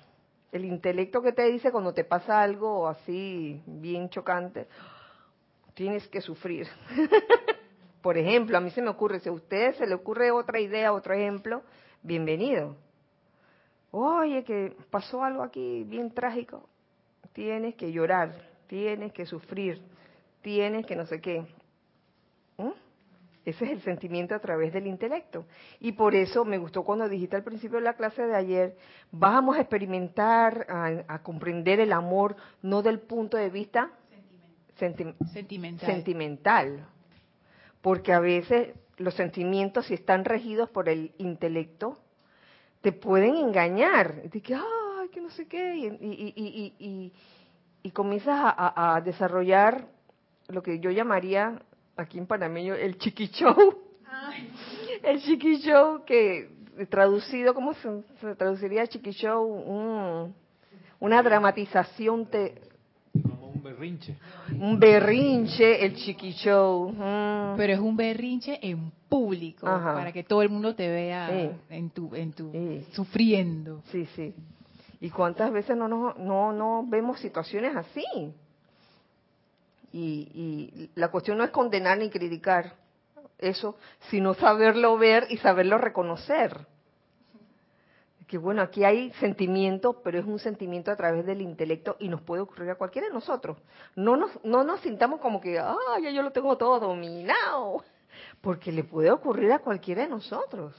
El 0.51 0.63
intelecto 0.63 1.23
que 1.23 1.31
te 1.31 1.49
dice 1.49 1.71
cuando 1.71 1.91
te 1.91 2.03
pasa 2.03 2.39
algo 2.39 2.87
así 2.87 3.59
bien 3.65 4.09
chocante, 4.09 4.67
tienes 5.73 6.07
que 6.07 6.21
sufrir. 6.21 6.67
Por 8.03 8.15
ejemplo, 8.15 8.59
a 8.59 8.61
mí 8.61 8.69
se 8.69 8.83
me 8.83 8.89
ocurre, 8.89 9.21
si 9.21 9.29
a 9.29 9.31
usted 9.31 9.73
se 9.73 9.87
le 9.87 9.95
ocurre 9.95 10.29
otra 10.29 10.59
idea, 10.59 10.93
otro 10.93 11.15
ejemplo, 11.15 11.63
bienvenido. 12.03 12.75
Oye, 13.91 14.43
que 14.43 14.75
pasó 14.89 15.23
algo 15.23 15.43
aquí 15.43 15.83
bien 15.83 16.11
trágico. 16.11 16.67
Tienes 17.33 17.75
que 17.75 17.91
llorar, 17.91 18.33
tienes 18.67 19.13
que 19.13 19.25
sufrir, 19.25 19.81
tienes 20.41 20.85
que 20.85 20.95
no 20.95 21.05
sé 21.05 21.21
qué. 21.21 21.45
¿Mm? 22.57 22.71
Ese 23.45 23.63
es 23.63 23.71
el 23.71 23.81
sentimiento 23.81 24.35
a 24.35 24.39
través 24.39 24.73
del 24.73 24.88
intelecto. 24.88 25.45
Y 25.79 25.93
por 25.93 26.15
eso 26.15 26.43
me 26.43 26.57
gustó 26.57 26.83
cuando 26.83 27.07
dijiste 27.07 27.38
al 27.38 27.43
principio 27.43 27.77
de 27.77 27.85
la 27.85 27.93
clase 27.93 28.23
de 28.23 28.35
ayer, 28.35 28.75
vamos 29.09 29.55
a 29.55 29.61
experimentar, 29.61 30.67
a, 31.07 31.19
comprender 31.23 31.79
el 31.79 31.93
amor 31.93 32.35
no 32.61 32.81
del 32.81 32.99
punto 32.99 33.38
de 33.38 33.49
vista 33.49 33.91
sentimental. 34.75 35.79
sentimental. 35.79 36.88
Porque 37.81 38.11
a 38.11 38.19
veces 38.19 38.75
los 38.97 39.13
sentimientos, 39.13 39.85
si 39.85 39.93
están 39.93 40.25
regidos 40.25 40.69
por 40.69 40.89
el 40.89 41.13
intelecto, 41.17 41.97
te 42.82 42.91
pueden 42.91 43.36
engañar. 43.36 44.23
Y 44.32 44.41
que, 44.41 44.55
ay, 44.55 45.09
que 45.11 45.21
no 45.21 45.30
sé 45.30 45.47
qué. 45.47 45.75
Y, 45.78 47.11
y, 47.84 47.91
comienzas 47.91 48.53
a, 48.57 49.01
desarrollar 49.03 49.88
lo 50.49 50.61
que 50.61 50.80
yo 50.80 50.91
llamaría 50.91 51.61
aquí 51.95 52.17
en 52.17 52.28
panameño 52.28 52.75
el 52.75 52.97
chiqui 52.97 53.28
show. 53.28 53.55
El 55.03 55.21
chiqui 55.21 55.59
show 55.59 56.03
que 56.05 56.49
traducido, 56.89 57.53
¿cómo 57.53 57.73
se, 57.73 58.36
traduciría 58.36 58.88
chiqui 58.88 59.11
show? 59.11 60.34
una 60.99 61.21
dramatización 61.23 62.25
te, 62.25 62.66
berrinche. 63.68 64.15
Un 64.59 64.80
berrinche, 64.80 65.84
el 65.86 65.95
chiqui 65.95 66.32
show. 66.32 66.93
Pero 67.57 67.74
es 67.74 67.80
un 67.80 67.95
berrinche 67.95 68.59
en 68.61 68.91
público, 69.09 69.65
para 69.65 70.11
que 70.11 70.24
todo 70.24 70.41
el 70.41 70.49
mundo 70.49 70.76
te 70.76 70.88
vea 70.88 71.30
en 71.70 71.89
tu, 71.91 72.13
en 72.15 72.34
tu 72.34 72.51
sufriendo. 72.91 73.82
Sí, 73.91 74.05
sí. 74.15 74.34
¿Y 74.99 75.09
cuántas 75.09 75.51
veces 75.51 75.78
no, 75.78 75.88
no, 75.88 76.15
no, 76.15 76.51
no 76.53 76.86
vemos 76.88 77.20
situaciones 77.20 77.76
así? 77.76 78.03
Y, 79.93 79.99
y 80.34 80.89
la 80.95 81.09
cuestión 81.09 81.38
no 81.38 81.43
es 81.43 81.51
condenar 81.51 81.97
ni 81.97 82.09
criticar 82.09 82.76
eso, 83.38 83.78
sino 84.09 84.34
saberlo 84.34 84.97
ver 84.97 85.28
y 85.30 85.38
saberlo 85.38 85.78
reconocer 85.78 86.65
que 88.28 88.38
bueno, 88.38 88.61
aquí 88.61 88.84
hay 88.84 89.11
sentimiento, 89.13 90.01
pero 90.03 90.19
es 90.19 90.25
un 90.25 90.38
sentimiento 90.38 90.91
a 90.91 90.97
través 90.97 91.25
del 91.25 91.41
intelecto 91.41 91.95
y 91.97 92.09
nos 92.09 92.21
puede 92.21 92.41
ocurrir 92.41 92.69
a 92.69 92.75
cualquiera 92.75 93.07
de 93.07 93.13
nosotros. 93.13 93.57
No 93.95 94.17
nos, 94.17 94.32
no 94.43 94.65
nos 94.65 94.82
sintamos 94.82 95.21
como 95.21 95.39
que, 95.39 95.57
ah, 95.57 95.78
ya 96.01 96.09
yo 96.09 96.21
lo 96.21 96.32
tengo 96.32 96.57
todo 96.57 96.78
dominado, 96.80 97.86
porque 98.41 98.71
le 98.73 98.84
puede 98.84 99.11
ocurrir 99.11 99.53
a 99.53 99.59
cualquiera 99.59 100.01
de 100.01 100.09
nosotros. 100.09 100.75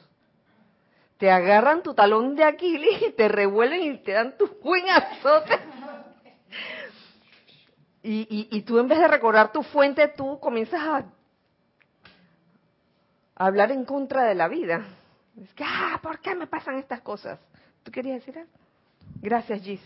Te 1.17 1.31
agarran 1.31 1.83
tu 1.83 1.95
talón 1.95 2.37
de 2.37 2.45
Aquiles 2.45 3.03
y 3.03 3.13
te 3.13 3.29
revuelven 3.29 3.83
y 3.83 3.99
te 4.03 4.13
dan 4.13 4.37
tu 4.37 4.47
buen 4.63 4.89
azote. 4.89 5.59
Y, 8.03 8.21
y, 8.31 8.57
y 8.57 8.63
tú 8.63 8.79
en 8.79 8.89
vez 8.89 8.99
de 8.99 9.09
recordar 9.09 9.51
tu 9.53 9.63
fuente, 9.63 10.07
tú 10.09 10.39
comienzas 10.39 10.81
a 10.81 11.05
hablar 13.35 13.73
en 13.73 13.85
contra 13.85 14.25
de 14.25 14.35
la 14.35 14.49
vida 14.49 14.85
es 15.43 15.53
que, 15.55 15.65
ah, 15.65 15.99
¿por 16.03 16.21
qué 16.21 16.35
me 16.35 16.47
pasan 16.47 16.79
estas 16.79 17.01
cosas? 17.01 17.39
¿Tú 17.83 17.91
querías 17.91 18.17
decir 18.21 18.39
algo? 18.39 18.53
Gracias, 19.21 19.63
Gis. 19.63 19.81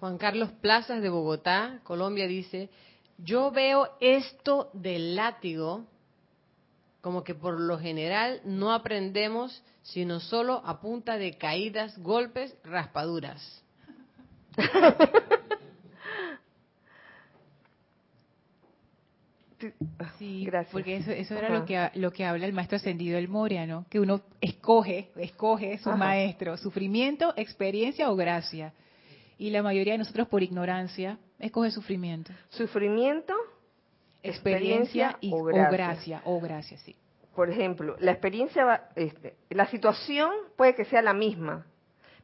Juan 0.00 0.18
Carlos 0.18 0.50
Plazas 0.60 1.00
de 1.02 1.08
Bogotá, 1.08 1.80
Colombia, 1.84 2.26
dice, 2.26 2.70
yo 3.18 3.50
veo 3.50 3.96
esto 4.00 4.70
del 4.72 5.16
látigo 5.16 5.86
como 7.00 7.22
que 7.22 7.34
por 7.34 7.60
lo 7.60 7.78
general 7.78 8.40
no 8.44 8.72
aprendemos 8.72 9.62
sino 9.82 10.20
solo 10.20 10.62
a 10.64 10.80
punta 10.80 11.18
de 11.18 11.36
caídas, 11.36 11.98
golpes, 11.98 12.56
raspaduras. 12.64 13.62
Sí, 20.18 20.48
porque 20.72 20.96
eso, 20.96 21.10
eso 21.10 21.36
era 21.36 21.48
lo 21.48 21.64
que, 21.64 21.90
lo 21.94 22.12
que 22.12 22.24
habla 22.24 22.46
el 22.46 22.52
maestro 22.52 22.76
ascendido 22.76 23.18
el 23.18 23.28
Moria, 23.28 23.66
¿no? 23.66 23.86
Que 23.88 24.00
uno 24.00 24.20
escoge, 24.40 25.10
escoge 25.16 25.78
su 25.78 25.90
maestro, 25.92 26.56
sufrimiento, 26.56 27.32
experiencia 27.36 28.10
o 28.10 28.16
gracia. 28.16 28.72
Y 29.38 29.50
la 29.50 29.62
mayoría 29.62 29.94
de 29.94 29.98
nosotros 29.98 30.28
por 30.28 30.42
ignorancia 30.42 31.18
escoge 31.38 31.70
sufrimiento. 31.70 32.32
Sufrimiento, 32.50 33.34
experiencia, 34.22 35.16
y, 35.20 35.32
o, 35.32 35.42
gracia. 35.44 36.22
o 36.24 36.40
gracia. 36.40 36.78
sí. 36.78 36.96
Por 37.34 37.50
ejemplo, 37.50 37.96
la 37.98 38.12
experiencia, 38.12 38.64
va, 38.64 38.88
este, 38.94 39.34
la 39.50 39.66
situación 39.66 40.30
puede 40.56 40.76
que 40.76 40.84
sea 40.84 41.02
la 41.02 41.14
misma, 41.14 41.66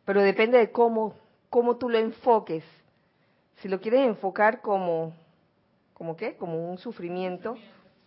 pero 0.04 0.22
depende 0.22 0.58
de 0.58 0.70
cómo, 0.70 1.16
cómo 1.48 1.76
tú 1.76 1.88
lo 1.88 1.98
enfoques. 1.98 2.64
Si 3.56 3.68
lo 3.68 3.80
quieres 3.80 4.06
enfocar 4.06 4.60
como 4.60 5.12
como 6.00 6.16
qué, 6.16 6.34
como 6.36 6.70
un 6.70 6.78
sufrimiento, 6.78 7.58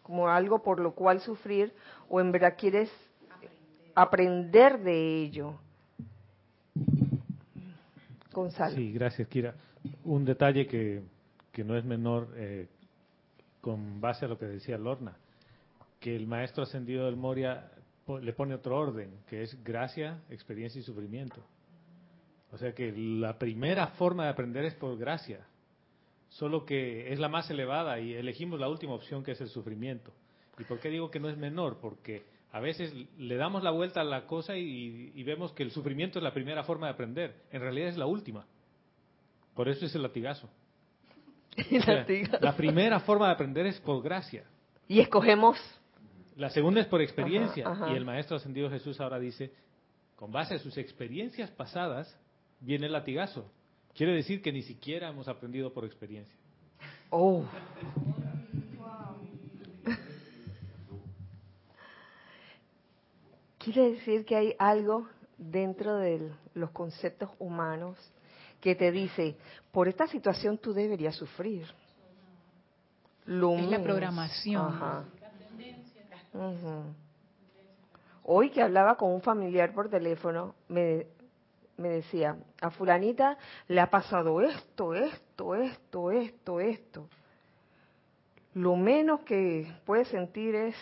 como 0.01 0.27
algo 0.27 0.63
por 0.63 0.79
lo 0.79 0.95
cual 0.95 1.19
sufrir, 1.19 1.71
o 2.09 2.19
en 2.19 2.31
verdad 2.31 2.55
quieres 2.57 2.89
aprender, 3.93 4.79
de 4.79 5.21
ello. 5.21 5.59
Gonzalo. 8.31 8.73
Sí, 8.75 8.91
gracias, 8.93 9.27
Kira. 9.27 9.53
Un 10.05 10.25
detalle 10.25 10.65
que, 10.65 11.03
que 11.51 11.63
no 11.63 11.77
es 11.77 11.85
menor 11.85 12.29
eh, 12.35 12.67
con 13.61 14.01
base 14.01 14.25
a 14.25 14.27
lo 14.27 14.39
que 14.39 14.47
decía 14.47 14.75
Lorna, 14.79 15.15
que 15.99 16.15
el 16.15 16.25
maestro 16.25 16.63
ascendido 16.63 17.05
del 17.05 17.15
Moria 17.15 17.69
le 18.07 18.33
pone 18.33 18.55
otro 18.55 18.75
orden, 18.75 19.19
que 19.27 19.43
es 19.43 19.63
gracia, 19.63 20.19
experiencia 20.31 20.79
y 20.79 20.83
sufrimiento. 20.83 21.45
O 22.51 22.57
sea 22.57 22.73
que 22.73 22.91
la 22.91 23.37
primera 23.37 23.85
forma 23.85 24.23
de 24.23 24.29
aprender 24.31 24.65
es 24.65 24.73
por 24.73 24.97
gracia 24.97 25.45
solo 26.34 26.65
que 26.65 27.13
es 27.13 27.19
la 27.19 27.29
más 27.29 27.49
elevada 27.49 27.99
y 27.99 28.13
elegimos 28.13 28.59
la 28.59 28.67
última 28.67 28.93
opción 28.93 29.23
que 29.23 29.31
es 29.31 29.41
el 29.41 29.49
sufrimiento. 29.49 30.11
¿Y 30.57 30.63
por 30.63 30.79
qué 30.79 30.89
digo 30.89 31.11
que 31.11 31.19
no 31.19 31.29
es 31.29 31.38
menor? 31.38 31.77
Porque 31.79 32.23
a 32.51 32.59
veces 32.59 32.93
le 33.17 33.36
damos 33.36 33.63
la 33.63 33.71
vuelta 33.71 34.01
a 34.01 34.03
la 34.03 34.25
cosa 34.25 34.57
y, 34.57 35.23
vemos 35.23 35.53
que 35.53 35.63
el 35.63 35.71
sufrimiento 35.71 36.19
es 36.19 36.23
la 36.23 36.34
primera 36.34 36.63
forma 36.63 36.88
de 36.88 36.93
aprender. 36.93 37.36
En 37.51 37.61
realidad 37.61 37.89
es 37.89 37.97
la 37.97 38.07
última. 38.07 38.45
Por 39.53 39.69
eso 39.69 39.86
es 39.86 39.93
el 39.93 40.01
latigazo. 40.01 40.49
la 42.41 42.55
primera 42.55 42.99
forma 43.01 43.27
de 43.27 43.34
aprender 43.34 43.67
es 43.67 43.79
por 43.79 44.01
gracia. 44.01 44.43
Y 44.88 44.99
escogemos. 44.99 45.59
La 46.36 46.49
segunda 46.49 46.81
es 46.81 46.88
por 46.88 47.01
experiencia. 47.01 47.71
Y 47.91 47.95
el 47.95 48.05
Maestro 48.05 48.38
Ascendido 48.38 48.71
Jesús 48.71 48.99
ahora 48.99 49.19
dice, 49.19 49.53
con 50.15 50.31
base 50.31 50.55
a 50.55 50.59
sus 50.59 50.77
experiencias 50.77 51.51
pasadas, 51.51 52.19
viene 52.59 52.88
el 52.88 52.93
latigazo. 52.93 53.51
Quiere 53.95 54.13
decir 54.13 54.41
que 54.41 54.51
ni 54.51 54.63
siquiera 54.63 55.09
hemos 55.09 55.27
aprendido 55.27 55.71
por 55.71 55.85
experiencia. 55.85 56.35
Oh. 57.09 57.43
Quiere 63.59 63.91
decir 63.91 64.25
que 64.25 64.35
hay 64.35 64.55
algo 64.57 65.07
dentro 65.37 65.95
de 65.97 66.31
los 66.53 66.71
conceptos 66.71 67.29
humanos 67.39 67.97
que 68.59 68.75
te 68.75 68.91
dice, 68.91 69.35
por 69.71 69.87
esta 69.87 70.07
situación 70.07 70.57
tú 70.57 70.73
deberías 70.73 71.15
sufrir. 71.15 71.65
Lo 73.25 73.55
es 73.57 73.69
la 73.69 73.81
programación. 73.81 75.05
Hoy 78.23 78.49
que 78.49 78.61
hablaba 78.61 78.95
con 78.95 79.11
un 79.11 79.21
familiar 79.21 79.73
por 79.73 79.89
teléfono, 79.89 80.55
me, 80.67 81.07
me 81.78 81.89
decía, 81.89 82.38
a 82.61 82.69
fulanita 82.69 83.38
le 83.67 83.82
ha 83.82 83.89
pasado 83.89 84.41
esto, 84.41 84.93
esto, 84.93 85.55
esto, 85.55 86.11
esto, 86.11 86.59
esto. 86.59 87.09
Lo 88.53 88.76
menos 88.76 89.21
que 89.21 89.74
puede 89.86 90.05
sentir 90.05 90.53
es, 90.55 90.76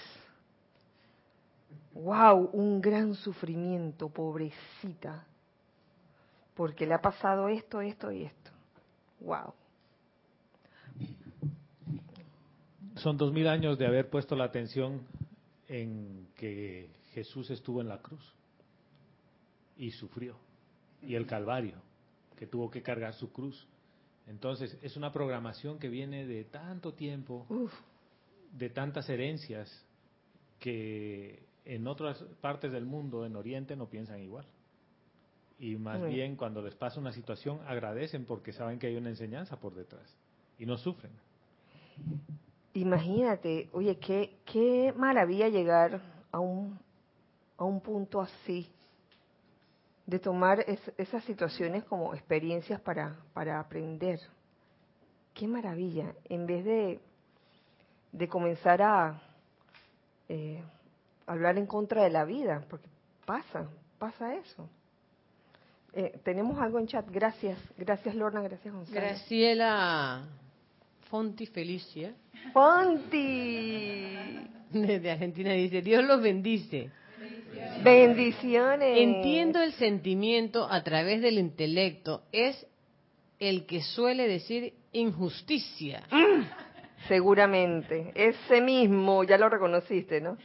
wow, 1.94 2.50
un 2.52 2.82
gran 2.82 3.14
sufrimiento, 3.16 4.10
pobrecita, 4.10 5.26
porque 6.54 6.86
le 6.86 6.94
ha 6.94 7.02
pasado 7.02 7.48
esto, 7.48 7.80
esto 7.82 8.12
y 8.12 8.24
esto. 8.24 8.52
Wow. 9.22 9.54
Son 12.96 13.18
dos 13.18 13.32
mil 13.32 13.48
años 13.48 13.78
de 13.78 13.88
haber 13.88 14.10
puesto 14.10 14.36
la 14.36 14.44
atención 14.44 15.02
en 15.70 16.28
que 16.36 16.90
Jesús 17.14 17.50
estuvo 17.50 17.80
en 17.80 17.88
la 17.88 18.00
cruz 18.00 18.36
y 19.78 19.92
sufrió 19.92 20.36
y 21.02 21.16
el 21.16 21.26
Calvario, 21.26 21.76
que 22.38 22.48
tuvo 22.48 22.70
que 22.70 22.82
cargar 22.82 23.14
su 23.14 23.32
cruz. 23.32 23.68
Entonces, 24.28 24.78
es 24.82 24.96
una 24.98 25.12
programación 25.12 25.80
que 25.80 25.90
viene 25.90 26.26
de 26.26 26.44
tanto 26.46 26.94
tiempo 26.94 27.46
de 28.54 28.70
tantas 28.70 29.10
herencias 29.10 29.70
que 30.60 31.44
en 31.66 31.88
otras 31.88 32.22
partes 32.42 32.72
del 32.72 32.86
mundo, 32.86 33.26
en 33.26 33.36
Oriente, 33.36 33.76
no 33.76 33.88
piensan 33.88 34.22
igual. 34.22 34.46
Y 35.60 35.76
más 35.76 36.04
bien 36.04 36.36
cuando 36.36 36.62
les 36.62 36.74
pasa 36.74 37.00
una 37.00 37.12
situación 37.12 37.60
agradecen 37.68 38.26
porque 38.26 38.52
saben 38.52 38.80
que 38.80 38.88
hay 38.88 38.96
una 38.96 39.10
enseñanza 39.10 39.60
por 39.60 39.76
detrás 39.76 40.18
y 40.58 40.66
no 40.66 40.78
sufren. 40.78 41.12
Imagínate, 42.74 43.70
oye, 43.74 43.98
qué, 43.98 44.38
qué 44.46 44.94
maravilla 44.98 45.50
llegar 45.50 46.02
a 46.32 46.40
un, 46.40 46.80
a 47.58 47.64
un 47.64 47.80
punto 47.80 48.22
así, 48.22 48.68
de 50.12 50.20
tomar 50.20 50.66
esas 50.98 51.24
situaciones 51.24 51.86
como 51.86 52.14
experiencias 52.14 52.82
para, 52.82 53.16
para 53.34 53.62
aprender. 53.62 54.20
Qué 55.34 55.48
maravilla, 55.48 56.14
en 56.28 56.46
vez 56.46 56.66
de, 56.66 57.00
de 58.12 58.28
comenzar 58.28 58.82
a 58.82 59.22
eh, 60.28 60.62
hablar 61.26 61.58
en 61.58 61.66
contra 61.66 62.04
de 62.04 62.10
la 62.10 62.26
vida, 62.26 62.62
porque 62.70 62.90
pasa, 63.26 63.70
pasa 63.98 64.36
eso. 64.36 64.70
Eh, 65.94 66.20
tenemos 66.26 66.60
algo 66.60 66.78
en 66.80 66.88
chat, 66.88 67.10
gracias, 67.10 67.58
gracias 67.78 68.14
Lorna, 68.14 68.42
gracias 68.42 68.74
Gonzalo. 68.74 69.00
Graciela 69.00 70.26
Fonti 71.10 71.46
Felicia. 71.46 72.14
Fonti. 72.52 74.18
Desde 74.72 75.10
Argentina 75.10 75.54
dice, 75.54 75.82
Dios 75.82 76.04
los 76.04 76.22
bendice. 76.22 76.92
Bendiciones. 77.84 78.98
Entiendo 78.98 79.62
el 79.62 79.74
sentimiento 79.74 80.68
a 80.70 80.84
través 80.84 81.22
del 81.22 81.38
intelecto. 81.38 82.24
Es 82.32 82.66
el 83.40 83.66
que 83.66 83.82
suele 83.82 84.28
decir 84.28 84.74
injusticia. 84.92 86.04
seguramente. 87.08 88.12
Ese 88.16 88.62
mismo, 88.62 89.24
ya 89.24 89.38
lo 89.38 89.50
reconociste, 89.50 90.22
¿no? 90.22 90.38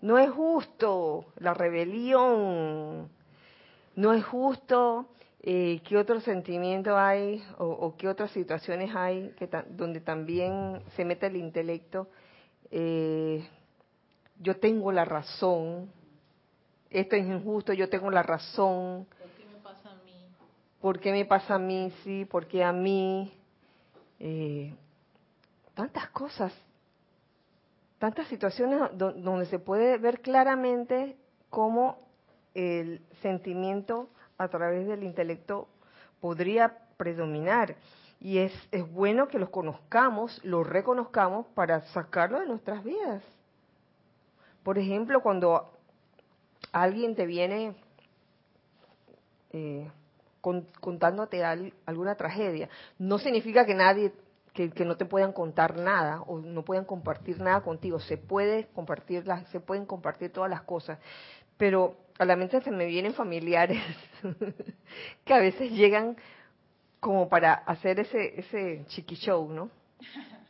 No 0.00 0.18
es 0.18 0.30
justo 0.30 1.26
la 1.38 1.54
rebelión. 1.54 3.08
No 3.96 4.12
es 4.12 4.24
justo 4.24 5.10
eh, 5.42 5.80
qué 5.86 5.96
otro 5.96 6.20
sentimiento 6.20 6.96
hay 6.96 7.42
o, 7.58 7.94
qué 7.96 8.08
otras 8.08 8.30
situaciones 8.30 8.94
hay 8.94 9.34
que 9.38 9.48
donde 9.70 10.00
también 10.00 10.80
se 10.96 11.04
mete 11.04 11.26
el 11.26 11.36
intelecto. 11.36 12.08
Eh, 12.70 13.44
yo 14.38 14.56
tengo 14.56 14.90
la 14.92 15.04
razón, 15.04 15.90
esto 16.90 17.16
es 17.16 17.26
injusto, 17.26 17.72
yo 17.72 17.88
tengo 17.88 18.10
la 18.10 18.22
razón. 18.22 19.06
¿Por 19.06 19.30
qué 19.30 19.44
me 19.46 19.60
pasa 19.60 19.90
a 19.90 19.94
mí? 20.04 20.34
¿Por 20.80 21.00
qué 21.00 21.12
me 21.12 21.24
pasa 21.24 21.54
a 21.54 21.58
mí? 21.58 21.92
Sí, 22.02 22.24
porque 22.24 22.64
a 22.64 22.72
mí. 22.72 23.32
Eh, 24.18 24.74
tantas 25.74 26.10
cosas, 26.10 26.52
tantas 27.98 28.26
situaciones 28.28 28.82
donde 28.94 29.46
se 29.46 29.58
puede 29.58 29.96
ver 29.96 30.20
claramente 30.20 31.16
cómo 31.48 31.98
el 32.54 33.00
sentimiento 33.22 34.10
a 34.36 34.48
través 34.48 34.86
del 34.86 35.04
intelecto 35.04 35.68
podría 36.20 36.76
predominar. 36.98 37.76
Y 38.20 38.38
es, 38.38 38.52
es 38.72 38.90
bueno 38.92 39.28
que 39.28 39.38
los 39.38 39.48
conozcamos, 39.48 40.38
los 40.44 40.66
reconozcamos 40.66 41.46
para 41.54 41.80
sacarlo 41.92 42.40
de 42.40 42.46
nuestras 42.46 42.84
vidas. 42.84 43.22
Por 44.62 44.76
ejemplo, 44.76 45.22
cuando 45.22 45.79
alguien 46.72 47.14
te 47.14 47.26
viene 47.26 47.74
eh, 49.52 49.90
contándote 50.40 51.44
alguna 51.44 52.14
tragedia, 52.14 52.68
no 52.98 53.18
significa 53.18 53.66
que 53.66 53.74
nadie, 53.74 54.12
que, 54.54 54.84
no 54.84 54.96
te 54.96 55.04
puedan 55.04 55.32
contar 55.32 55.76
nada 55.76 56.22
o 56.22 56.38
no 56.38 56.64
puedan 56.64 56.84
compartir 56.84 57.40
nada 57.40 57.60
contigo. 57.60 58.00
Se 58.00 58.16
puede 58.16 58.66
compartir 58.74 59.26
las, 59.26 59.46
se 59.48 59.60
pueden 59.60 59.86
compartir 59.86 60.32
todas 60.32 60.50
las 60.50 60.62
cosas, 60.62 60.98
pero 61.56 61.96
a 62.18 62.24
la 62.24 62.36
mente 62.36 62.60
se 62.62 62.70
me 62.70 62.86
vienen 62.86 63.14
familiares 63.14 63.82
que 65.24 65.34
a 65.34 65.38
veces 65.38 65.70
llegan 65.72 66.16
como 67.00 67.28
para 67.28 67.52
hacer 67.52 68.00
ese 68.00 68.40
ese 68.40 68.84
chiqui 68.88 69.16
show, 69.16 69.50
¿no? 69.50 69.70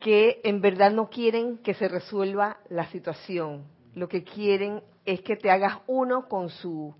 Que 0.00 0.40
en 0.42 0.60
verdad 0.60 0.90
no 0.90 1.10
quieren 1.10 1.58
que 1.58 1.74
se 1.74 1.86
resuelva 1.86 2.58
la 2.68 2.86
situación. 2.86 3.62
Lo 3.94 4.08
que 4.08 4.24
quieren 4.24 4.82
es 5.04 5.20
que 5.22 5.36
te 5.36 5.50
hagas 5.50 5.78
uno 5.86 6.28
con 6.28 6.48
su 6.48 6.94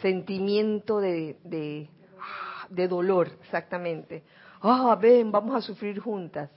sentimiento 0.00 1.00
de, 1.00 1.36
de, 1.44 2.88
dolor, 2.88 3.30
exactamente. 3.42 4.22
Ah, 4.60 4.96
ven, 5.00 5.30
vamos 5.30 5.54
a 5.56 5.60
sufrir 5.60 5.98
juntas. 5.98 6.50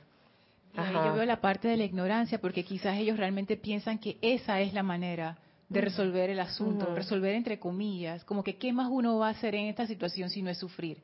yo 0.73 1.13
veo 1.13 1.25
la 1.25 1.41
parte 1.41 1.67
de 1.67 1.77
la 1.77 1.83
ignorancia 1.83 2.39
porque 2.39 2.63
quizás 2.63 2.97
ellos 2.97 3.17
realmente 3.17 3.57
piensan 3.57 3.99
que 3.99 4.17
esa 4.21 4.59
es 4.61 4.73
la 4.73 4.83
manera 4.83 5.37
de 5.69 5.81
resolver 5.81 6.29
el 6.29 6.39
asunto, 6.39 6.93
resolver 6.93 7.33
entre 7.33 7.59
comillas, 7.59 8.23
como 8.23 8.43
que 8.43 8.57
qué 8.57 8.71
más 8.71 8.87
uno 8.91 9.17
va 9.17 9.27
a 9.27 9.31
hacer 9.31 9.55
en 9.55 9.65
esta 9.65 9.87
situación 9.87 10.29
si 10.29 10.41
no 10.41 10.49
es 10.49 10.57
sufrir, 10.57 11.01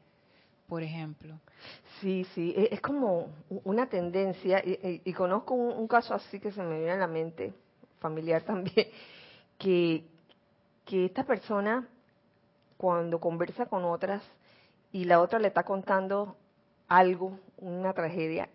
por 0.67 0.83
ejemplo. 0.83 1.39
Sí, 1.99 2.25
sí, 2.35 2.53
e, 2.55 2.69
es 2.71 2.81
como 2.81 3.29
una 3.63 3.87
tendencia, 3.87 4.61
y, 4.63 5.13
conozco 5.13 5.55
un, 5.55 5.87
caso 5.87 6.13
así 6.13 6.39
que 6.39 6.51
se 6.51 6.61
me 6.61 6.77
viene 6.77 6.91
a 6.91 6.97
la 6.97 7.07
mente, 7.07 7.53
familiar 7.99 8.41
también, 8.45 8.87
que, 9.61 10.03
que 10.85 11.05
esta 11.05 11.23
persona 11.23 11.87
cuando 12.77 13.19
conversa 13.19 13.67
con 13.67 13.85
otras 13.85 14.23
y 14.91 15.03
la 15.03 15.21
otra 15.21 15.37
le 15.37 15.49
está 15.49 15.63
contando 15.63 16.35
algo, 16.87 17.39
una 17.57 17.93
tragedia, 17.93 18.49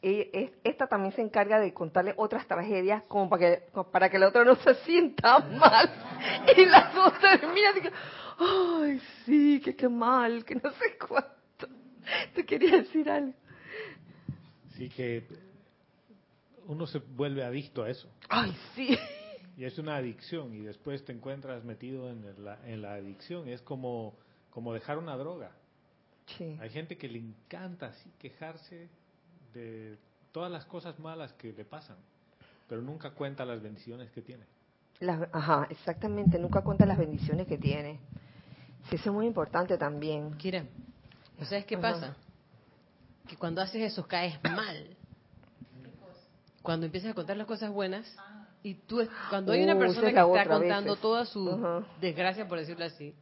e, 0.00 0.52
esta 0.62 0.86
también 0.86 1.12
se 1.14 1.22
encarga 1.22 1.58
de 1.58 1.74
contarle 1.74 2.14
otras 2.16 2.46
tragedias 2.46 3.02
como 3.08 3.28
para 3.28 3.40
que 3.40 3.62
para 3.90 4.10
que 4.10 4.18
la 4.18 4.28
otra 4.28 4.44
no 4.44 4.54
se 4.56 4.74
sienta 4.76 5.38
mal 5.58 5.90
y 6.56 6.66
las 6.66 6.94
dos 6.94 7.18
terminan 7.18 7.74
y 7.78 7.88
ay 8.38 9.02
sí 9.24 9.60
que 9.64 9.74
qué 9.74 9.88
mal 9.88 10.44
que 10.44 10.54
no 10.54 10.70
sé 10.70 10.98
cuánto 10.98 11.66
te 12.34 12.46
quería 12.46 12.76
decir 12.76 13.10
algo. 13.10 13.34
Sí 14.76 14.88
que 14.88 15.24
uno 16.66 16.86
se 16.86 16.98
vuelve 16.98 17.42
adicto 17.42 17.82
a 17.82 17.90
eso. 17.90 18.08
Ay 18.28 18.56
sí 18.76 18.96
y 19.56 19.64
es 19.64 19.78
una 19.78 19.96
adicción 19.96 20.54
y 20.54 20.60
después 20.60 21.04
te 21.04 21.12
encuentras 21.12 21.64
metido 21.64 22.10
en 22.10 22.44
la, 22.44 22.58
en 22.66 22.82
la 22.82 22.94
adicción. 22.94 23.48
Es 23.48 23.60
como, 23.62 24.14
como 24.50 24.72
dejar 24.72 24.98
una 24.98 25.16
droga. 25.16 25.52
Hay 26.60 26.70
gente 26.70 26.96
que 26.96 27.08
le 27.08 27.18
encanta 27.18 27.86
así 27.86 28.10
quejarse 28.18 28.88
de 29.52 29.96
todas 30.32 30.50
las 30.50 30.64
cosas 30.64 30.98
malas 30.98 31.32
que 31.34 31.52
le 31.52 31.64
pasan, 31.64 31.96
pero 32.68 32.82
nunca 32.82 33.10
cuenta 33.10 33.44
las 33.44 33.62
bendiciones 33.62 34.10
que 34.10 34.22
tiene. 34.22 34.44
ajá, 35.32 35.66
exactamente, 35.70 36.38
nunca 36.38 36.62
cuenta 36.62 36.86
las 36.86 36.98
bendiciones 36.98 37.46
que 37.46 37.58
tiene. 37.58 38.00
Sí, 38.88 38.96
eso 38.96 39.10
es 39.10 39.14
muy 39.14 39.26
importante 39.26 39.78
también. 39.78 40.36
Kira, 40.36 40.64
¿sabes 41.42 41.66
qué 41.66 41.78
pasa? 41.78 42.16
Que 43.28 43.36
cuando 43.36 43.60
haces 43.60 43.82
eso 43.82 44.06
caes 44.06 44.42
mal. 44.42 44.96
Cuando 46.62 46.86
empiezas 46.86 47.12
a 47.12 47.14
contar 47.14 47.36
las 47.36 47.46
cosas 47.46 47.70
buenas, 47.70 48.06
y 48.64 48.76
tú, 48.76 49.06
cuando 49.28 49.52
hay 49.52 49.62
una 49.62 49.76
uh, 49.76 49.78
persona 49.78 50.10
que 50.10 50.18
está 50.18 50.48
contando 50.48 50.96
toda 50.96 51.26
su 51.26 51.84
desgracia, 52.00 52.48
por 52.48 52.58
decirlo 52.58 52.86
así, 52.86 53.14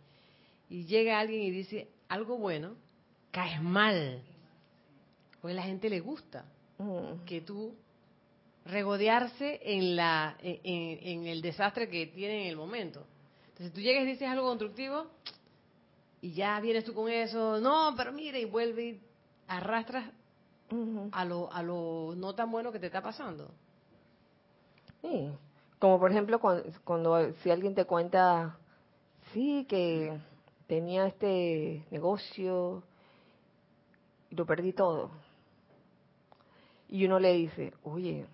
y 0.70 0.84
llega 0.84 1.18
alguien 1.18 1.43
y 1.43 1.51
dice 1.51 1.88
algo 2.09 2.38
bueno, 2.38 2.76
caes 3.32 3.61
mal. 3.61 4.22
Porque 5.40 5.53
a 5.55 5.57
la 5.57 5.64
gente 5.64 5.90
le 5.90 5.99
gusta 5.99 6.45
mm. 6.78 7.24
que 7.26 7.40
tú 7.40 7.74
regodearse 8.66 9.59
en, 9.64 9.97
la, 9.97 10.36
en, 10.40 11.26
el 11.26 11.43
desastre 11.43 11.88
que 11.88 12.07
tiene 12.07 12.45
en 12.45 12.51
el 12.51 12.57
momento. 12.57 13.05
Entonces 13.49 13.72
tú 13.72 13.80
llegas 13.80 14.05
y 14.05 14.12
dices 14.12 14.28
algo 14.28 14.47
constructivo 14.47 15.09
y 16.20 16.34
ya 16.34 16.61
vienes 16.61 16.84
tú 16.84 16.95
con 16.95 17.11
eso, 17.11 17.59
no, 17.59 17.95
pero 17.97 18.12
mire, 18.12 18.40
y 18.40 18.45
vuelve 18.45 18.84
y 18.84 19.01
arrastras 19.49 20.09
a, 21.11 21.24
lo, 21.24 21.53
a 21.53 21.64
lo 21.64 22.14
no 22.16 22.32
tan 22.32 22.49
bueno 22.49 22.70
que 22.70 22.78
te 22.78 22.86
está 22.86 23.03
pasando. 23.03 23.53
Sí, 25.03 25.30
como 25.78 25.98
por 25.98 26.11
ejemplo 26.11 26.40
cuando, 26.40 27.32
si 27.42 27.50
alguien 27.50 27.74
te 27.74 27.84
cuenta, 27.84 28.57
sí, 29.32 29.66
que 29.68 30.16
tenía 30.66 31.07
este 31.07 31.84
negocio 31.90 32.82
y 34.30 34.36
lo 34.36 34.46
perdí 34.46 34.72
todo. 34.72 35.11
Y 36.88 37.05
uno 37.05 37.18
le 37.18 37.32
dice, 37.32 37.72
oye, 37.82 38.26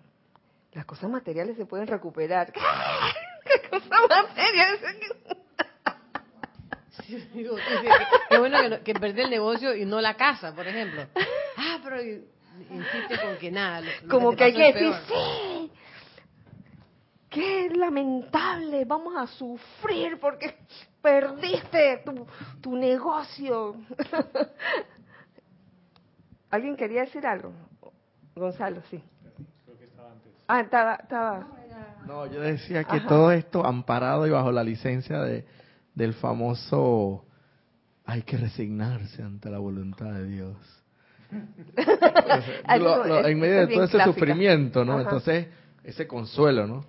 las 0.73 0.85
cosas 0.85 1.09
materiales 1.09 1.57
se 1.57 1.65
pueden 1.65 1.87
recuperar. 1.87 2.53
¿Qué 3.45 3.69
cosas 3.69 3.89
materiales? 4.09 4.81
qué 8.29 8.37
bueno 8.37 8.57
que, 8.61 8.81
que, 8.81 8.93
perdí 8.93 9.21
el 9.21 9.29
negocio 9.29 9.75
y 9.75 9.85
no 9.85 9.99
la 10.01 10.15
casa, 10.15 10.53
por 10.53 10.67
ejemplo. 10.67 11.07
Ah, 11.61 11.77
pero 11.83 12.01
insiste 12.01 13.19
con 13.21 13.37
que 13.37 13.51
nada. 13.51 13.85
Como 14.09 14.33
que, 14.33 14.45
hay 14.45 14.53
que 14.53 14.71
decir, 14.71 14.93
sí, 15.09 15.13
qué 17.29 17.69
lamentable, 17.69 18.85
vamos 18.85 19.15
a 19.15 19.27
sufrir 19.27 20.19
porque 20.19 20.55
perdiste 21.01 22.01
tu, 22.05 22.25
tu 22.61 22.75
negocio. 22.75 23.75
¿Alguien 26.49 26.75
quería 26.75 27.01
decir 27.01 27.25
algo? 27.25 27.53
Gonzalo, 28.35 28.81
sí. 28.89 29.01
Creo 29.65 29.77
que 29.77 29.85
estaba 29.85 30.11
antes. 30.11 30.31
Ah, 30.47 30.61
estaba, 30.61 30.95
estaba. 30.95 31.47
No, 32.05 32.25
yo 32.25 32.41
decía 32.41 32.83
que 32.83 33.01
todo 33.01 33.31
esto 33.31 33.65
amparado 33.65 34.25
y 34.25 34.31
bajo 34.31 34.51
la 34.51 34.63
licencia 34.63 35.21
de, 35.21 35.45
del 35.93 36.13
famoso 36.13 37.25
hay 38.05 38.23
que 38.23 38.37
resignarse 38.37 39.21
ante 39.21 39.51
la 39.51 39.59
voluntad 39.59 40.11
de 40.11 40.25
Dios. 40.25 40.57
en 41.29 43.39
medio 43.39 43.67
de 43.67 43.67
todo 43.67 43.83
ese 43.83 44.03
sufrimiento, 44.03 44.83
¿no? 44.83 44.99
Entonces, 44.99 45.47
ese 45.83 46.07
consuelo, 46.07 46.65
¿no? 46.65 46.83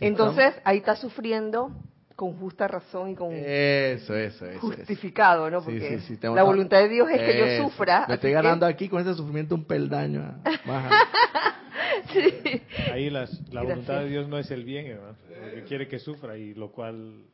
Entonces, 0.00 0.54
ahí 0.64 0.78
está 0.78 0.96
sufriendo 0.96 1.70
con 2.16 2.36
justa 2.38 2.66
razón 2.66 3.10
y 3.10 3.14
con 3.14 3.32
eso, 3.32 4.16
eso, 4.16 4.46
eso, 4.46 4.60
justificado, 4.60 5.50
¿no? 5.50 5.62
Porque 5.62 6.00
la 6.22 6.42
voluntad 6.42 6.78
de 6.78 6.88
Dios 6.88 7.10
es 7.10 7.20
que 7.20 7.38
yo 7.38 7.64
sufra. 7.64 8.06
Me 8.08 8.14
estoy 8.14 8.32
ganando 8.32 8.64
aquí 8.64 8.88
con 8.88 9.02
ese 9.02 9.14
sufrimiento 9.14 9.54
un 9.54 9.64
peldaño. 9.64 10.40
Ahí 12.92 13.10
la 13.10 13.28
voluntad 13.52 14.00
de 14.00 14.08
Dios 14.08 14.28
no 14.28 14.38
es 14.38 14.50
el 14.50 14.64
bien, 14.64 14.86
hermano, 14.86 15.16
porque 15.28 15.64
quiere 15.64 15.88
que 15.88 15.98
sufra 15.98 16.38
y 16.38 16.54
lo 16.54 16.72
cual 16.72 17.26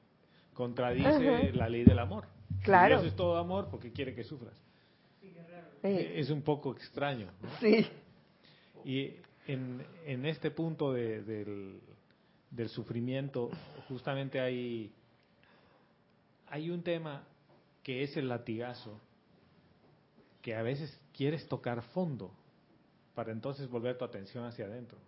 contradice 0.53 1.53
la 1.53 1.69
ley 1.69 1.85
del 1.85 2.01
amor. 2.01 2.25
Claro. 2.63 3.01
Dios 3.01 3.13
es 3.13 3.17
todo 3.17 3.39
amor 3.39 3.69
porque 3.71 3.93
quiere 3.93 4.15
que 4.15 4.25
sufras. 4.25 4.61
Es 5.83 6.31
un 6.31 6.43
poco 6.43 6.73
extraño. 6.73 7.29
Sí. 7.61 7.87
Y 8.85 9.15
en, 9.47 9.85
en 10.07 10.27
este 10.27 10.51
punto 10.51 10.93
del, 10.93 11.81
del 12.53 12.69
sufrimiento, 12.69 13.51
justamente 13.89 14.39
hay, 14.39 14.93
hay 16.49 16.71
un 16.71 16.83
tema 16.83 17.25
que 17.83 18.05
es 18.05 18.17
el 18.17 18.29
latigazo, 18.29 19.01
que 20.43 20.55
a 20.55 20.63
veces 20.63 20.97
quieres 21.17 21.49
tocar 21.49 21.83
fondo 21.83 22.31
para 23.15 23.33
entonces 23.33 23.69
volver 23.69 23.99
tu 23.99 24.05
atención 24.05 24.45
hacia 24.45 24.67
adentro. 24.67 24.99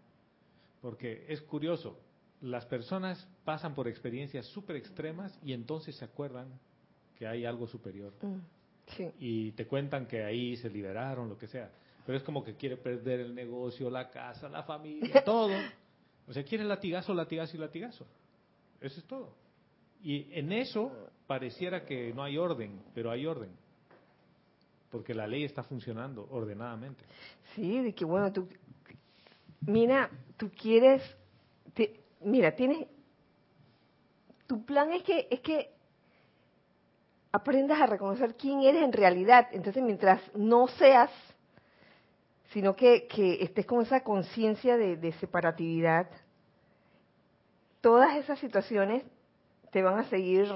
Porque 0.81 1.25
es 1.29 1.41
curioso, 1.43 1.99
las 2.41 2.67
personas 2.67 3.27
pasan 3.45 3.75
por 3.75 3.89
experiencias 3.89 4.47
súper 4.47 4.77
extremas 4.77 5.39
y 5.43 5.53
entonces 5.53 5.97
se 5.97 6.05
acuerdan 6.05 6.49
que 7.19 7.27
hay 7.27 7.45
algo 7.45 7.67
superior. 7.67 8.13
Mm, 8.23 9.03
y 9.19 9.53
te 9.53 9.67
cuentan 9.67 10.07
que 10.07 10.25
ahí 10.25 10.57
se 10.57 10.69
liberaron, 10.71 11.29
lo 11.29 11.39
que 11.39 11.47
sea. 11.47 11.71
Pero 12.05 12.19
es 12.19 12.25
como 12.25 12.45
que 12.45 12.55
quiere 12.55 12.77
perder 12.77 13.21
el 13.21 13.35
negocio, 13.35 13.89
la 13.89 14.11
casa, 14.11 14.49
la 14.49 14.63
familia, 14.63 15.25
todo. 15.25 15.53
O 16.29 16.33
sea, 16.33 16.45
quiere 16.45 16.65
latigazo, 16.65 17.13
latigazo 17.15 17.57
y 17.57 17.61
latigazo. 17.61 18.07
Eso 18.81 19.01
es 19.01 19.07
todo. 19.07 19.35
Y 20.03 20.29
en 20.39 20.53
eso 20.53 20.93
pareciera 21.27 21.85
que 21.85 22.13
no 22.13 22.23
hay 22.23 22.37
orden, 22.37 22.81
pero 22.95 23.11
hay 23.11 23.27
orden. 23.27 23.51
Porque 24.91 25.15
la 25.15 25.27
ley 25.27 25.45
está 25.45 25.63
funcionando 25.63 26.27
ordenadamente. 26.31 27.05
Sí, 27.55 27.81
de 27.81 27.95
que 27.95 28.05
bueno, 28.05 28.33
tú, 28.33 28.49
mira, 29.63 30.11
tú 30.37 30.51
quieres, 30.51 31.03
mira, 32.21 32.55
tienes, 32.55 32.87
tu 34.47 34.65
plan 34.65 34.93
es 34.93 35.03
que, 35.03 35.27
es 35.31 35.41
que 35.41 35.71
aprendas 37.33 37.81
a 37.81 37.87
reconocer 37.87 38.37
quién 38.37 38.61
eres 38.61 38.83
en 38.83 38.93
realidad. 38.93 39.49
Entonces, 39.53 39.83
mientras 39.83 40.21
no 40.37 40.69
seas, 40.69 41.11
sino 42.55 42.77
que, 42.77 43.09
que 43.09 43.43
estés 43.43 43.67
con 43.67 43.83
esa 43.83 44.05
conciencia 44.05 44.77
de, 44.77 45.13
separatividad, 45.19 46.07
todas 47.81 48.17
esas 48.17 48.39
situaciones 48.39 49.03
te 49.73 49.83
van 49.83 49.99
a 49.99 50.05
seguir 50.05 50.47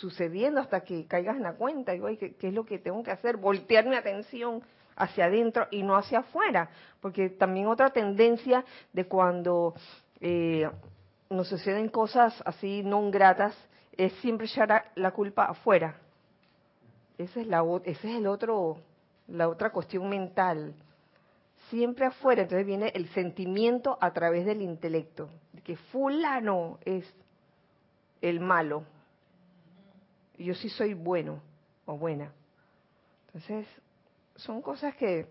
sucediendo 0.00 0.60
hasta 0.60 0.80
que 0.80 1.06
caigas 1.06 1.36
en 1.36 1.44
la 1.44 1.54
cuenta. 1.54 1.94
Y, 1.94 2.16
¿qué, 2.16 2.34
¿qué, 2.34 2.48
es 2.48 2.54
lo 2.54 2.66
que 2.66 2.80
tengo 2.80 3.04
que 3.04 3.12
hacer? 3.12 3.36
Voltear 3.36 3.86
mi 3.86 3.94
atención 3.94 4.64
hacia 4.96 5.26
adentro 5.26 5.68
y 5.70 5.84
no 5.84 5.96
hacia 5.96 6.18
afuera. 6.18 6.68
Porque 7.00 7.30
también 7.30 7.68
otra 7.68 7.90
tendencia 7.90 8.64
de 8.92 9.06
cuando 9.06 9.74
eh, 10.20 10.68
nos 11.30 11.46
suceden 11.46 11.88
cosas 11.88 12.34
así 12.44 12.82
no 12.82 13.10
gratas 13.12 13.56
es 13.96 14.12
siempre 14.14 14.48
echar 14.48 14.90
la 14.96 15.12
culpa 15.12 15.44
afuera. 15.44 15.94
Esa 17.16 17.40
es 17.40 17.46
la, 17.46 17.62
ese 17.84 18.10
es 18.10 18.16
el 18.16 18.26
otro, 18.26 18.78
la 19.28 19.48
otra 19.48 19.70
cuestión 19.70 20.08
mental. 20.08 20.74
Siempre 21.70 22.06
afuera, 22.06 22.42
entonces 22.42 22.66
viene 22.66 22.88
el 22.94 23.08
sentimiento 23.10 23.96
a 24.00 24.12
través 24.12 24.44
del 24.44 24.60
intelecto, 24.62 25.30
de 25.52 25.62
que 25.62 25.76
fulano 25.76 26.78
es 26.84 27.04
el 28.20 28.40
malo. 28.40 28.84
Yo 30.38 30.54
sí 30.54 30.68
soy 30.68 30.94
bueno 30.94 31.40
o 31.86 31.96
buena. 31.96 32.32
Entonces, 33.26 33.66
son 34.36 34.60
cosas 34.60 34.94
que 34.96 35.26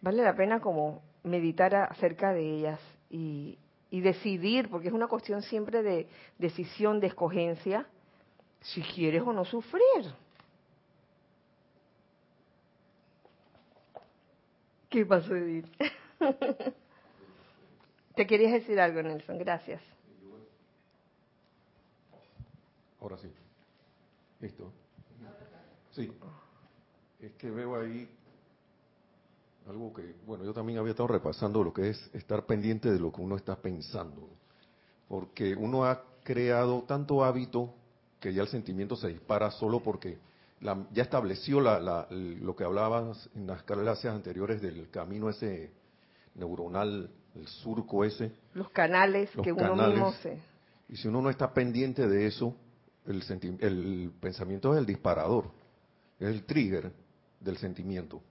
vale 0.00 0.22
la 0.22 0.34
pena 0.34 0.60
como 0.60 1.02
meditar 1.24 1.74
acerca 1.74 2.32
de 2.32 2.58
ellas 2.58 2.80
y, 3.10 3.58
y 3.90 4.00
decidir, 4.00 4.68
porque 4.68 4.88
es 4.88 4.94
una 4.94 5.06
cuestión 5.06 5.42
siempre 5.42 5.82
de 5.82 6.08
decisión, 6.38 7.00
de 7.00 7.08
escogencia, 7.08 7.86
si 8.60 8.82
quieres 8.82 9.22
o 9.22 9.32
no 9.32 9.44
sufrir. 9.44 10.14
¿Qué 14.92 15.06
pasó, 15.06 15.34
Edith? 15.34 15.66
¿Te 18.14 18.26
querías 18.26 18.52
decir 18.52 18.78
algo, 18.78 19.02
Nelson? 19.02 19.38
Gracias. 19.38 19.80
Ahora 23.00 23.16
sí. 23.16 23.32
Listo. 24.40 24.70
Sí. 25.92 26.12
Es 27.20 27.32
que 27.32 27.50
veo 27.50 27.80
ahí 27.80 28.06
algo 29.66 29.94
que, 29.94 30.14
bueno, 30.26 30.44
yo 30.44 30.52
también 30.52 30.78
había 30.78 30.90
estado 30.90 31.06
repasando 31.06 31.64
lo 31.64 31.72
que 31.72 31.88
es 31.88 32.10
estar 32.12 32.44
pendiente 32.44 32.92
de 32.92 33.00
lo 33.00 33.10
que 33.10 33.22
uno 33.22 33.36
está 33.36 33.56
pensando, 33.56 34.28
porque 35.08 35.54
uno 35.54 35.86
ha 35.86 36.04
creado 36.22 36.82
tanto 36.82 37.24
hábito 37.24 37.72
que 38.20 38.34
ya 38.34 38.42
el 38.42 38.48
sentimiento 38.48 38.96
se 38.96 39.08
dispara 39.08 39.50
solo 39.52 39.80
porque 39.80 40.18
ya 40.92 41.02
estableció 41.02 41.60
lo 41.60 42.56
que 42.56 42.64
hablabas 42.64 43.28
en 43.34 43.46
las 43.46 43.62
clases 43.64 44.10
anteriores 44.10 44.62
del 44.62 44.88
camino 44.90 45.28
ese 45.28 45.72
neuronal, 46.34 47.10
el 47.34 47.46
surco 47.46 48.04
ese. 48.04 48.32
Los 48.54 48.70
canales 48.70 49.30
que 49.42 49.52
uno 49.52 49.74
mismo 49.74 50.12
se... 50.22 50.38
Y 50.88 50.96
si 50.96 51.08
uno 51.08 51.22
no 51.22 51.30
está 51.30 51.52
pendiente 51.52 52.06
de 52.06 52.26
eso, 52.26 52.54
el, 53.06 53.22
el 53.60 54.12
pensamiento 54.20 54.72
es 54.74 54.78
el 54.78 54.86
disparador, 54.86 55.50
es 56.20 56.28
el 56.28 56.44
trigger 56.44 56.92
del 57.40 57.56
sentimiento. 57.56 58.22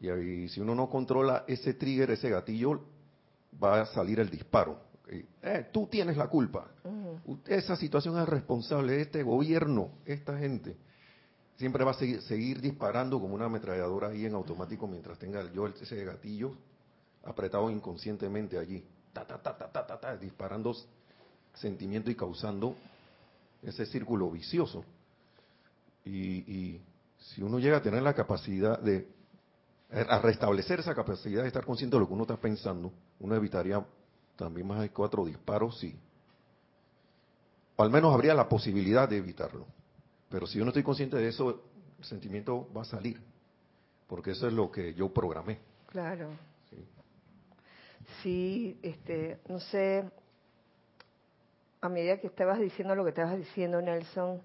Y, 0.00 0.48
si 0.48 0.60
uno 0.60 0.74
no 0.74 0.88
controla 0.88 1.44
ese 1.46 1.74
trigger, 1.74 2.10
ese 2.10 2.28
gatillo, 2.28 2.80
va 3.62 3.82
a 3.82 3.86
salir 3.86 4.20
el 4.20 4.28
disparo. 4.28 4.78
Eh, 5.08 5.68
tú 5.72 5.86
tienes 5.86 6.16
la 6.16 6.28
culpa. 6.28 6.66
Esa 7.46 7.76
situación 7.76 8.18
es 8.18 8.28
responsable 8.28 8.94
de 8.94 9.02
este 9.02 9.22
gobierno, 9.22 9.90
esta 10.04 10.36
gente. 10.38 10.76
Siempre 11.56 11.84
va 11.84 11.92
a 11.92 11.94
seguir, 11.94 12.20
seguir, 12.22 12.60
disparando 12.60 13.20
como 13.20 13.34
una 13.34 13.46
ametralladora 13.46 14.08
ahí 14.08 14.26
en 14.26 14.34
automático 14.34 14.86
mientras 14.86 15.18
tenga 15.18 15.50
yo 15.52 15.66
ese 15.68 16.04
gatillo 16.04 16.52
apretado 17.24 17.70
inconscientemente 17.70 18.58
allí. 18.58 18.84
Ta, 19.12 19.26
ta, 19.26 19.40
ta, 19.40 19.56
ta, 19.56 19.70
ta, 19.70 20.00
ta, 20.00 20.16
disparando 20.16 20.74
sentimiento 21.54 22.10
y 22.10 22.16
causando 22.16 22.74
ese 23.62 23.86
círculo 23.86 24.30
vicioso. 24.30 24.84
y 26.04 26.80
si 27.18 27.42
uno 27.42 27.58
llega 27.58 27.78
a 27.78 27.82
tener 27.82 28.02
la 28.02 28.12
capacidad 28.12 28.78
de 28.78 29.08
a 29.90 30.18
restablecer 30.18 30.80
esa 30.80 30.94
capacidad 30.94 31.42
de 31.42 31.48
estar 31.48 31.64
consciente 31.64 31.96
de 31.96 32.00
lo 32.00 32.08
que 32.08 32.14
uno 32.14 32.22
está 32.24 32.36
pensando, 32.36 32.92
uno 33.20 33.36
evitaría 33.36 33.84
también 34.36 34.66
más 34.66 34.80
de 34.80 34.90
cuatro 34.90 35.24
disparos, 35.24 35.78
sí. 35.78 35.96
O 37.76 37.82
al 37.82 37.90
menos 37.90 38.12
habría 38.12 38.34
la 38.34 38.48
posibilidad 38.48 39.08
de 39.08 39.18
evitarlo. 39.18 39.66
Pero 40.28 40.46
si 40.46 40.58
yo 40.58 40.64
no 40.64 40.70
estoy 40.70 40.82
consciente 40.82 41.16
de 41.16 41.28
eso, 41.28 41.62
el 41.98 42.04
sentimiento 42.04 42.68
va 42.76 42.82
a 42.82 42.86
salir, 42.86 43.20
porque 44.06 44.32
eso 44.32 44.46
es 44.46 44.52
lo 44.52 44.70
que 44.70 44.94
yo 44.94 45.12
programé. 45.12 45.58
Claro. 45.86 46.30
Sí, 46.70 46.84
sí 48.22 48.78
este, 48.82 49.38
no 49.48 49.60
sé, 49.60 50.04
a 51.80 51.88
medida 51.88 52.18
que 52.18 52.26
estabas 52.26 52.58
diciendo 52.58 52.94
lo 52.94 53.04
que 53.04 53.10
estabas 53.10 53.36
diciendo, 53.36 53.80
Nelson, 53.80 54.42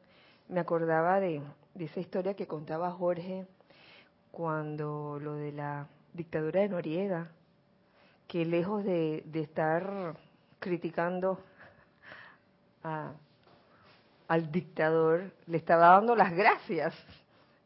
me 0.48 0.60
acordaba 0.60 1.20
de, 1.20 1.42
de 1.74 1.86
esa 1.86 2.00
historia 2.00 2.34
que 2.34 2.48
contaba 2.48 2.92
Jorge 2.92 3.48
cuando 4.32 5.20
lo 5.22 5.36
de 5.36 5.52
la 5.52 5.88
dictadura 6.14 6.62
de 6.62 6.70
Noriega, 6.70 7.32
que 8.28 8.46
lejos 8.46 8.84
de, 8.84 9.24
estar 9.34 10.16
criticando 10.60 11.40
al 14.30 14.52
dictador, 14.52 15.32
le 15.48 15.58
estaba 15.58 15.90
dando 15.90 16.16
las 16.16 16.32
gracias, 16.32 16.96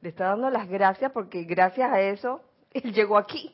le 0.02 0.10
está 0.10 0.30
dando 0.30 0.50
las 0.50 0.68
gracias 0.68 1.12
porque 1.12 1.44
gracias 1.44 1.92
a 1.92 2.00
eso 2.00 2.42
él 2.72 2.94
llegó 2.94 3.18
aquí, 3.18 3.54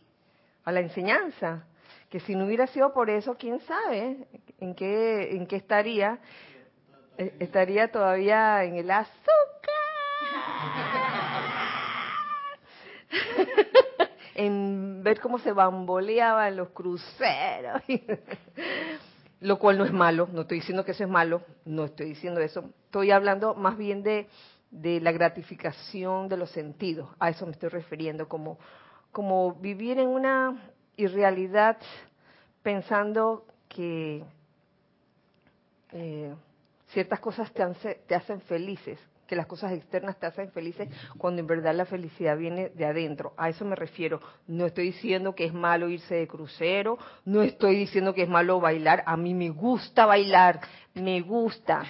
a 0.63 0.71
la 0.71 0.79
enseñanza, 0.79 1.65
que 2.09 2.19
si 2.19 2.35
no 2.35 2.45
hubiera 2.45 2.67
sido 2.67 2.93
por 2.93 3.09
eso, 3.09 3.35
quién 3.35 3.59
sabe 3.61 4.27
en 4.59 4.75
qué, 4.75 5.35
en 5.35 5.47
qué 5.47 5.55
estaría, 5.55 6.19
eh, 7.17 7.35
estaría 7.39 7.91
todavía 7.91 8.63
en 8.63 8.75
el 8.75 8.89
azúcar. 8.91 9.19
En 14.35 15.03
ver 15.03 15.19
cómo 15.19 15.37
se 15.39 15.51
bamboleaban 15.51 16.55
los 16.55 16.69
cruceros. 16.69 17.81
Lo 19.41 19.57
cual 19.57 19.77
no 19.77 19.85
es 19.85 19.93
malo, 19.93 20.27
no 20.33 20.41
estoy 20.41 20.59
diciendo 20.59 20.83
que 20.83 20.91
eso 20.91 21.03
es 21.03 21.09
malo, 21.09 21.41
no 21.63 21.85
estoy 21.85 22.07
diciendo 22.09 22.41
eso. 22.41 22.71
Estoy 22.85 23.11
hablando 23.11 23.55
más 23.55 23.77
bien 23.77 24.03
de, 24.03 24.27
la 24.71 25.11
gratificación 25.11 26.27
de 26.27 26.37
los 26.37 26.51
sentidos, 26.51 27.09
a 27.19 27.29
eso 27.29 27.45
me 27.45 27.53
estoy 27.53 27.69
refiriendo, 27.69 28.27
como, 28.27 28.59
como 29.11 29.53
vivir 29.53 29.97
en 29.97 30.09
una 30.09 30.73
irrealidad 30.97 31.77
pensando 32.61 33.45
que 33.69 34.23
eh, 35.93 36.35
ciertas 36.89 37.19
cosas 37.19 37.51
te, 37.53 37.95
te 38.07 38.15
hacen 38.15 38.41
felices, 38.41 38.99
que 39.29 39.35
las 39.35 39.45
cosas 39.45 39.71
externas 39.73 40.19
te 40.19 40.25
hacen 40.25 40.51
felices 40.51 40.89
cuando 41.19 41.39
en 41.39 41.47
verdad 41.47 41.75
la 41.75 41.85
felicidad 41.85 42.35
viene 42.35 42.69
de 42.69 42.85
adentro. 42.85 43.33
A 43.37 43.47
eso 43.47 43.63
me 43.63 43.75
refiero. 43.75 44.19
No 44.47 44.65
estoy 44.65 44.85
diciendo 44.85 45.35
que 45.35 45.45
es 45.45 45.53
malo 45.53 45.87
irse 45.87 46.15
de 46.15 46.27
crucero, 46.27 46.97
no 47.25 47.43
estoy 47.43 47.75
diciendo 47.75 48.15
que 48.15 48.23
es 48.23 48.29
malo 48.29 48.59
bailar. 48.59 49.03
A 49.05 49.15
mí 49.15 49.35
me 49.35 49.51
gusta 49.51 50.07
bailar, 50.07 50.59
me 50.95 51.21
gusta. 51.21 51.83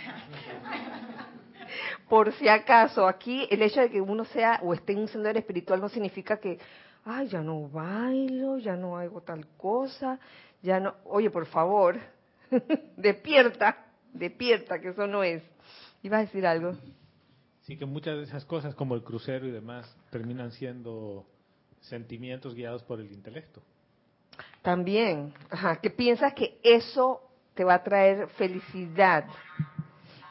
Por 2.10 2.34
si 2.34 2.50
acaso, 2.50 3.08
aquí 3.08 3.48
el 3.50 3.62
hecho 3.62 3.80
de 3.80 3.90
que 3.90 4.02
uno 4.02 4.26
sea 4.26 4.60
o 4.62 4.74
esté 4.74 4.92
en 4.92 5.00
un 5.00 5.08
sendero 5.08 5.40
espiritual 5.40 5.80
no 5.80 5.88
significa 5.88 6.38
que, 6.38 6.60
ay, 7.06 7.28
ya 7.30 7.42
no 7.42 7.70
bailo, 7.70 8.58
ya 8.58 8.76
no 8.76 8.98
hago 8.98 9.22
tal 9.22 9.48
cosa, 9.56 10.20
ya 10.62 10.82
no. 10.82 10.96
Oye, 11.06 11.30
por 11.30 11.46
favor, 11.46 11.98
despierta, 12.98 13.78
despierta, 14.12 14.82
que 14.82 14.90
eso 14.90 15.08
no 15.08 15.24
es. 15.24 15.42
¿Iba 16.02 16.18
a 16.18 16.22
decir 16.22 16.46
algo? 16.46 16.76
Sí, 17.70 17.78
que 17.78 17.86
muchas 17.86 18.17
de 18.17 18.24
esas 18.24 18.45
cosas, 18.45 18.74
como 18.74 18.95
el 18.95 19.03
crucero 19.03 19.45
y 19.45 19.51
demás, 19.51 19.95
terminan 20.09 20.51
siendo 20.51 21.24
sentimientos 21.82 22.55
guiados 22.55 22.82
por 22.82 22.99
el 22.99 23.11
intelecto. 23.11 23.61
También, 24.63 25.36
ajá, 25.51 25.76
que 25.76 25.91
piensas 25.91 26.34
que 26.34 26.59
eso 26.63 27.22
te 27.53 27.63
va 27.63 27.76
a 27.76 27.84
traer 27.84 28.28
felicidad. 28.30 29.26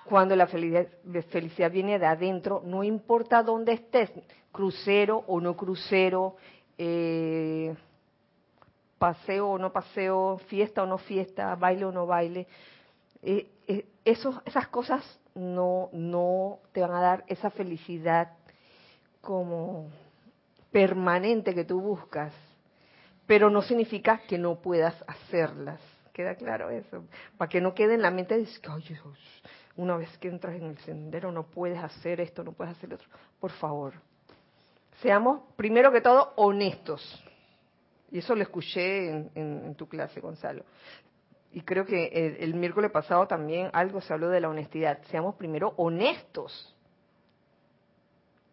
Cuando 0.04 0.34
la 0.34 0.48
felicidad, 0.48 1.70
viene 1.70 2.00
de 2.00 2.06
adentro, 2.06 2.60
no 2.66 2.82
importa 2.82 3.44
dónde 3.44 3.74
estés, 3.74 4.10
crucero 4.50 5.22
o 5.28 5.40
no 5.40 5.56
crucero, 5.56 6.34
eh, 6.76 7.72
paseo 8.98 9.50
o 9.50 9.58
no 9.58 9.72
paseo, 9.72 10.38
fiesta 10.48 10.82
o 10.82 10.86
no 10.86 10.98
fiesta, 10.98 11.54
baile 11.54 11.84
o 11.84 11.92
no 11.92 12.04
baile, 12.04 12.48
eh, 13.22 13.46
eh, 13.68 13.86
esas 14.04 14.66
cosas 14.72 15.20
no, 15.38 15.88
no 15.92 16.58
te 16.72 16.80
van 16.80 16.92
a 16.92 17.00
dar 17.00 17.24
esa 17.28 17.50
felicidad 17.50 18.32
como 19.20 19.88
permanente 20.72 21.54
que 21.54 21.64
tú 21.64 21.80
buscas, 21.80 22.32
pero 23.26 23.48
no 23.48 23.62
significa 23.62 24.22
que 24.28 24.36
no 24.36 24.56
puedas 24.56 24.94
hacerlas. 25.06 25.80
¿Queda 26.12 26.34
claro 26.34 26.70
eso? 26.70 27.04
Para 27.36 27.48
que 27.48 27.60
no 27.60 27.74
quede 27.74 27.94
en 27.94 28.02
la 28.02 28.10
mente 28.10 28.36
de 28.36 28.48
una 29.76 29.96
vez 29.96 30.18
que 30.18 30.28
entras 30.28 30.56
en 30.56 30.64
el 30.64 30.78
sendero 30.78 31.30
no 31.30 31.44
puedes 31.44 31.78
hacer 31.78 32.20
esto, 32.20 32.42
no 32.42 32.52
puedes 32.52 32.76
hacer 32.76 32.92
otro. 32.92 33.06
Por 33.38 33.52
favor, 33.52 33.94
seamos 35.00 35.42
primero 35.54 35.92
que 35.92 36.00
todo 36.00 36.32
honestos. 36.36 37.24
Y 38.10 38.18
eso 38.18 38.34
lo 38.34 38.42
escuché 38.42 39.10
en, 39.10 39.30
en 39.36 39.74
tu 39.76 39.86
clase, 39.86 40.20
Gonzalo 40.20 40.64
y 41.52 41.62
creo 41.62 41.86
que 41.86 42.36
el, 42.40 42.54
miércoles 42.54 42.90
pasado 42.90 43.26
también 43.26 43.70
algo 43.72 44.00
se 44.00 44.12
habló 44.12 44.28
de 44.28 44.40
la 44.40 44.50
honestidad. 44.50 45.00
Seamos 45.10 45.34
primero 45.36 45.72
honestos. 45.76 46.74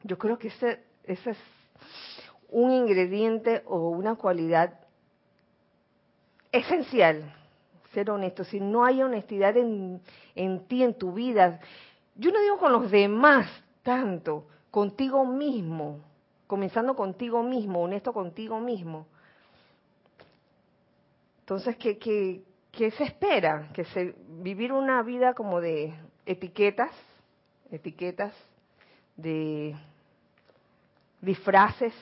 Yo 0.04 0.18
creo 0.18 0.38
que 0.38 0.48
ese, 0.48 0.80
es 1.04 1.20
un 2.50 2.72
ingrediente 2.72 3.64
o 3.66 3.90
una 3.90 4.16
cualidad 4.16 4.80
esencial, 6.52 7.34
ser 7.94 8.10
honesto. 8.10 8.46
Si 8.46 8.62
no 8.62 8.86
hay 8.86 9.02
honestidad 9.02 9.58
en, 9.58 10.02
en 10.34 10.66
ti, 10.68 10.84
en 10.84 10.94
tu 10.94 11.12
vida, 11.12 11.60
yo 12.16 12.32
no 12.32 12.40
digo 12.40 12.58
con 12.58 12.72
los 12.72 12.90
demás 12.90 13.50
tanto, 13.84 14.48
contigo 14.72 15.26
mismo, 15.26 16.00
comenzando 16.48 16.96
contigo 16.96 17.44
mismo, 17.44 17.82
honesto 17.82 18.14
contigo 18.14 18.60
mismo. 18.62 19.06
Entonces, 21.42 21.76
que, 21.78 21.98
que, 21.98 22.44
¿qué 22.76 22.92
se 22.92 23.06
espera? 23.06 23.70
Que 23.74 23.86
se 23.86 24.14
vivir 24.28 24.72
una 24.72 25.02
vida 25.02 25.34
como 25.34 25.62
de 25.62 25.94
etiquetas, 26.26 26.92
etiquetas 27.72 28.34
de 29.16 29.76
disfraces, 31.22 31.94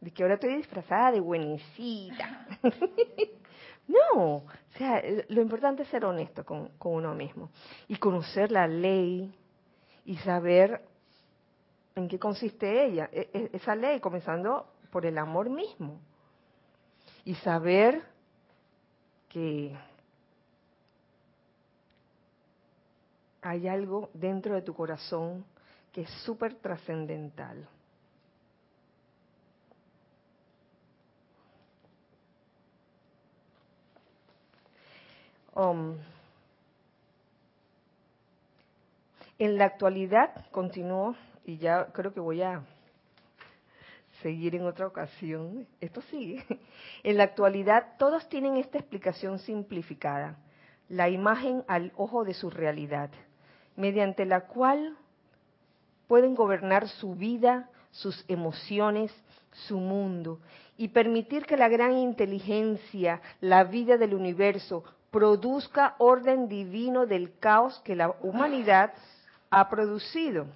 de 0.00 0.10
que 0.10 0.22
ahora 0.22 0.34
estoy 0.34 0.56
disfrazada 0.56 1.12
de 1.12 1.20
buenecita. 1.20 2.46
no, 3.88 4.36
o 4.36 4.44
sea, 4.76 5.02
lo 5.28 5.42
importante 5.42 5.82
es 5.82 5.88
ser 5.88 6.04
honesto 6.04 6.44
con, 6.44 6.68
con 6.78 6.94
uno 6.94 7.14
mismo 7.14 7.50
y 7.88 7.96
conocer 7.96 8.50
la 8.50 8.66
ley 8.66 9.32
y 10.04 10.16
saber 10.18 10.80
en 11.94 12.08
qué 12.08 12.18
consiste 12.18 12.84
ella, 12.84 13.08
e, 13.12 13.30
e, 13.32 13.50
esa 13.52 13.74
ley, 13.74 14.00
comenzando 14.00 14.66
por 14.90 15.06
el 15.06 15.18
amor 15.18 15.50
mismo. 15.50 16.00
Y 17.24 17.34
saber 17.36 18.02
que 19.36 19.76
hay 23.42 23.68
algo 23.68 24.08
dentro 24.14 24.54
de 24.54 24.62
tu 24.62 24.72
corazón 24.72 25.44
que 25.92 26.00
es 26.00 26.10
súper 26.24 26.54
trascendental. 26.54 27.68
Um, 35.54 35.98
en 39.38 39.58
la 39.58 39.66
actualidad, 39.66 40.46
continúo, 40.50 41.14
y 41.44 41.58
ya 41.58 41.92
creo 41.92 42.14
que 42.14 42.20
voy 42.20 42.40
a 42.40 42.64
seguir 44.26 44.56
en 44.56 44.66
otra 44.66 44.88
ocasión. 44.88 45.68
Esto 45.80 46.02
sigue. 46.10 46.44
En 47.04 47.16
la 47.16 47.22
actualidad 47.22 47.94
todos 47.96 48.28
tienen 48.28 48.56
esta 48.56 48.78
explicación 48.78 49.38
simplificada, 49.38 50.36
la 50.88 51.08
imagen 51.08 51.62
al 51.68 51.92
ojo 51.96 52.24
de 52.24 52.34
su 52.34 52.50
realidad, 52.50 53.08
mediante 53.76 54.24
la 54.24 54.40
cual 54.40 54.96
pueden 56.08 56.34
gobernar 56.34 56.88
su 56.88 57.14
vida, 57.14 57.70
sus 57.92 58.24
emociones, 58.26 59.12
su 59.52 59.78
mundo 59.78 60.40
y 60.76 60.88
permitir 60.88 61.46
que 61.46 61.56
la 61.56 61.68
gran 61.68 61.96
inteligencia, 61.96 63.20
la 63.40 63.62
vida 63.62 63.96
del 63.96 64.12
universo, 64.12 64.82
produzca 65.12 65.94
orden 65.98 66.48
divino 66.48 67.06
del 67.06 67.38
caos 67.38 67.80
que 67.84 67.94
la 67.94 68.10
humanidad 68.22 68.92
ha 69.50 69.68
producido. 69.68 70.46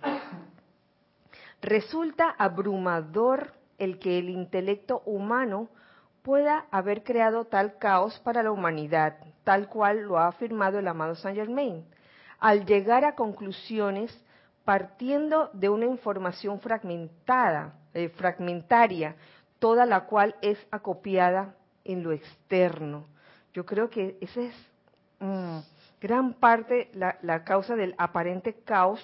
Resulta 1.63 2.35
abrumador 2.37 3.60
el 3.81 3.99
que 3.99 4.19
el 4.19 4.29
intelecto 4.29 5.03
humano 5.05 5.69
pueda 6.23 6.67
haber 6.71 7.03
creado 7.03 7.47
tal 7.47 7.79
caos 7.79 8.21
para 8.21 8.45
la 8.45 8.53
humanidad, 8.53 9.17
tal 9.43 9.69
cual 9.69 10.03
lo 10.03 10.19
ha 10.19 10.29
afirmado 10.29 10.79
el 10.79 10.87
amado 10.87 11.17
Saint 11.17 11.37
Germain, 11.37 11.85
al 12.39 12.65
llegar 12.67 13.05
a 13.05 13.17
conclusiones 13.17 14.17
partiendo 14.65 15.51
de 15.53 15.69
una 15.69 15.87
información 15.87 16.61
fragmentada, 16.61 17.75
eh, 17.95 18.09
fragmentaria, 18.11 19.17
toda 19.59 19.87
la 19.87 20.05
cual 20.07 20.37
es 20.43 20.59
acopiada 20.71 21.55
en 21.85 22.03
lo 22.03 22.13
externo. 22.13 23.07
Yo 23.53 23.67
creo 23.67 23.91
que 23.91 24.17
esa 24.21 24.43
es 24.43 24.55
mm, 25.19 25.59
gran 26.01 26.35
parte 26.35 26.91
la, 26.95 27.45
causa 27.45 27.75
del 27.77 27.95
aparente 27.99 28.55
caos 28.65 29.01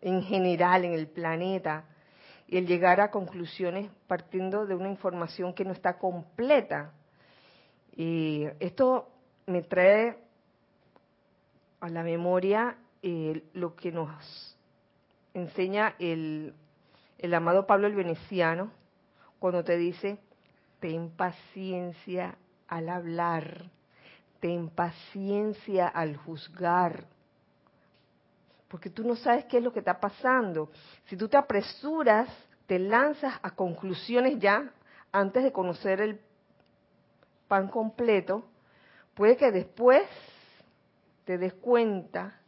en 0.00 0.22
general 0.22 0.84
en 0.84 0.92
el 0.92 1.06
planeta, 1.06 1.84
el 2.58 2.66
llegar 2.66 3.00
a 3.00 3.10
conclusiones 3.10 3.90
partiendo 4.06 4.66
de 4.66 4.74
una 4.74 4.88
información 4.88 5.54
que 5.54 5.64
no 5.64 5.72
está 5.72 5.98
completa. 5.98 6.92
Y 7.96 8.44
esto 8.60 9.08
me 9.46 9.62
trae 9.62 10.16
a 11.80 11.88
la 11.88 12.02
memoria 12.02 12.76
eh, 13.02 13.42
lo 13.54 13.74
que 13.74 13.92
nos 13.92 14.56
enseña 15.34 15.96
el, 15.98 16.54
el 17.18 17.34
amado 17.34 17.66
Pablo 17.66 17.86
el 17.86 17.94
Veneciano 17.94 18.70
cuando 19.38 19.64
te 19.64 19.76
dice, 19.76 20.18
ten 20.80 21.10
paciencia 21.10 22.38
al 22.68 22.88
hablar, 22.88 23.64
ten 24.40 24.70
paciencia 24.70 25.88
al 25.88 26.16
juzgar, 26.16 27.04
porque 28.68 28.90
tú 28.90 29.04
no 29.04 29.16
sabes 29.16 29.44
qué 29.44 29.58
es 29.58 29.62
lo 29.62 29.72
que 29.72 29.78
está 29.78 30.00
pasando. 30.00 30.70
Si 31.06 31.16
tú 31.16 31.28
te 31.28 31.36
apresuras, 31.36 32.28
te 32.66 32.78
lanzas 32.78 33.38
a 33.42 33.50
conclusiones 33.50 34.38
ya 34.38 34.72
antes 35.12 35.44
de 35.44 35.52
conocer 35.52 36.00
el 36.00 36.20
pan 37.48 37.68
completo, 37.68 38.44
puede 39.14 39.36
que 39.36 39.52
después 39.52 40.02
te 41.24 41.38
des 41.38 41.54
cuenta 41.54 42.40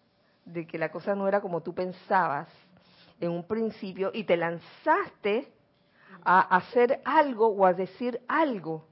de 0.45 0.67
que 0.67 0.79
la 0.79 0.91
cosa 0.91 1.15
no 1.15 1.29
era 1.29 1.41
como 1.41 1.63
tú 1.63 1.75
pensabas 1.75 2.49
en 3.21 3.31
un 3.31 3.45
principio 3.45 4.11
y 4.13 4.25
te 4.25 4.37
lanzaste 4.37 5.53
a 6.25 6.41
hacer 6.57 7.01
algo 7.05 7.49
o 7.49 7.67
a 7.67 7.73
decir 7.73 8.21
algo 8.29 8.87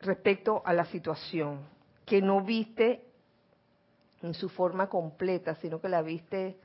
respecto 0.00 0.62
a 0.64 0.72
la 0.72 0.84
situación 0.86 1.60
que 2.04 2.20
no 2.20 2.42
viste 2.42 3.04
en 4.22 4.34
su 4.34 4.48
forma 4.48 4.88
completa, 4.88 5.54
sino 5.56 5.80
que 5.80 5.88
la 5.88 6.02
viste 6.02 6.58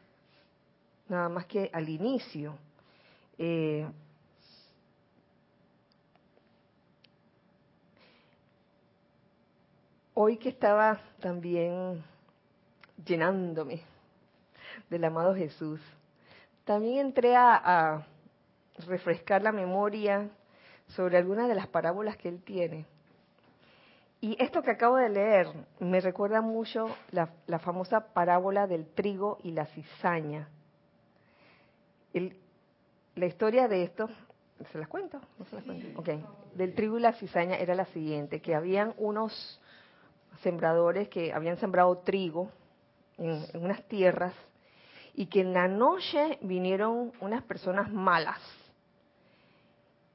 nada 1.12 1.30
más 1.30 1.46
que 1.46 1.70
al 1.74 1.88
inicio. 1.90 2.58
Eh, 3.38 3.86
hoy 10.14 10.38
que 10.38 10.50
estaba 10.50 11.00
también 11.20 12.04
llenándome 13.06 13.82
del 14.90 15.04
amado 15.04 15.36
Jesús, 15.36 15.82
también 16.64 17.08
entré 17.08 17.36
a, 17.36 18.06
refrescar 18.88 19.44
la 19.44 19.52
memoria 19.52 20.28
sobre 20.88 21.18
algunas 21.18 21.48
de 21.48 21.54
las 21.54 21.68
parábolas 21.68 22.18
que 22.18 22.30
él 22.30 22.42
tiene. 22.42 22.88
Y 24.22 24.42
esto 24.42 24.64
que 24.64 24.72
acabo 24.72 24.96
de 24.96 25.10
leer 25.10 25.48
me 25.80 26.00
recuerda 26.00 26.42
mucho 26.42 26.88
la, 27.12 27.30
la 27.46 27.60
famosa 27.60 28.14
parábola 28.14 28.66
del 28.66 28.88
trigo 28.88 29.38
y 29.44 29.52
la 29.52 29.66
cizaña. 29.68 30.48
La 32.14 33.26
historia 33.26 33.68
de 33.68 33.84
esto, 33.84 34.10
¿se 34.72 34.78
las 34.78 34.88
cuento? 34.88 35.20
¿No 35.38 35.46
se 35.46 35.56
las 35.56 35.64
cuento? 35.64 36.00
Okay. 36.00 36.24
Del 36.56 36.74
trigo 36.74 36.98
y 36.98 37.02
la 37.02 37.14
cizaña 37.14 37.56
era 37.56 37.76
la 37.76 37.86
siguiente, 37.86 38.42
que 38.42 38.56
habían 38.56 38.94
unos 38.98 39.60
sembradores 40.42 41.10
que 41.10 41.34
habían 41.34 41.58
sembrado 41.58 41.98
trigo 42.00 42.52
en, 43.18 43.44
unas 43.54 43.84
tierras 43.88 44.34
y 45.14 45.28
que 45.28 45.42
en 45.42 45.54
la 45.54 45.68
noche 45.68 46.40
vinieron 46.42 47.12
unas 47.20 47.44
personas 47.44 47.92
malas 47.92 48.40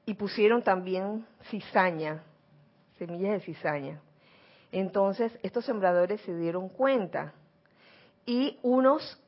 y 0.05 0.13
pusieron 0.13 0.63
también 0.63 1.25
cizaña, 1.49 2.23
semillas 2.97 3.33
de 3.33 3.39
cizaña. 3.41 4.01
Entonces 4.71 5.37
estos 5.43 5.65
sembradores 5.65 6.21
se 6.21 6.35
dieron 6.35 6.69
cuenta 6.69 7.33
y 8.25 8.59
unos, 8.63 9.21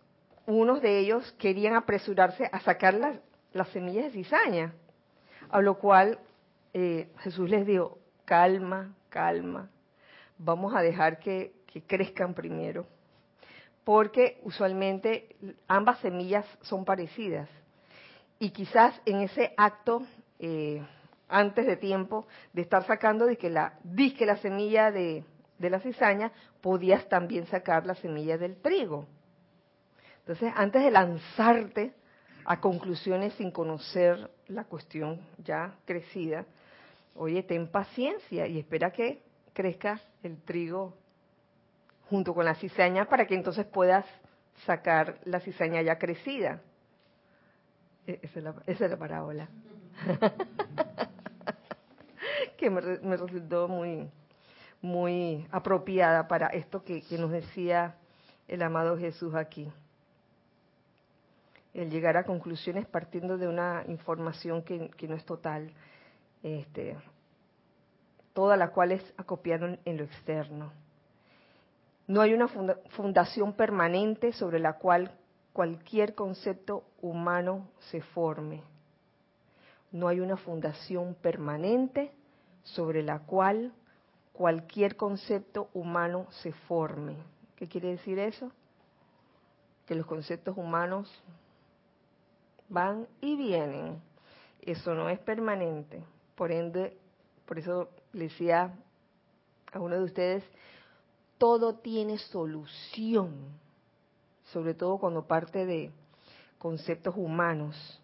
unos 0.49 0.81
de 0.81 0.97
ellos 0.97 1.31
querían 1.37 1.75
apresurarse 1.75 2.49
a 2.51 2.59
sacar 2.61 2.95
las, 2.95 3.19
las 3.53 3.69
semillas 3.69 4.05
de 4.05 4.11
cizaña, 4.11 4.73
a 5.49 5.61
lo 5.61 5.77
cual 5.77 6.17
eh, 6.73 7.09
Jesús 7.19 7.49
les 7.49 7.67
dijo, 7.67 7.99
calma, 8.25 8.95
calma, 9.09 9.69
vamos 10.39 10.75
a 10.75 10.81
dejar 10.81 11.19
que, 11.19 11.53
crezcan 11.85 12.33
primero, 12.33 12.87
porque 13.83 14.39
usualmente 14.43 15.35
ambas 15.67 15.99
semillas 15.99 16.45
son 16.61 16.83
parecidas. 16.83 17.47
Y 18.39 18.49
quizás 18.49 18.99
en 19.05 19.21
ese 19.21 19.53
acto, 19.55 20.01
eh, 20.39 20.81
antes 21.27 21.67
de 21.67 21.77
tiempo, 21.77 22.25
de 22.53 22.63
estar 22.63 22.85
sacando 22.87 23.27
de 23.27 23.37
que 23.37 23.51
la, 23.51 23.77
disque 23.83 24.25
la 24.25 24.37
semilla 24.37 24.91
de, 24.91 25.23
de 25.59 25.69
la 25.69 25.79
cizaña, 25.79 26.31
podías 26.59 27.07
también 27.07 27.45
sacar 27.45 27.85
la 27.85 27.93
semilla 27.93 28.39
del 28.39 28.55
trigo. 28.55 29.05
Entonces, 30.30 30.53
antes 30.55 30.84
de 30.84 30.91
lanzarte 30.91 31.91
a 32.45 32.61
conclusiones 32.61 33.34
sin 33.34 33.49
conocer 33.49 34.30
la 34.47 34.65
cuestión 34.65 35.19
ya 35.43 35.73
crecida, 35.86 36.45
oye, 37.15 37.41
ten 37.41 37.67
paciencia 37.67 38.45
y 38.45 38.59
espera 38.59 38.91
que 38.91 39.23
crezca 39.53 39.99
el 40.21 40.39
trigo 40.43 40.93
junto 42.11 42.36
con 42.36 42.45
la 42.45 42.53
cizaña 42.53 43.05
para 43.05 43.25
que 43.25 43.34
entonces 43.34 43.65
puedas 43.65 44.05
sacar 44.67 45.17
la 45.23 45.39
cizaña 45.39 45.82
ya 45.82 45.97
crecida. 45.97 46.61
E-, 48.05 48.19
esa 48.21 48.53
es 48.67 48.80
la, 48.82 48.97
parábola. 48.97 49.49
que 52.55 52.69
me, 52.69 52.82
resultó 52.82 53.67
muy, 53.67 54.07
muy 54.80 55.47
apropiada 55.49 56.27
para 56.27 56.49
esto 56.49 56.84
que, 56.84 57.03
nos 57.17 57.32
decía 57.32 57.95
el 58.47 58.61
amado 58.61 58.95
Jesús 58.95 59.34
aquí. 59.34 59.67
El 61.74 61.89
llegar 61.89 62.17
a 62.17 62.24
conclusiones 62.24 62.88
partiendo 62.88 63.38
de 63.38 63.47
una 63.47 63.84
información 63.88 64.63
que, 64.63 64.91
no 65.07 65.15
es 65.15 65.26
total. 65.26 65.72
Este, 66.41 66.97
toda 68.34 68.57
la 68.57 68.70
cual 68.72 68.93
es 68.93 69.13
acopiada 69.17 69.78
en 69.86 69.97
lo 69.97 70.03
externo. 70.03 70.72
No 72.07 72.22
hay 72.22 72.34
una 72.34 72.47
fundación 72.47 73.53
permanente 73.53 74.34
sobre 74.34 74.59
la 74.59 74.74
cual 74.74 75.11
cualquier 75.53 76.15
concepto 76.15 76.84
humano 77.01 77.70
se 77.91 78.01
forme. 78.01 78.63
No 79.91 80.07
hay 80.07 80.20
una 80.20 80.38
fundación 80.38 81.15
permanente 81.15 82.11
sobre 82.63 83.03
la 83.03 83.20
cual 83.20 83.74
cualquier 84.34 84.95
concepto 84.95 85.70
humano 85.74 86.28
se 86.30 86.51
forme. 86.53 87.17
¿Qué 87.55 87.67
quiere 87.67 87.89
decir 87.89 88.20
eso? 88.20 88.51
Que 89.86 89.95
los 89.95 90.05
conceptos 90.05 90.57
humanos 90.57 91.11
van 92.70 93.07
y 93.22 93.36
vienen. 93.36 94.01
Eso 94.61 94.93
no 94.93 95.09
es 95.09 95.20
permanente. 95.20 96.01
Por 96.36 96.51
ende, 96.51 96.95
por 97.45 97.59
eso 97.59 97.89
le 98.13 98.26
decía 98.26 98.74
a 99.72 99.80
uno 99.80 99.95
de 99.95 100.03
ustedes, 100.03 100.43
todo 101.38 101.76
tiene 101.76 102.17
solución, 102.17 103.34
sobre 104.45 104.74
todo 104.74 104.97
cuando 104.97 105.26
parte 105.26 105.65
de 105.65 105.91
conceptos 106.57 107.15
humanos. 107.17 107.99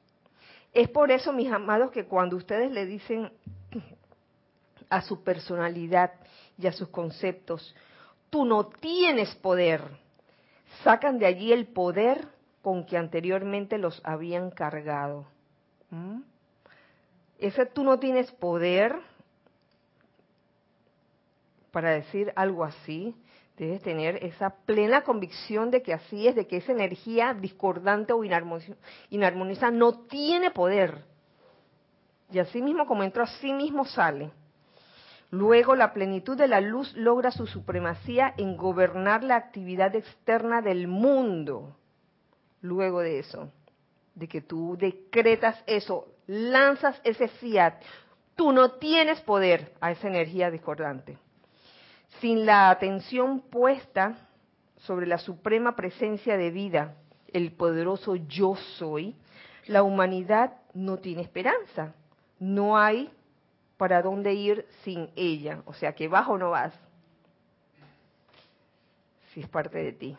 Es 0.74 0.90
por 0.90 1.12
eso, 1.12 1.32
mis 1.32 1.52
amados, 1.52 1.92
que 1.92 2.06
cuando 2.06 2.36
ustedes 2.36 2.72
le 2.72 2.86
dicen 2.86 3.32
a 4.90 5.02
su 5.02 5.24
personalidad 5.24 6.14
y 6.58 6.68
a 6.68 6.72
sus 6.72 6.90
conceptos, 6.90 7.76
tú 8.30 8.46
no 8.46 8.68
tienes 8.68 9.36
poder, 9.36 9.82
sacan 10.84 11.18
de 11.18 11.26
allí 11.26 11.52
el 11.52 11.68
poder 11.68 12.35
con 12.66 12.84
que 12.84 12.98
anteriormente 12.98 13.78
los 13.78 14.02
habían 14.04 14.50
cargado. 14.50 15.28
¿Mm? 15.92 16.22
Ese 17.38 17.68
tú 17.68 17.84
no 17.84 18.00
tienes 18.00 18.32
poder 18.32 18.96
para 21.70 21.92
decir 21.92 22.34
algo 22.36 22.64
así, 22.64 23.16
debes 23.56 23.84
tener 23.84 24.16
esa 24.26 24.50
plena 24.66 25.04
convicción 25.04 25.70
de 25.70 25.84
que 25.84 25.94
así 25.94 26.28
es, 26.28 26.34
de 26.34 26.48
que 26.48 26.58
esa 26.58 26.72
energía 26.72 27.36
discordante 27.36 28.14
o 28.14 28.24
inarmoniosa 28.24 29.70
no 29.70 30.00
tiene 30.08 30.50
poder. 30.50 31.04
Y 32.32 32.40
así 32.40 32.64
mismo 32.64 32.88
como 32.88 33.04
entró, 33.04 33.22
así 33.22 33.54
mismo 33.54 33.86
sale. 33.86 34.32
Luego 35.30 35.76
la 35.76 35.94
plenitud 35.94 36.36
de 36.36 36.48
la 36.48 36.62
luz 36.62 36.96
logra 36.96 37.30
su 37.30 37.46
supremacía 37.46 38.34
en 38.38 38.58
gobernar 38.58 39.24
la 39.24 39.36
actividad 39.36 39.96
externa 39.96 40.64
del 40.64 40.88
mundo. 40.88 41.76
Luego 42.66 43.02
de 43.02 43.20
eso, 43.20 43.52
de 44.16 44.28
que 44.28 44.42
tú 44.42 44.78
decretas 44.78 45.62
eso, 45.68 46.08
lanzas 46.28 47.00
ese 47.04 47.28
fiat, 47.28 47.76
tú 48.36 48.52
no 48.52 48.72
tienes 48.72 49.22
poder 49.22 49.74
a 49.80 49.92
esa 49.92 50.08
energía 50.08 50.50
discordante 50.50 51.18
sin 52.20 52.46
la 52.46 52.70
atención 52.70 53.42
puesta 53.42 54.18
sobre 54.78 55.08
la 55.08 55.18
suprema 55.18 55.76
presencia 55.76 56.38
de 56.38 56.52
vida, 56.52 56.96
el 57.34 57.52
poderoso 57.52 58.16
yo 58.16 58.56
soy, 58.78 59.16
la 59.68 59.84
humanidad 59.84 60.54
no 60.74 60.98
tiene 60.98 61.22
esperanza. 61.22 61.94
No 62.40 62.78
hay 62.78 63.10
para 63.78 64.02
dónde 64.02 64.34
ir 64.34 64.68
sin 64.84 65.10
ella. 65.16 65.62
O 65.66 65.74
sea, 65.74 65.94
que 65.94 66.08
vas 66.08 66.28
o 66.28 66.38
no 66.38 66.52
vas. 66.52 66.74
Si 69.34 69.42
es 69.42 69.48
parte 69.50 69.78
de 69.78 69.92
ti. 69.92 70.18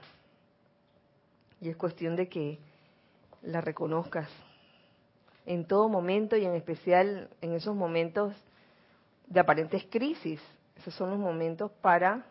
Y 1.61 1.69
es 1.69 1.77
cuestión 1.77 2.17
de 2.17 2.29
que 2.29 2.59
la 3.43 3.61
reconozcas 3.61 4.29
en 5.47 5.65
todo 5.65 5.89
momento 5.89 6.37
y 6.37 6.45
en 6.45 6.55
especial 6.55 7.31
en 7.41 7.55
esos 7.55 7.75
momentos 7.75 8.35
de 9.29 9.41
aparentes 9.41 9.87
crisis, 9.91 10.41
esos 10.77 10.95
son 10.95 11.11
los 11.11 11.19
momentos 11.19 11.71
para 11.81 12.27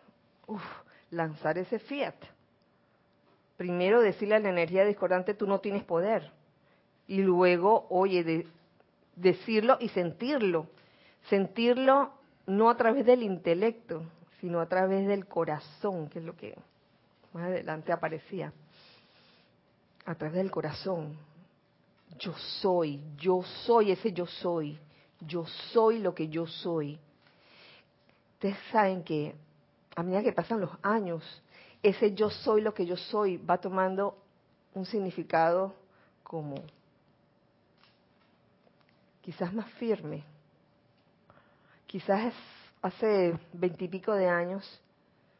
lanzar 1.10 1.58
ese 1.58 1.78
fiat. 1.78 2.14
Primero 3.56 4.02
decirle 4.02 4.36
a 4.36 4.38
la 4.38 4.50
energía 4.50 4.84
discordante, 4.84 5.34
tú 5.34 5.46
no 5.46 5.60
tienes 5.60 5.82
poder. 5.82 6.30
Y 7.08 7.22
luego, 7.22 7.86
oye, 7.88 8.46
decirlo 9.14 9.78
y 9.80 9.88
sentirlo. 9.88 10.66
Sentirlo 11.30 12.12
no 12.46 12.68
a 12.68 12.76
través 12.76 13.06
del 13.06 13.22
intelecto, 13.22 14.02
sino 14.40 14.60
a 14.60 14.66
través 14.66 15.08
del 15.08 15.26
corazón, 15.26 16.08
que 16.08 16.18
es 16.18 16.24
lo 16.24 16.36
que 16.36 16.54
más 17.32 17.44
adelante 17.44 17.92
aparecía. 17.92 18.52
A 20.06 20.14
través 20.14 20.36
del 20.36 20.50
corazón. 20.50 21.16
Yo 22.18 22.32
soy, 22.62 23.00
yo 23.18 23.42
soy 23.64 23.90
ese 23.90 24.12
yo 24.12 24.26
soy. 24.26 24.78
Yo 25.20 25.46
soy 25.46 25.98
lo 25.98 26.14
que 26.14 26.28
yo 26.28 26.46
soy 26.46 26.98
ustedes 28.36 28.58
saben 28.70 29.02
que 29.02 29.34
a 29.94 30.02
medida 30.02 30.22
que 30.22 30.32
pasan 30.32 30.60
los 30.60 30.70
años, 30.82 31.24
ese 31.82 32.12
yo 32.12 32.28
soy 32.28 32.60
lo 32.60 32.74
que 32.74 32.84
yo 32.84 32.96
soy 32.96 33.38
va 33.38 33.58
tomando 33.58 34.14
un 34.74 34.84
significado 34.84 35.74
como 36.22 36.56
quizás 39.22 39.54
más 39.54 39.70
firme. 39.72 40.22
Quizás 41.86 42.34
hace 42.82 43.38
veintipico 43.54 44.12
de 44.12 44.28
años 44.28 44.80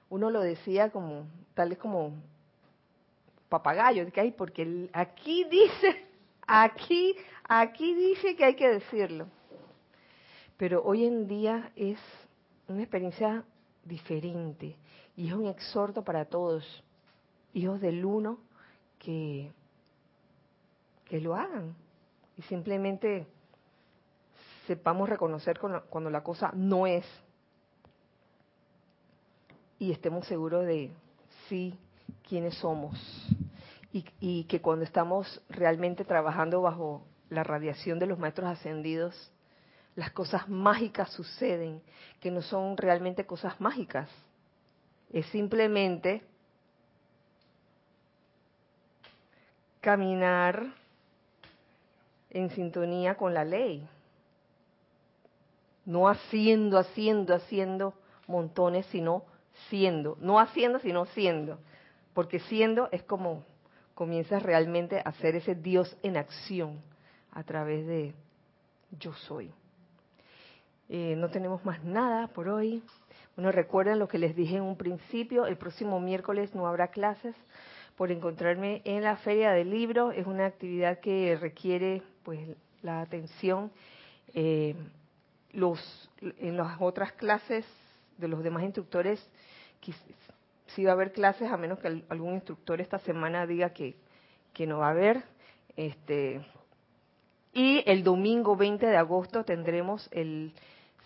uno 0.09 0.31
lo 0.31 0.41
decía 0.41 0.91
como, 0.91 1.27
tal 1.55 1.69
vez 1.69 1.79
como 1.79 2.13
papagayo, 3.49 4.11
que 4.13 4.21
hay, 4.21 4.33
porque 4.33 4.89
aquí 4.93 5.45
dice, 5.45 6.07
aquí, 6.47 7.15
aquí 7.49 7.95
dice 7.95 8.37
que 8.37 8.45
hay 8.45 8.55
que 8.55 8.69
decirlo. 8.69 9.27
Pero 10.57 10.83
hoy 10.85 11.05
en 11.05 11.27
día 11.27 11.71
es 11.77 11.99
una 12.69 12.83
experiencia 12.83 13.45
diferente 13.85 14.77
y 15.17 15.29
es 15.29 15.35
un 15.35 15.47
exhorto 15.47 16.03
para 16.03 16.25
todos, 16.25 16.83
hijos 17.53 17.81
del 17.81 18.05
uno, 18.05 18.39
que, 18.99 19.53
que 21.05 21.21
lo 21.21 21.37
hagan 21.37 21.75
y 22.37 22.43
simplemente 22.43 23.27
sepamos 24.67 25.09
reconocer 25.09 25.59
cuando 25.59 26.11
la 26.11 26.23
cosa 26.23 26.51
no 26.55 26.87
es 26.87 27.05
y 29.79 29.93
estemos 29.93 30.27
seguros 30.27 30.67
de 30.67 30.91
sí 31.49 31.79
quiénes 32.29 32.55
somos 32.57 32.99
y, 34.21 34.45
que 34.45 34.61
cuando 34.61 34.85
estamos 34.85 35.41
realmente 35.49 36.05
trabajando 36.05 36.61
bajo 36.61 37.07
la 37.31 37.45
radiación 37.45 37.99
de 37.99 38.07
los 38.07 38.19
maestros 38.19 38.49
ascendidos, 38.49 39.33
las 39.95 40.11
cosas 40.13 40.49
mágicas 40.49 41.11
suceden, 41.11 41.83
que 42.21 42.31
no 42.31 42.43
son 42.43 42.77
realmente 42.77 43.25
cosas 43.25 43.61
mágicas, 43.61 44.09
es 45.13 45.25
simplemente 45.27 46.23
caminar 49.81 50.67
en 52.31 52.51
sintonía 52.51 53.17
con 53.17 53.33
la 53.33 53.45
ley, 53.45 53.89
no 55.87 56.09
haciendo, 56.09 56.79
haciendo, 56.79 57.35
haciendo 57.35 57.95
montones, 58.27 58.85
sino 58.87 59.25
siendo, 59.71 60.19
no 60.21 60.39
haciendo, 60.39 60.81
sino 60.81 61.07
siendo, 61.07 61.59
porque 62.13 62.41
siendo 62.41 62.89
es 62.91 63.03
como 63.05 63.45
comienzas 63.97 64.43
realmente 64.43 65.01
a 65.03 65.11
ser 65.13 65.37
ese 65.37 65.55
Dios 65.55 65.97
en 66.03 66.19
acción 66.19 66.83
a 67.33 67.43
través 67.45 67.87
de 67.87 68.13
yo 69.01 69.15
soy. 69.15 69.51
Eh, 70.91 71.15
no 71.17 71.31
tenemos 71.31 71.65
más 71.65 71.83
nada 71.83 72.29
por 72.29 72.51
hoy. 72.51 72.83
Bueno, 73.37 73.53
recuerden 73.53 73.99
lo 73.99 74.07
que 74.07 74.19
les 74.19 74.37
dije 74.37 74.57
en 74.57 74.65
un 74.65 74.77
principio, 74.77 75.47
el 75.47 75.57
próximo 75.57 75.99
miércoles 75.99 76.55
no 76.55 76.67
habrá 76.67 76.89
clases 76.89 77.35
por 77.97 78.13
encontrarme 78.13 78.83
en 78.85 79.03
la 79.03 79.17
feria 79.17 79.53
del 79.53 79.71
libro. 79.71 80.13
Es 80.13 80.27
una 80.27 80.45
actividad 80.45 81.01
que 81.01 81.35
requiere 81.41 82.03
pues 82.23 82.39
la 82.83 83.01
atención. 83.01 83.73
Eh, 84.35 84.77
los, 85.53 86.11
en 86.21 86.59
las 86.59 86.77
otras 86.81 87.13
clases 87.13 87.65
de 88.19 88.29
los 88.29 88.45
demás 88.45 88.63
instructores, 88.63 89.27
si 90.69 90.85
va 90.85 90.91
a 90.91 90.95
haber 90.95 91.13
clases, 91.13 91.51
a 91.51 91.57
menos 91.57 91.79
que 91.79 92.03
algún 92.09 92.35
instructor 92.35 92.81
esta 92.81 92.99
semana 92.99 93.47
diga 93.47 93.71
que, 93.71 93.97
que 94.53 94.67
no 94.67 94.79
va 94.79 94.89
a 94.89 94.91
haber. 94.91 95.25
Este, 95.77 96.45
y 97.53 97.83
el 97.87 98.03
domingo 98.03 98.57
20 98.57 98.87
de 98.87 98.97
agosto 98.97 99.45
tendremos 99.45 100.09
el 100.13 100.53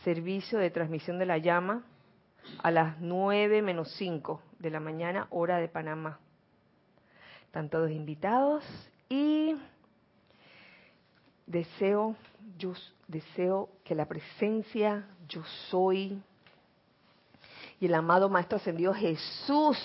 servicio 0.04 0.58
de 0.58 0.70
transmisión 0.70 1.18
de 1.18 1.26
la 1.26 1.38
llama 1.38 1.84
a 2.62 2.70
las 2.70 2.98
9 3.00 3.62
menos 3.62 3.92
5 3.96 4.40
de 4.58 4.70
la 4.70 4.80
mañana, 4.80 5.26
hora 5.30 5.58
de 5.58 5.68
Panamá. 5.68 6.18
Están 7.46 7.68
todos 7.68 7.90
invitados 7.90 8.64
y 9.08 9.56
deseo, 11.46 12.16
yo 12.56 12.72
deseo 13.08 13.68
que 13.84 13.94
la 13.94 14.06
presencia 14.06 15.06
yo 15.28 15.42
soy 15.70 16.22
y 17.80 17.86
el 17.86 17.94
amado 17.94 18.28
Maestro 18.28 18.58
Ascendido 18.58 18.92
Jesús 18.92 19.78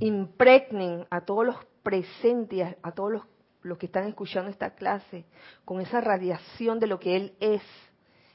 impregnen 0.00 1.06
a 1.10 1.20
todos 1.20 1.46
los 1.46 1.56
presentes, 1.82 2.76
a 2.82 2.92
todos 2.92 3.12
los, 3.12 3.22
los 3.60 3.76
que 3.76 3.86
están 3.86 4.08
escuchando 4.08 4.50
esta 4.50 4.74
clase, 4.74 5.26
con 5.66 5.80
esa 5.80 6.00
radiación 6.00 6.80
de 6.80 6.86
lo 6.86 6.98
que 6.98 7.14
Él 7.14 7.36
es, 7.40 7.62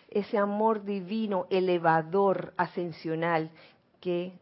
ese 0.10 0.38
amor 0.38 0.84
divino, 0.84 1.48
elevador, 1.50 2.54
ascensional, 2.58 3.52
que 4.00 4.34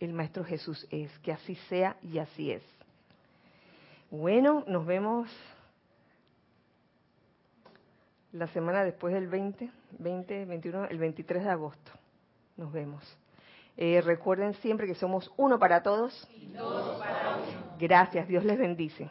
el 0.00 0.12
Maestro 0.12 0.44
Jesús 0.44 0.86
es. 0.90 1.16
Que 1.20 1.32
así 1.32 1.54
sea 1.68 1.96
y 2.02 2.18
así 2.18 2.50
es. 2.50 2.62
Bueno, 4.10 4.64
nos 4.66 4.84
vemos 4.84 5.30
la 8.32 8.48
semana 8.48 8.84
después 8.84 9.14
del 9.14 9.28
20, 9.28 9.70
20, 9.98 10.44
21, 10.44 10.84
el 10.86 10.98
23 10.98 11.44
de 11.44 11.50
agosto. 11.50 11.97
Nos 12.58 12.70
vemos. 12.72 13.02
Eh, 13.76 14.02
recuerden 14.04 14.52
siempre 14.54 14.86
que 14.86 14.94
somos 14.96 15.32
uno 15.36 15.58
para 15.58 15.82
todos. 15.82 16.28
Y 16.34 16.48
para 16.48 17.36
uno. 17.36 17.76
Gracias, 17.78 18.28
Dios 18.28 18.44
les 18.44 18.58
bendice. 18.58 19.08